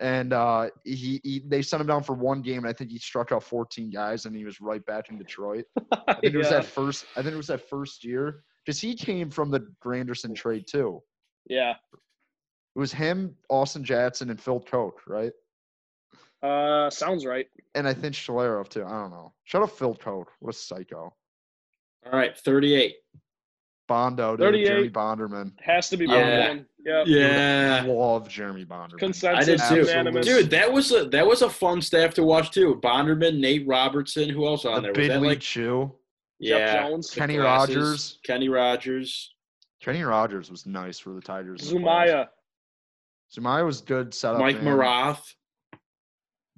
[0.00, 2.98] and uh, he, he they sent him down for one game, and I think he
[2.98, 5.64] struck out 14 guys, and he was right back in Detroit.
[6.08, 7.06] I think it was that first.
[7.16, 11.02] I think it was that first year because he came from the Granderson trade too.
[11.48, 11.74] Yeah.
[12.76, 15.32] It was him, Austin Jackson, and Phil Coke, right?
[16.42, 17.46] Uh, sounds right.
[17.74, 18.84] And I think Schlereth too.
[18.84, 19.32] I don't know.
[19.44, 20.32] Shut up, Phil Coke.
[20.40, 21.14] What a psycho.
[22.04, 22.96] All right, 38.
[23.86, 24.66] Bondo, dude.
[24.66, 25.52] Jeremy Bonderman.
[25.60, 26.14] Has to be Bonderman.
[26.14, 26.46] Yeah.
[26.48, 26.66] Bowman.
[26.84, 27.06] Yep.
[27.06, 27.84] Yeah.
[27.86, 28.98] Love Jeremy Bonderman.
[28.98, 29.48] Consensus.
[29.48, 29.88] I did too.
[29.90, 30.26] Unanimous.
[30.26, 32.80] Dude, that was a that was a fun staff to watch too.
[32.82, 34.90] Bonderman, Nate Robertson, who else on the there?
[34.90, 35.92] Was big that league like chew.
[36.42, 37.10] Jeff yeah, Jones.
[37.10, 38.18] Kenny glasses, Rogers.
[38.24, 39.34] Kenny Rogers.
[39.80, 41.70] Kenny Rogers was nice for the Tigers.
[41.70, 41.88] in the.
[41.88, 42.28] Zumaya.
[43.34, 44.40] Zumaya was good setup.
[44.40, 44.76] Mike man.
[44.76, 45.34] Maroth.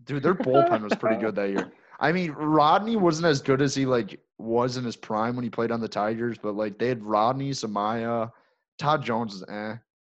[0.04, 1.72] Dude, their bullpen was pretty good that year.
[1.98, 5.50] I mean, Rodney wasn't as good as he like was in his prime when he
[5.50, 8.30] played on the Tigers, but like they had Rodney, Zumaya,
[8.78, 9.74] Todd Jones is eh.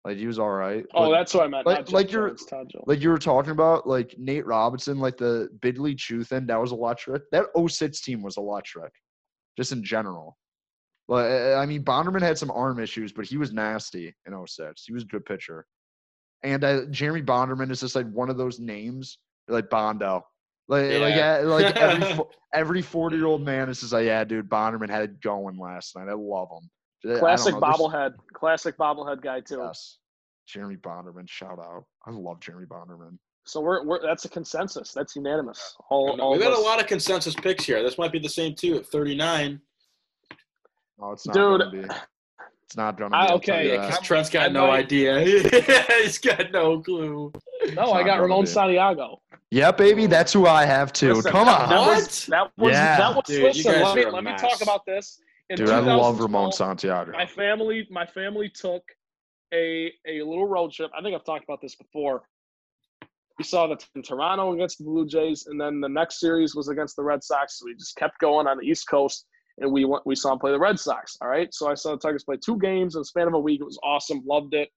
[0.05, 0.85] Like he was all right.
[0.93, 1.65] Oh, but, that's what I meant.
[1.65, 2.85] like- like you're- Todd Jones.
[2.87, 7.23] like you were talking about, like Nate Robinson, like the Bidley Chuthin, that was electric.
[7.31, 8.93] That 06 team was electric,
[9.57, 10.37] just in general.
[11.09, 14.83] But I mean, Bonderman had some arm issues, but he was nasty in 06.
[14.85, 15.65] He was a good pitcher.
[16.43, 19.17] And uh, Jeremy Bonderman is just like one of those names,
[19.47, 20.25] like Bondo.
[20.67, 21.39] Like, like, Yeah.
[21.43, 22.23] uh, like every
[22.53, 25.57] every 40 year old man this is just like, yeah, dude, Bonderman had it going
[25.57, 26.07] last night.
[26.09, 27.17] I love him.
[27.19, 28.15] Classic bobblehead.
[28.33, 29.61] Classic bobblehead guy too.
[29.63, 29.97] Yes.
[30.47, 31.85] Jeremy Bonderman, shout out.
[32.05, 33.17] I love Jeremy Bonderman.
[33.45, 34.91] So we're, we're that's a consensus.
[34.91, 35.75] That's unanimous.
[35.89, 37.81] All, all We've of got a lot of consensus picks here.
[37.81, 39.61] This might be the same too at 39.
[40.99, 41.89] No, it's not Dude,
[42.75, 42.89] gonna.
[42.89, 43.15] It's not gonna.
[43.15, 45.19] I- okay, Yeah, because Trent's got I no might- idea.
[46.01, 47.31] He's got no clue.
[47.73, 48.47] No, I got Ramon be.
[48.47, 49.21] Santiago.
[49.51, 51.13] Yeah, baby, that's who I have too.
[51.15, 51.95] Listen, Come on, That What?
[51.97, 52.97] was that was Yeah.
[52.97, 55.19] that was Dude, listen, let me let me talk about this.
[55.49, 57.11] In dude, I love Ramon Santiago.
[57.13, 58.83] My family my family took
[59.53, 60.91] a a little road trip.
[60.97, 62.23] I think I've talked about this before.
[63.37, 66.67] We saw the in Toronto against the Blue Jays, and then the next series was
[66.69, 67.59] against the Red Sox.
[67.59, 69.25] So we just kept going on the East Coast,
[69.59, 71.17] and we went, we saw him play the Red Sox.
[71.21, 73.39] All right, so I saw the Tigers play two games in the span of a
[73.39, 73.61] week.
[73.61, 74.69] It was awesome, loved it.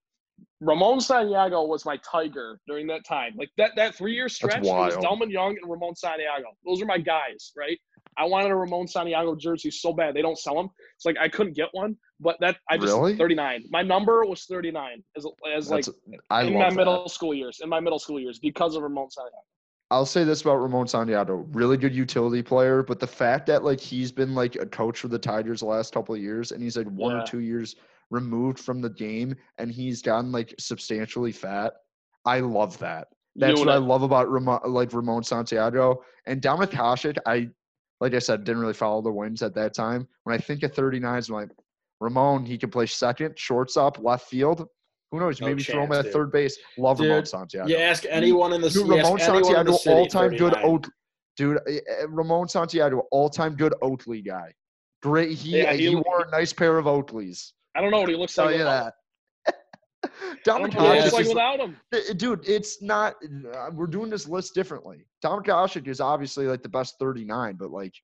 [0.60, 3.34] Ramon Santiago was my tiger during that time.
[3.36, 4.94] Like that that three year stretch, it was.
[4.96, 6.48] Delmon Young and Ramon Santiago.
[6.64, 7.78] Those are my guys, right?
[8.16, 10.14] I wanted a Ramon Santiago jersey so bad.
[10.14, 10.70] They don't sell them.
[10.96, 13.16] It's like I couldn't get one, but that I just Really?
[13.16, 13.64] 39.
[13.70, 15.84] My number was 39 as as like
[16.30, 16.74] I in my that.
[16.74, 17.60] middle school years.
[17.62, 19.42] In my middle school years because of Ramon Santiago.
[19.90, 23.80] I'll say this about Ramon Santiago, really good utility player, but the fact that like
[23.80, 26.76] he's been like a coach for the Tigers the last couple of years, and he's
[26.76, 27.22] like one Yeah.
[27.22, 27.74] or two years
[28.10, 31.74] removed from the game, and he's gotten like substantially fat.
[32.24, 33.08] I love that.
[33.36, 33.88] That's what I Unit.
[33.88, 37.16] love about Ramon, like Ramon Santiago and Dominik Hasek.
[37.26, 37.48] I,
[38.00, 40.06] like I said, didn't really follow the wins at that time.
[40.24, 41.50] When I think of 39s, I'm like,
[42.00, 44.66] Ramon, he can play second, shortstop, left field.
[45.10, 45.40] Who knows?
[45.40, 46.12] No Maybe throw him at dude.
[46.12, 46.56] throw base.
[46.78, 47.68] Love Ramon Dude, Santiago.
[47.68, 50.64] You ask anyone in the Dude, Ramon Santiago, the city, all-time good 39.
[50.64, 50.88] Oat,
[51.36, 51.58] dude.
[52.08, 54.52] Ramon Santiago, all-time good Oakley guy.
[55.02, 55.32] Great.
[55.36, 57.52] He Yeah, uh, he, he- wore a nice pair of Oakleys.
[57.74, 58.58] I don't know what he looks Tell like.
[58.58, 58.94] you that.
[60.46, 61.76] Dominik don't know what he Yeah, looks Hasek like without him.
[61.92, 62.48] uh, dude.
[62.48, 63.14] It's not.
[63.54, 65.06] Uh, we're doing this list differently.
[65.24, 67.94] Dominik Hasek is obviously like the best 39, but like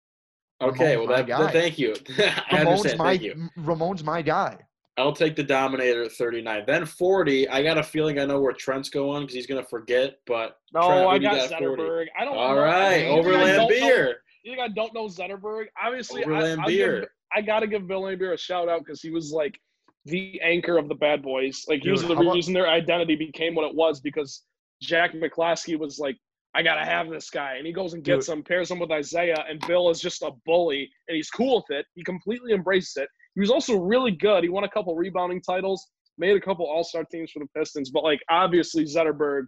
[0.63, 1.43] Okay, Ramon's well, that, guy.
[1.43, 1.95] that- thank you.
[2.19, 2.99] I Ramon's understand.
[2.99, 3.49] my Thank you.
[3.59, 4.59] Ramon's my guy.
[4.99, 6.65] I'll take the Dominator at 39.
[6.67, 7.49] Then 40.
[7.51, 10.17] I got a feeling I know where Trent's going because he's going to forget.
[10.27, 11.83] But No, Trent, I what you got got 40?
[11.83, 12.07] Zetterberg.
[12.19, 12.37] I don't.
[12.37, 12.61] all know.
[12.63, 14.17] right, You think I Overland don't know- Beer.
[14.45, 15.65] You think I don't know Zetterberg?
[15.83, 17.09] Obviously, I, Overland I'll give- Beer.
[17.35, 19.59] I got to give Bill Laimbeer a shout out because he was like
[20.07, 21.65] the anchor of the bad boys.
[21.69, 24.45] Like he was the how about- reason their identity became what it was because
[24.81, 26.17] Jack McCloskey was like,
[26.55, 29.45] I gotta have this guy, and he goes and gets him, pairs him with Isaiah,
[29.47, 31.85] and Bill is just a bully, and he's cool with it.
[31.95, 33.09] He completely embraces it.
[33.37, 34.43] He was also really good.
[34.43, 35.87] He won a couple rebounding titles,
[36.19, 39.43] made a couple All Star teams for the Pistons, but like obviously Zetterberg.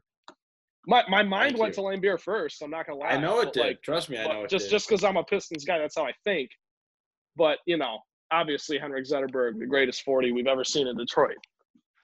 [0.86, 1.82] My, my mind Thank went you.
[1.82, 2.62] to Laimbeer first.
[2.62, 3.08] I'm not gonna lie.
[3.08, 3.60] I know it but, did.
[3.60, 4.70] Like, Trust me, I know it just did.
[4.70, 6.50] just because I'm a Pistons guy, that's how I think.
[7.36, 7.98] But you know,
[8.30, 11.36] obviously Henrik Zetterberg, the greatest 40 we've ever seen in Detroit.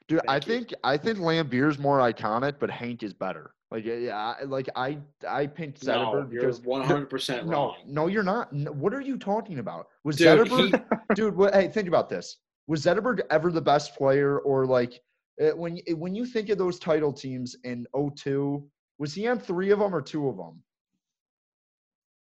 [0.09, 0.53] Dude, I Thank you.
[0.55, 3.53] think I think Laimbeer's more iconic, but Hank is better.
[3.75, 4.99] Like yeah, I- like I
[5.29, 7.75] I picked no, Zetterberg you're because 100% no, wrong.
[7.87, 8.53] no, no, you're not.
[8.53, 9.89] No, what are you talking about?
[10.05, 10.85] Was Dude, Zetterberg,
[11.17, 11.37] dude?
[11.37, 12.37] What, hey, think about this.
[12.69, 15.01] Was Zetterberg ever the best player, or like
[15.43, 17.85] uh, when when you think of those title teams in
[18.17, 18.65] 02,
[19.01, 20.63] was he on three of them or two of them?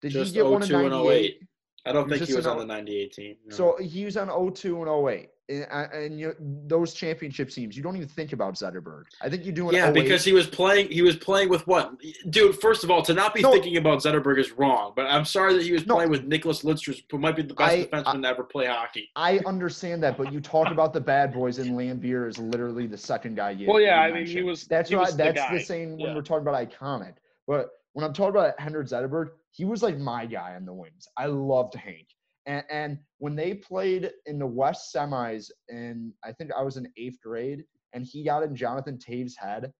[0.00, 1.24] Did Just he get one in 02 and 98?
[1.24, 1.38] 08.
[1.86, 3.36] I don't He think he was on the 98 team.
[3.46, 3.56] no.
[3.56, 5.28] So he was on 02 and 08.
[5.48, 6.34] And, uh, and you,
[6.66, 9.04] those championship teams, you don't even think about Zetterberg.
[9.20, 9.94] I think you do an yeah, 08.
[9.94, 10.88] because he was playing.
[10.88, 11.92] He was playing with what,
[12.30, 12.60] dude?
[12.60, 13.50] First of all, to not be No.
[13.50, 14.92] thinking about Zetterberg is wrong.
[14.94, 15.96] But I'm sorry that he was No.
[15.96, 19.10] playing with Nicklas Lidstrom, who might be the best I- defenseman to ever play hockey.
[19.16, 22.98] I understand that, but you talk about the bad boys, and Laimbeer is literally the
[22.98, 23.50] second guy.
[23.50, 25.02] You, Well, yeah, you I mean, he was- That's he right.
[25.06, 25.54] was the that's guy.
[25.58, 27.14] the same when we're talking about iconic.
[27.48, 31.08] But when I'm talking about Henrik Zetterberg, he was like my guy on the wings.
[31.16, 32.06] I loved Hank.
[32.46, 36.88] And, and when they played in the West semis, and I think I was in
[36.96, 39.72] eighth grade, and he got in Jonathan Toews' head.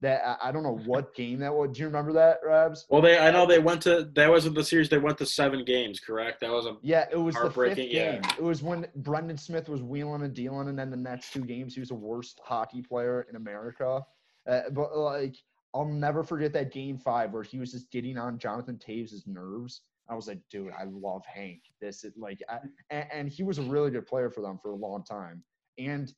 [0.00, 1.72] That I, I don't know what game that was.
[1.72, 2.86] Do you remember that, Rabs?
[2.88, 4.88] Well, they I know they went to that wasn't the series.
[4.88, 6.40] They went to seven games, correct?
[6.40, 8.12] That was a Yeah, it was the fifth Heartbreaking, yeah.
[8.12, 8.22] game.
[8.38, 11.74] It was when Brendan Smith was wheeling and dealing, and then the next two games
[11.74, 14.02] he was the worst hockey player in America.
[14.48, 15.34] Uh, but like,
[15.74, 19.82] I'll never forget that game five where he was just getting on Jonathan Toews' nerves.
[20.10, 21.60] I was like, dude, I love Hank.
[21.80, 22.58] This is like, I,
[22.90, 25.42] and, and he was a really good player for them for a long time.
[25.78, 26.12] and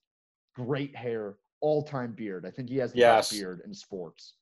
[0.56, 2.44] great hair, all time beard.
[2.46, 3.28] I think he has the Yes.
[3.30, 4.34] best beard in sports.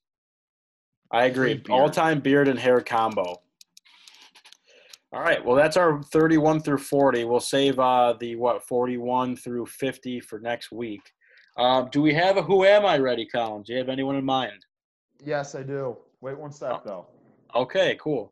[1.11, 1.61] I agree.
[1.69, 3.41] All time beard and hair combo.
[5.11, 5.43] All right.
[5.43, 7.25] Well, that's our 31 through 40.
[7.25, 11.01] We'll save uh, the what 41 through 50 for next week.
[11.57, 13.63] Um, do we have a Who Am I ready, Colin?
[13.63, 14.65] Do you have anyone in mind?
[15.23, 15.97] Yes, I do.
[16.21, 17.07] Wait one step though.
[17.55, 18.31] Okay, cool.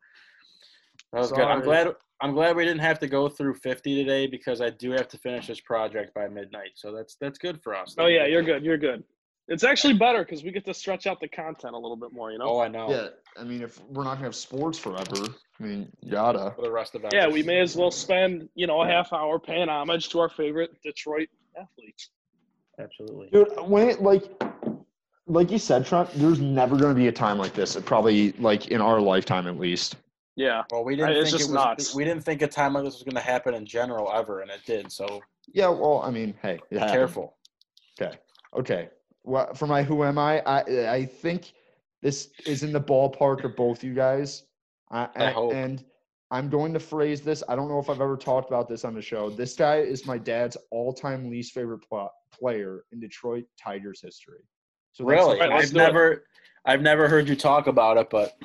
[1.14, 1.46] That was good.
[1.46, 1.96] I'm glad.
[2.22, 5.18] I'm glad we didn't have to go through 50 today because I do have to
[5.20, 6.72] finish this project by midnight.
[6.76, 7.96] So that's that's good for us.
[7.98, 8.64] Oh yeah, you're good.
[8.64, 9.04] You're good.
[9.50, 12.32] It's actually better because we get to stretch out the content a little bit more.
[12.32, 12.46] You know.
[12.48, 12.90] Oh, I know.
[12.90, 13.08] Yeah,
[13.40, 15.28] I mean, if we're not gonna have sports forever,
[15.60, 16.54] I mean, yada.
[16.56, 17.12] For the rest of us.
[17.14, 20.30] Yeah, we may as well spend you know a half hour paying homage to our
[20.30, 21.30] favorite Detroit
[21.60, 22.10] athletes.
[22.80, 23.30] Absolutely.
[23.32, 24.24] Dude, when it like,
[25.28, 27.76] like you said, Trent, there's never gonna be a time like this.
[27.78, 29.96] Probably like in our lifetime at least.
[30.38, 30.64] Yeah.
[30.72, 31.96] Well, we didn't It's think just it was, nuts.
[31.96, 34.52] we didn't think a time like this was going to happen in general ever, and
[34.52, 34.92] it did.
[34.92, 36.94] So Yeah, well, I mean, hey, be happened.
[36.96, 37.36] careful.
[38.00, 38.16] Okay.
[38.56, 38.90] Okay.
[39.24, 40.42] Well, for my who am I?
[40.46, 40.60] I
[40.94, 41.52] I think
[42.02, 44.44] this is in the ballpark of both you guys.
[44.92, 45.54] I, I hope.
[45.54, 45.84] And
[46.30, 47.44] I'm going to phrase this.
[47.50, 49.30] I don't know if I've ever talked about this on the show.
[49.32, 54.42] This guy is my dad's all-time least favorite pl- player in Detroit Tigers history.
[54.94, 56.26] So Really, I've never,
[56.66, 58.38] I've never heard you talk about it, but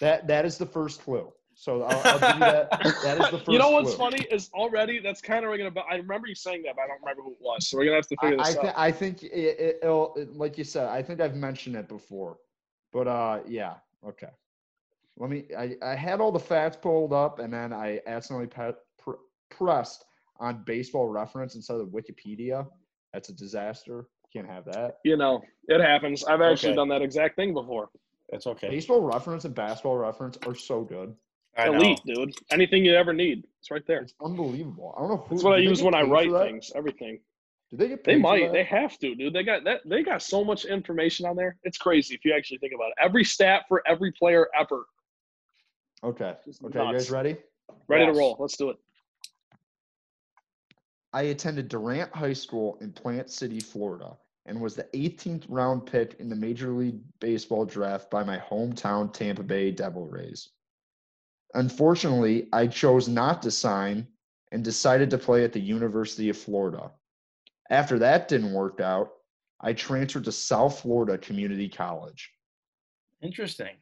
[0.00, 1.32] that that is the first clue.
[1.54, 2.70] So I'll, I'll give you that.
[3.02, 3.48] That is the first.
[3.48, 4.10] you know what's clue.
[4.10, 5.84] funny is already that's kind of ringing a bell.
[5.90, 7.68] I remember you saying that, but I don't remember who it was.
[7.68, 8.74] So we're gonna have to figure I, this thi- out.
[8.76, 12.36] I think it, it, it'll, it, like you said, I think I've mentioned it before,
[12.92, 13.74] but uh, yeah,
[14.06, 14.28] okay.
[15.16, 15.46] Let me.
[15.58, 19.18] I, I had all the facts pulled up, and then I accidentally pe- pr-
[19.50, 20.04] pressed
[20.38, 22.68] on baseball reference instead of Wikipedia.
[23.12, 24.06] That's a disaster.
[24.32, 24.98] Can't have that.
[25.04, 26.22] You know, it happens.
[26.22, 26.76] I've actually Okay.
[26.76, 27.88] done that exact thing before.
[28.30, 28.68] It's okay.
[28.68, 31.14] Baseball reference and basketball reference are so good.
[31.56, 31.74] I know.
[31.74, 32.34] Elite, dude.
[32.50, 34.02] Anything you ever need, it's right there.
[34.02, 34.94] It's unbelievable.
[34.96, 35.34] I don't know who.
[35.36, 36.70] That's what I use when I write things.
[36.74, 37.18] Everything.
[37.70, 38.04] Do they get?
[38.04, 38.42] They paid for might.
[38.46, 38.52] that?
[38.52, 39.32] They have to, dude.
[39.34, 39.80] They got that.
[39.84, 41.56] They got so much information on there.
[41.64, 42.94] It's crazy if you actually think about it.
[43.00, 44.84] Every stat for every player ever.
[46.04, 46.34] Okay.
[46.46, 46.78] Just Okay.
[46.78, 47.36] You guys ready?
[47.88, 48.14] Ready Yes.
[48.14, 48.36] to roll.
[48.38, 48.76] Let's do it.
[51.12, 54.16] I attended Durant High School in Plant City, Florida,
[54.48, 59.12] and was the 18th round pick in the Major League Baseball draft by my hometown
[59.12, 60.48] Tampa Bay Devil Rays.
[61.54, 64.08] Unfortunately, I chose not to sign
[64.50, 66.90] and decided to play at the University of Florida.
[67.68, 69.10] After that didn't work out,
[69.60, 72.30] I transferred to South Florida Community College.
[73.20, 73.76] Interesting.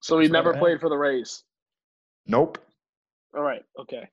[0.00, 0.60] So he That's what I never had.
[0.60, 1.44] played for the Rays.
[2.26, 2.58] Nope.
[3.36, 3.64] All right.
[3.78, 4.08] Okay.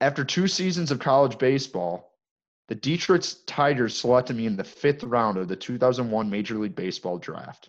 [0.00, 2.11] After two seasons of college baseball,
[2.68, 7.18] the Detroit Tigers selected me in the fifth round of the 2001 Major League Baseball
[7.18, 7.68] draft.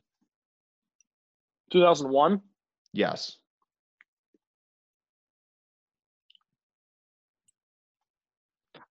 [1.71, 2.41] 2001.
[2.93, 3.37] Yes.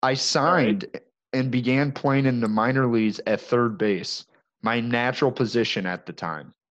[0.03, 0.85] I signed
[1.31, 4.25] and began playing in the minor leagues at third base,
[4.63, 6.53] my natural position at the time.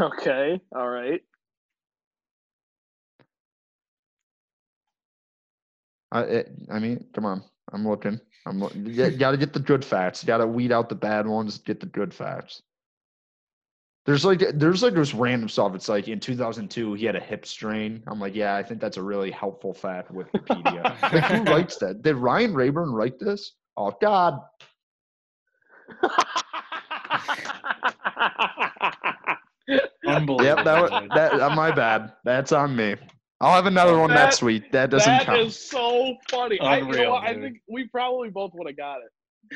[0.00, 0.60] Okay.
[0.74, 1.22] All right.
[6.14, 7.42] I, it, I mean, come on.
[7.72, 8.20] I'm looking.
[8.46, 10.22] I'm look, you got to get the good facts.
[10.22, 11.58] You got to weed out the bad ones.
[11.58, 12.62] Get the good facts.
[14.06, 15.74] There's like there's like this random stuff.
[15.74, 18.02] It's like in 2002 he had a hip strain.
[18.06, 20.10] I'm like, yeah, I think that's a really helpful fact.
[20.10, 20.84] With Wikipedia.
[21.12, 22.02] like who writes that?
[22.02, 23.52] Did Ryan Raburn write this?
[23.76, 24.38] Oh God.
[30.06, 30.44] Unbelievable.
[30.44, 32.12] Yep, that was, that uh, my bad.
[32.24, 32.96] That's on me.
[33.40, 34.70] I'll have another one That- next week.
[34.72, 35.38] That doesn't That count.
[35.38, 36.58] That is so funny.
[36.60, 37.24] I, you know Unreal, what?
[37.24, 39.10] I think we probably both would have got it.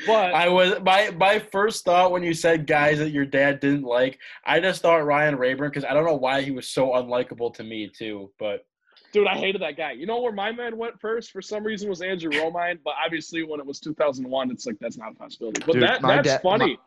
[0.05, 3.83] But I was my my first thought when you said guys that your dad didn't
[3.83, 4.19] like.
[4.45, 7.63] I just thought Ryan Raburn because I don't know why he was so unlikable to
[7.63, 8.31] me too.
[8.37, 8.65] But
[9.13, 9.93] dude, I hated that guy.
[9.93, 13.41] You know where my man went first for some reason was Andrew Romine, but obviously
[13.43, 15.63] when it was 2001, it's like that's not a possibility.
[15.65, 16.77] But Dude, that that's dad- funny.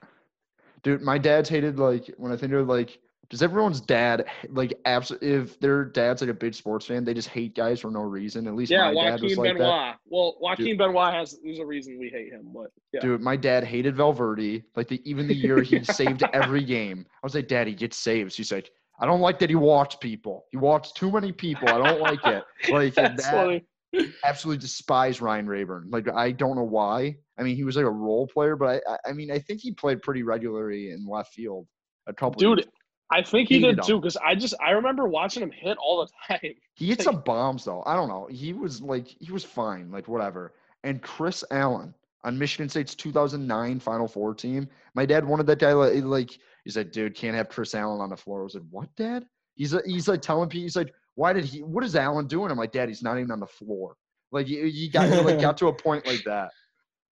[0.84, 3.00] Dude, my dad's hated like when I think of like
[3.30, 7.28] does everyone's dad like absolutely if their dad's like a big sports fan, they just
[7.28, 8.46] hate guys for no reason.
[8.46, 9.58] At least yeah, my dad was Joaquin like that.
[9.58, 9.94] Benoit.
[10.06, 13.00] Well, Joaquin Benoit has there's a reason we hate him, but yeah.
[13.00, 14.62] Dude, my dad hated Valverde.
[14.76, 17.06] Like the even the year he saved every game.
[17.08, 18.36] I was like, Daddy, get saves.
[18.36, 18.70] He's like,
[19.00, 20.44] I don't like that he walks people.
[20.50, 21.68] He walks too many people.
[21.68, 22.44] I don't like it.
[22.70, 23.64] Like that's that funny.
[24.24, 25.88] absolutely despise Ryan Raburn.
[25.90, 27.16] Like I don't know why.
[27.38, 29.72] I mean, he was like a role player, but I I- mean, I think he
[29.72, 31.66] played pretty regularly in left field
[32.06, 32.38] a couple.
[32.38, 32.68] Dude.
[33.12, 36.00] I think he Hated did too, because I just I remember watching him hit all
[36.00, 36.54] the time.
[36.74, 37.82] He hit some bombs though.
[37.86, 38.26] I don't know.
[38.30, 40.54] He was like he was fine, like whatever.
[40.84, 41.94] And Chris Allen
[42.24, 44.68] on Michigan State's 2009 Final Four team.
[44.94, 46.30] My dad wanted that guy like, he's like
[46.64, 48.40] he said, dude, can't have Chris Allen on the floor.
[48.40, 49.24] I was like, what, Dad?
[49.54, 51.62] He's he's like telling people, he's like, why did he?
[51.62, 52.50] What is Allen doing?
[52.50, 53.96] I'm like, Dad, he's not even on the floor.
[54.30, 56.50] Like you, you got you like got to a point like that.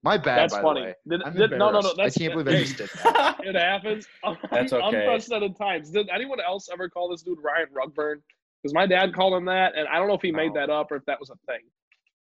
[0.03, 0.39] My bad.
[0.39, 0.81] That's by funny.
[0.81, 0.95] The way.
[1.19, 1.93] Did- I'm no, no, no.
[1.97, 3.37] That's I can't believe I just did that.
[3.45, 4.07] It happens.
[4.51, 4.87] That's okay.
[4.99, 5.91] Unprecedented times.
[5.91, 8.17] Did anyone else ever call this dude Ryan Rugburn?
[8.63, 10.91] Because my dad called him that, and I don't know if he made that up
[10.93, 11.61] or if that was a thing.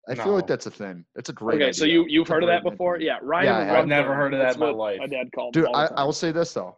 [0.08, 1.04] I feel like that's a thing.
[1.14, 1.60] That's a great.
[1.60, 2.96] Okay, so you you've It's heard of that before?
[2.96, 3.14] idea.
[3.14, 3.46] Yeah, Ryan.
[3.66, 4.98] Yeah, I- I've never heard of that in my life.
[5.00, 5.54] My dad called.
[5.54, 5.98] him Dude, all the I, time.
[5.98, 6.74] I will say this though,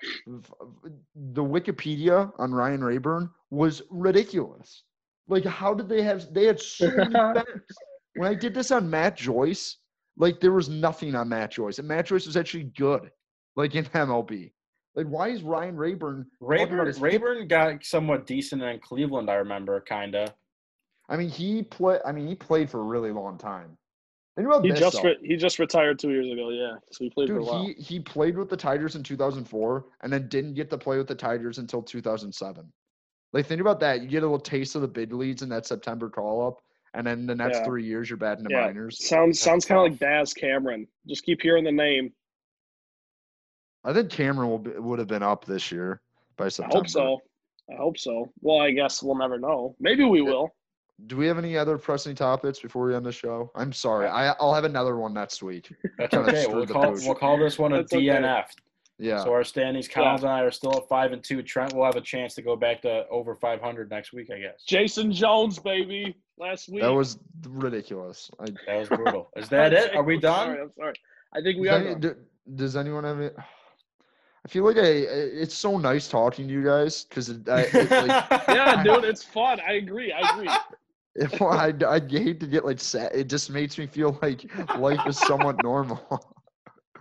[1.15, 4.83] the Wikipedia on Ryan Raburn was ridiculous.
[5.29, 6.33] Like, how did they have?
[6.35, 7.51] They had so many facts.
[8.17, 9.77] When I did this on Matt Joyce,
[10.21, 13.11] like there was nothing on Matt Joyce, and Matt Joyce was actually good,
[13.57, 14.53] like in MLB.
[14.95, 16.27] Like, why is Ryan Raburn?
[16.41, 19.31] Raburn, his- Raburn got somewhat decent in Cleveland.
[19.31, 20.35] I remember, kinda.
[21.09, 21.99] I mean, he play.
[22.05, 23.77] I mean, he played for a really long time.
[24.37, 26.51] Think about he this, just re- he just retired two years ago.
[26.51, 27.67] Yeah, so he played for a Dude, while.
[27.67, 31.09] he he played with the Tigers in 2004 and then didn't get to play with
[31.09, 32.71] the Tigers until 2007.
[33.33, 34.03] Like think about that.
[34.03, 36.61] You get a little taste of the big leagues in that September call up,
[36.95, 37.65] and then the next Yeah.
[37.65, 38.67] three years you're batting the Yeah.
[38.67, 39.07] minors.
[39.07, 40.01] Sounds That's sounds kind of like tough.
[40.01, 40.87] Daz Cameron.
[41.07, 42.12] Just keep hearing the name.
[43.85, 46.03] I think Cameron will be, would have been up this year
[46.37, 46.77] by September.
[46.77, 47.21] I hope so.
[47.73, 48.33] I hope so.
[48.41, 49.77] Well, I guess we'll never know.
[49.81, 50.29] Maybe we Yeah.
[50.31, 50.51] will.
[51.07, 53.51] Do we have any other pressing topics before we end the show?
[53.55, 54.07] I'm sorry.
[54.07, 55.73] I I'll have another one next week.
[55.99, 56.47] That's okay.
[56.47, 58.03] We'll call we'll call this one a That's okay.
[59.01, 59.05] DNF.
[59.05, 59.25] Yeah.
[59.25, 61.43] So our standings, Collins and I are still at five and two.
[61.43, 64.63] Trent will have a chance to go back to over 500 next week, I guess.
[64.67, 66.17] Jason Jones, baby.
[66.39, 66.83] Last week.
[66.83, 67.19] That was
[67.49, 68.31] ridiculous.
[68.41, 69.31] I, That was brutal.
[69.37, 69.95] Is that it?
[69.95, 70.47] Are we done?
[70.49, 70.95] Sorry, I'm sorry.
[71.35, 71.85] I think we does, are.
[71.85, 72.01] any- done.
[72.01, 72.17] do-
[72.57, 73.37] does anyone have it?
[74.45, 74.81] I feel like I.
[74.81, 79.61] It's so nice talking to you guys because I, it, like, Yeah, dude, it's fun.
[79.67, 80.13] I agree.
[80.13, 80.49] I agree.
[81.17, 83.11] If I, I hate to get like sad.
[83.13, 84.49] It just makes me feel like
[84.79, 86.01] life is somewhat normal.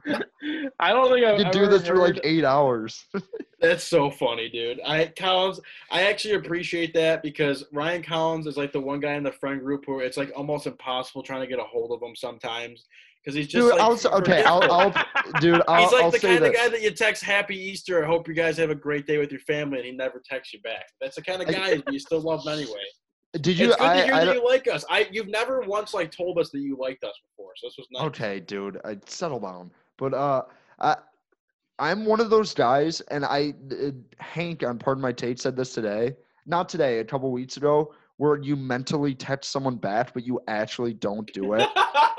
[0.79, 3.05] I don't think I've you do ever this for like eight hours.
[3.61, 4.79] That's so funny, dude.
[4.85, 5.59] I Collins,
[5.91, 9.59] I actually appreciate that because Ryan Collins is like the one guy in the friend
[9.59, 12.85] group who it's like almost impossible trying to get a hold of him sometimes
[13.23, 14.43] because he's just dude, like I'll okay.
[14.43, 15.05] I'll, I'll
[15.41, 15.61] dude.
[15.67, 18.03] I'll, he's like I'll the say kind of guy that you text Happy Easter.
[18.03, 20.53] I hope you guys have a great day with your family, and he never texts
[20.53, 20.85] you back.
[21.01, 22.79] That's the kind of I- guy you still love him anyway.
[23.41, 23.67] Did you?
[23.67, 24.83] it's good I, to hear I that don't- you like us.
[24.89, 27.87] I you've never once like told us that you liked us before, so this was
[27.91, 28.03] nice.
[28.05, 29.71] Okay, dude, I settle down.
[29.99, 30.43] But uh,
[30.79, 30.95] I,
[31.77, 35.73] I'm one of those guys, and I uh, Hank on Pardon My Take said this
[35.73, 36.15] today.
[36.45, 40.93] Not today, a couple weeks ago, where you mentally text someone back, but you actually
[40.93, 41.67] don't do it.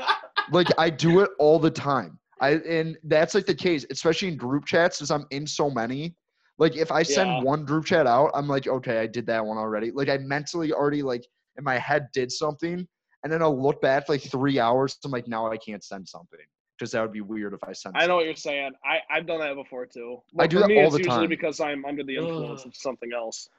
[0.52, 2.18] like I do it all the time.
[2.40, 6.14] I and that's like the case, especially in group chats, since I'm in so many.
[6.58, 7.42] Like if I send Yeah.
[7.42, 9.90] one group chat out, I'm like, okay, I did that one already.
[9.90, 11.26] Like I mentally already like
[11.56, 12.86] in my head did something,
[13.24, 14.98] and then I'll look back like three hours.
[15.02, 16.38] I'm like, now I can't send something
[16.80, 17.94] because that would be weird if I sent.
[17.94, 18.72] I know what you're saying.
[18.82, 20.22] I I've done that before too.
[20.38, 21.28] I do for that me, all it's the usually time.
[21.28, 23.50] because I'm under the influence of something else.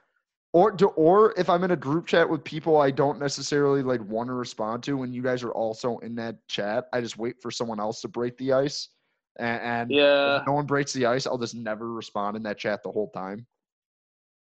[0.52, 4.02] Or do, or if I'm in a group chat with people I don't necessarily like
[4.02, 7.40] want to respond to, and you guys are also in that chat, I just wait
[7.40, 8.88] for someone else to break the ice,
[9.38, 10.40] and, and Yeah.
[10.40, 13.10] if no one breaks the ice, I'll just never respond in that chat the whole
[13.10, 13.46] time.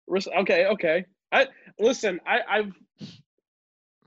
[0.10, 1.06] Okay, okay.
[1.32, 1.48] I
[1.80, 2.20] listen.
[2.28, 2.74] I I've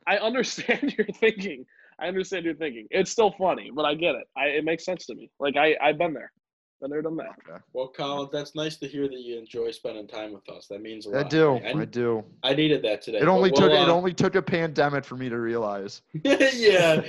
[0.07, 1.65] I understand your thinking.
[2.01, 2.87] I understand your thinking.
[2.91, 4.27] It's still funny, but I get it.
[4.37, 5.31] I it makes sense to me.
[5.39, 6.33] Like I I've been there.
[6.81, 7.61] Been there, done that.
[7.75, 10.67] Well, Collins, that's nice to hear that you enjoy spending time with us.
[10.69, 11.27] That means a lot.
[11.27, 12.25] I do, I, I do.
[12.43, 13.19] I needed that today.
[13.19, 16.01] It only but took we'll, it uh, only took a pandemic for me to realize.
[16.25, 17.03] yeah,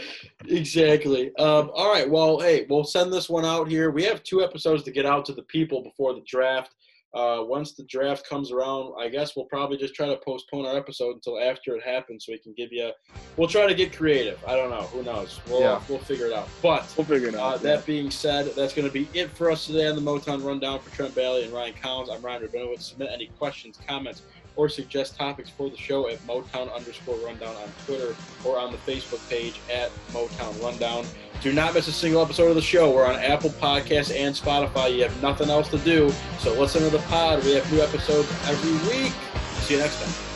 [0.45, 1.33] exactly.
[1.37, 2.09] Um, all right.
[2.09, 3.91] Well, hey, we'll send this one out here.
[3.91, 6.75] We have two episodes to get out to the people before the draft.
[7.13, 10.77] Uh, once the draft comes around, I guess we'll probably just try to postpone our
[10.77, 12.91] episode until after it happens, so we can give you.
[13.35, 14.41] We'll try to get creative.
[14.47, 14.83] I don't know.
[14.83, 15.41] Who knows?
[15.49, 15.81] We'll Yeah.
[15.89, 16.47] we'll figure it out.
[16.61, 17.61] But We'll figure it uh, out.
[17.63, 20.79] that being said, that's going to be it for us today on the Motown Rundown
[20.79, 22.09] for Trent Balley and Ryan Collins.
[22.09, 22.81] I'm Ryan Rabinowitz.
[22.83, 24.21] Submit any questions, comments,
[24.55, 28.15] or suggest topics for the show at Motown underscore Rundown on Twitter
[28.45, 31.05] or on the Facebook page at Motown Rundown.
[31.41, 32.93] Do not miss a single episode of the show.
[32.93, 34.95] We're on Apple Podcasts and Spotify.
[34.95, 37.43] You have nothing else to do, so listen to the pod.
[37.43, 39.13] We have new episodes every week.
[39.61, 40.31] See you next time.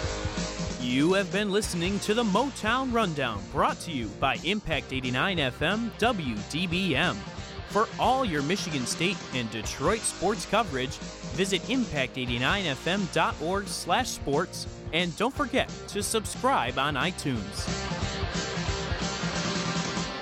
[0.81, 5.91] You have been listening to the Motown Rundown, brought to you by Impact 89 FM
[5.97, 7.34] WDBM.
[7.75, 10.95] For all your Michigan State and Detroit sports coverage,
[11.35, 17.65] visit impact89fm.org slash sports, and don't forget to subscribe on iTunes.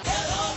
[0.03, 0.55] Hello,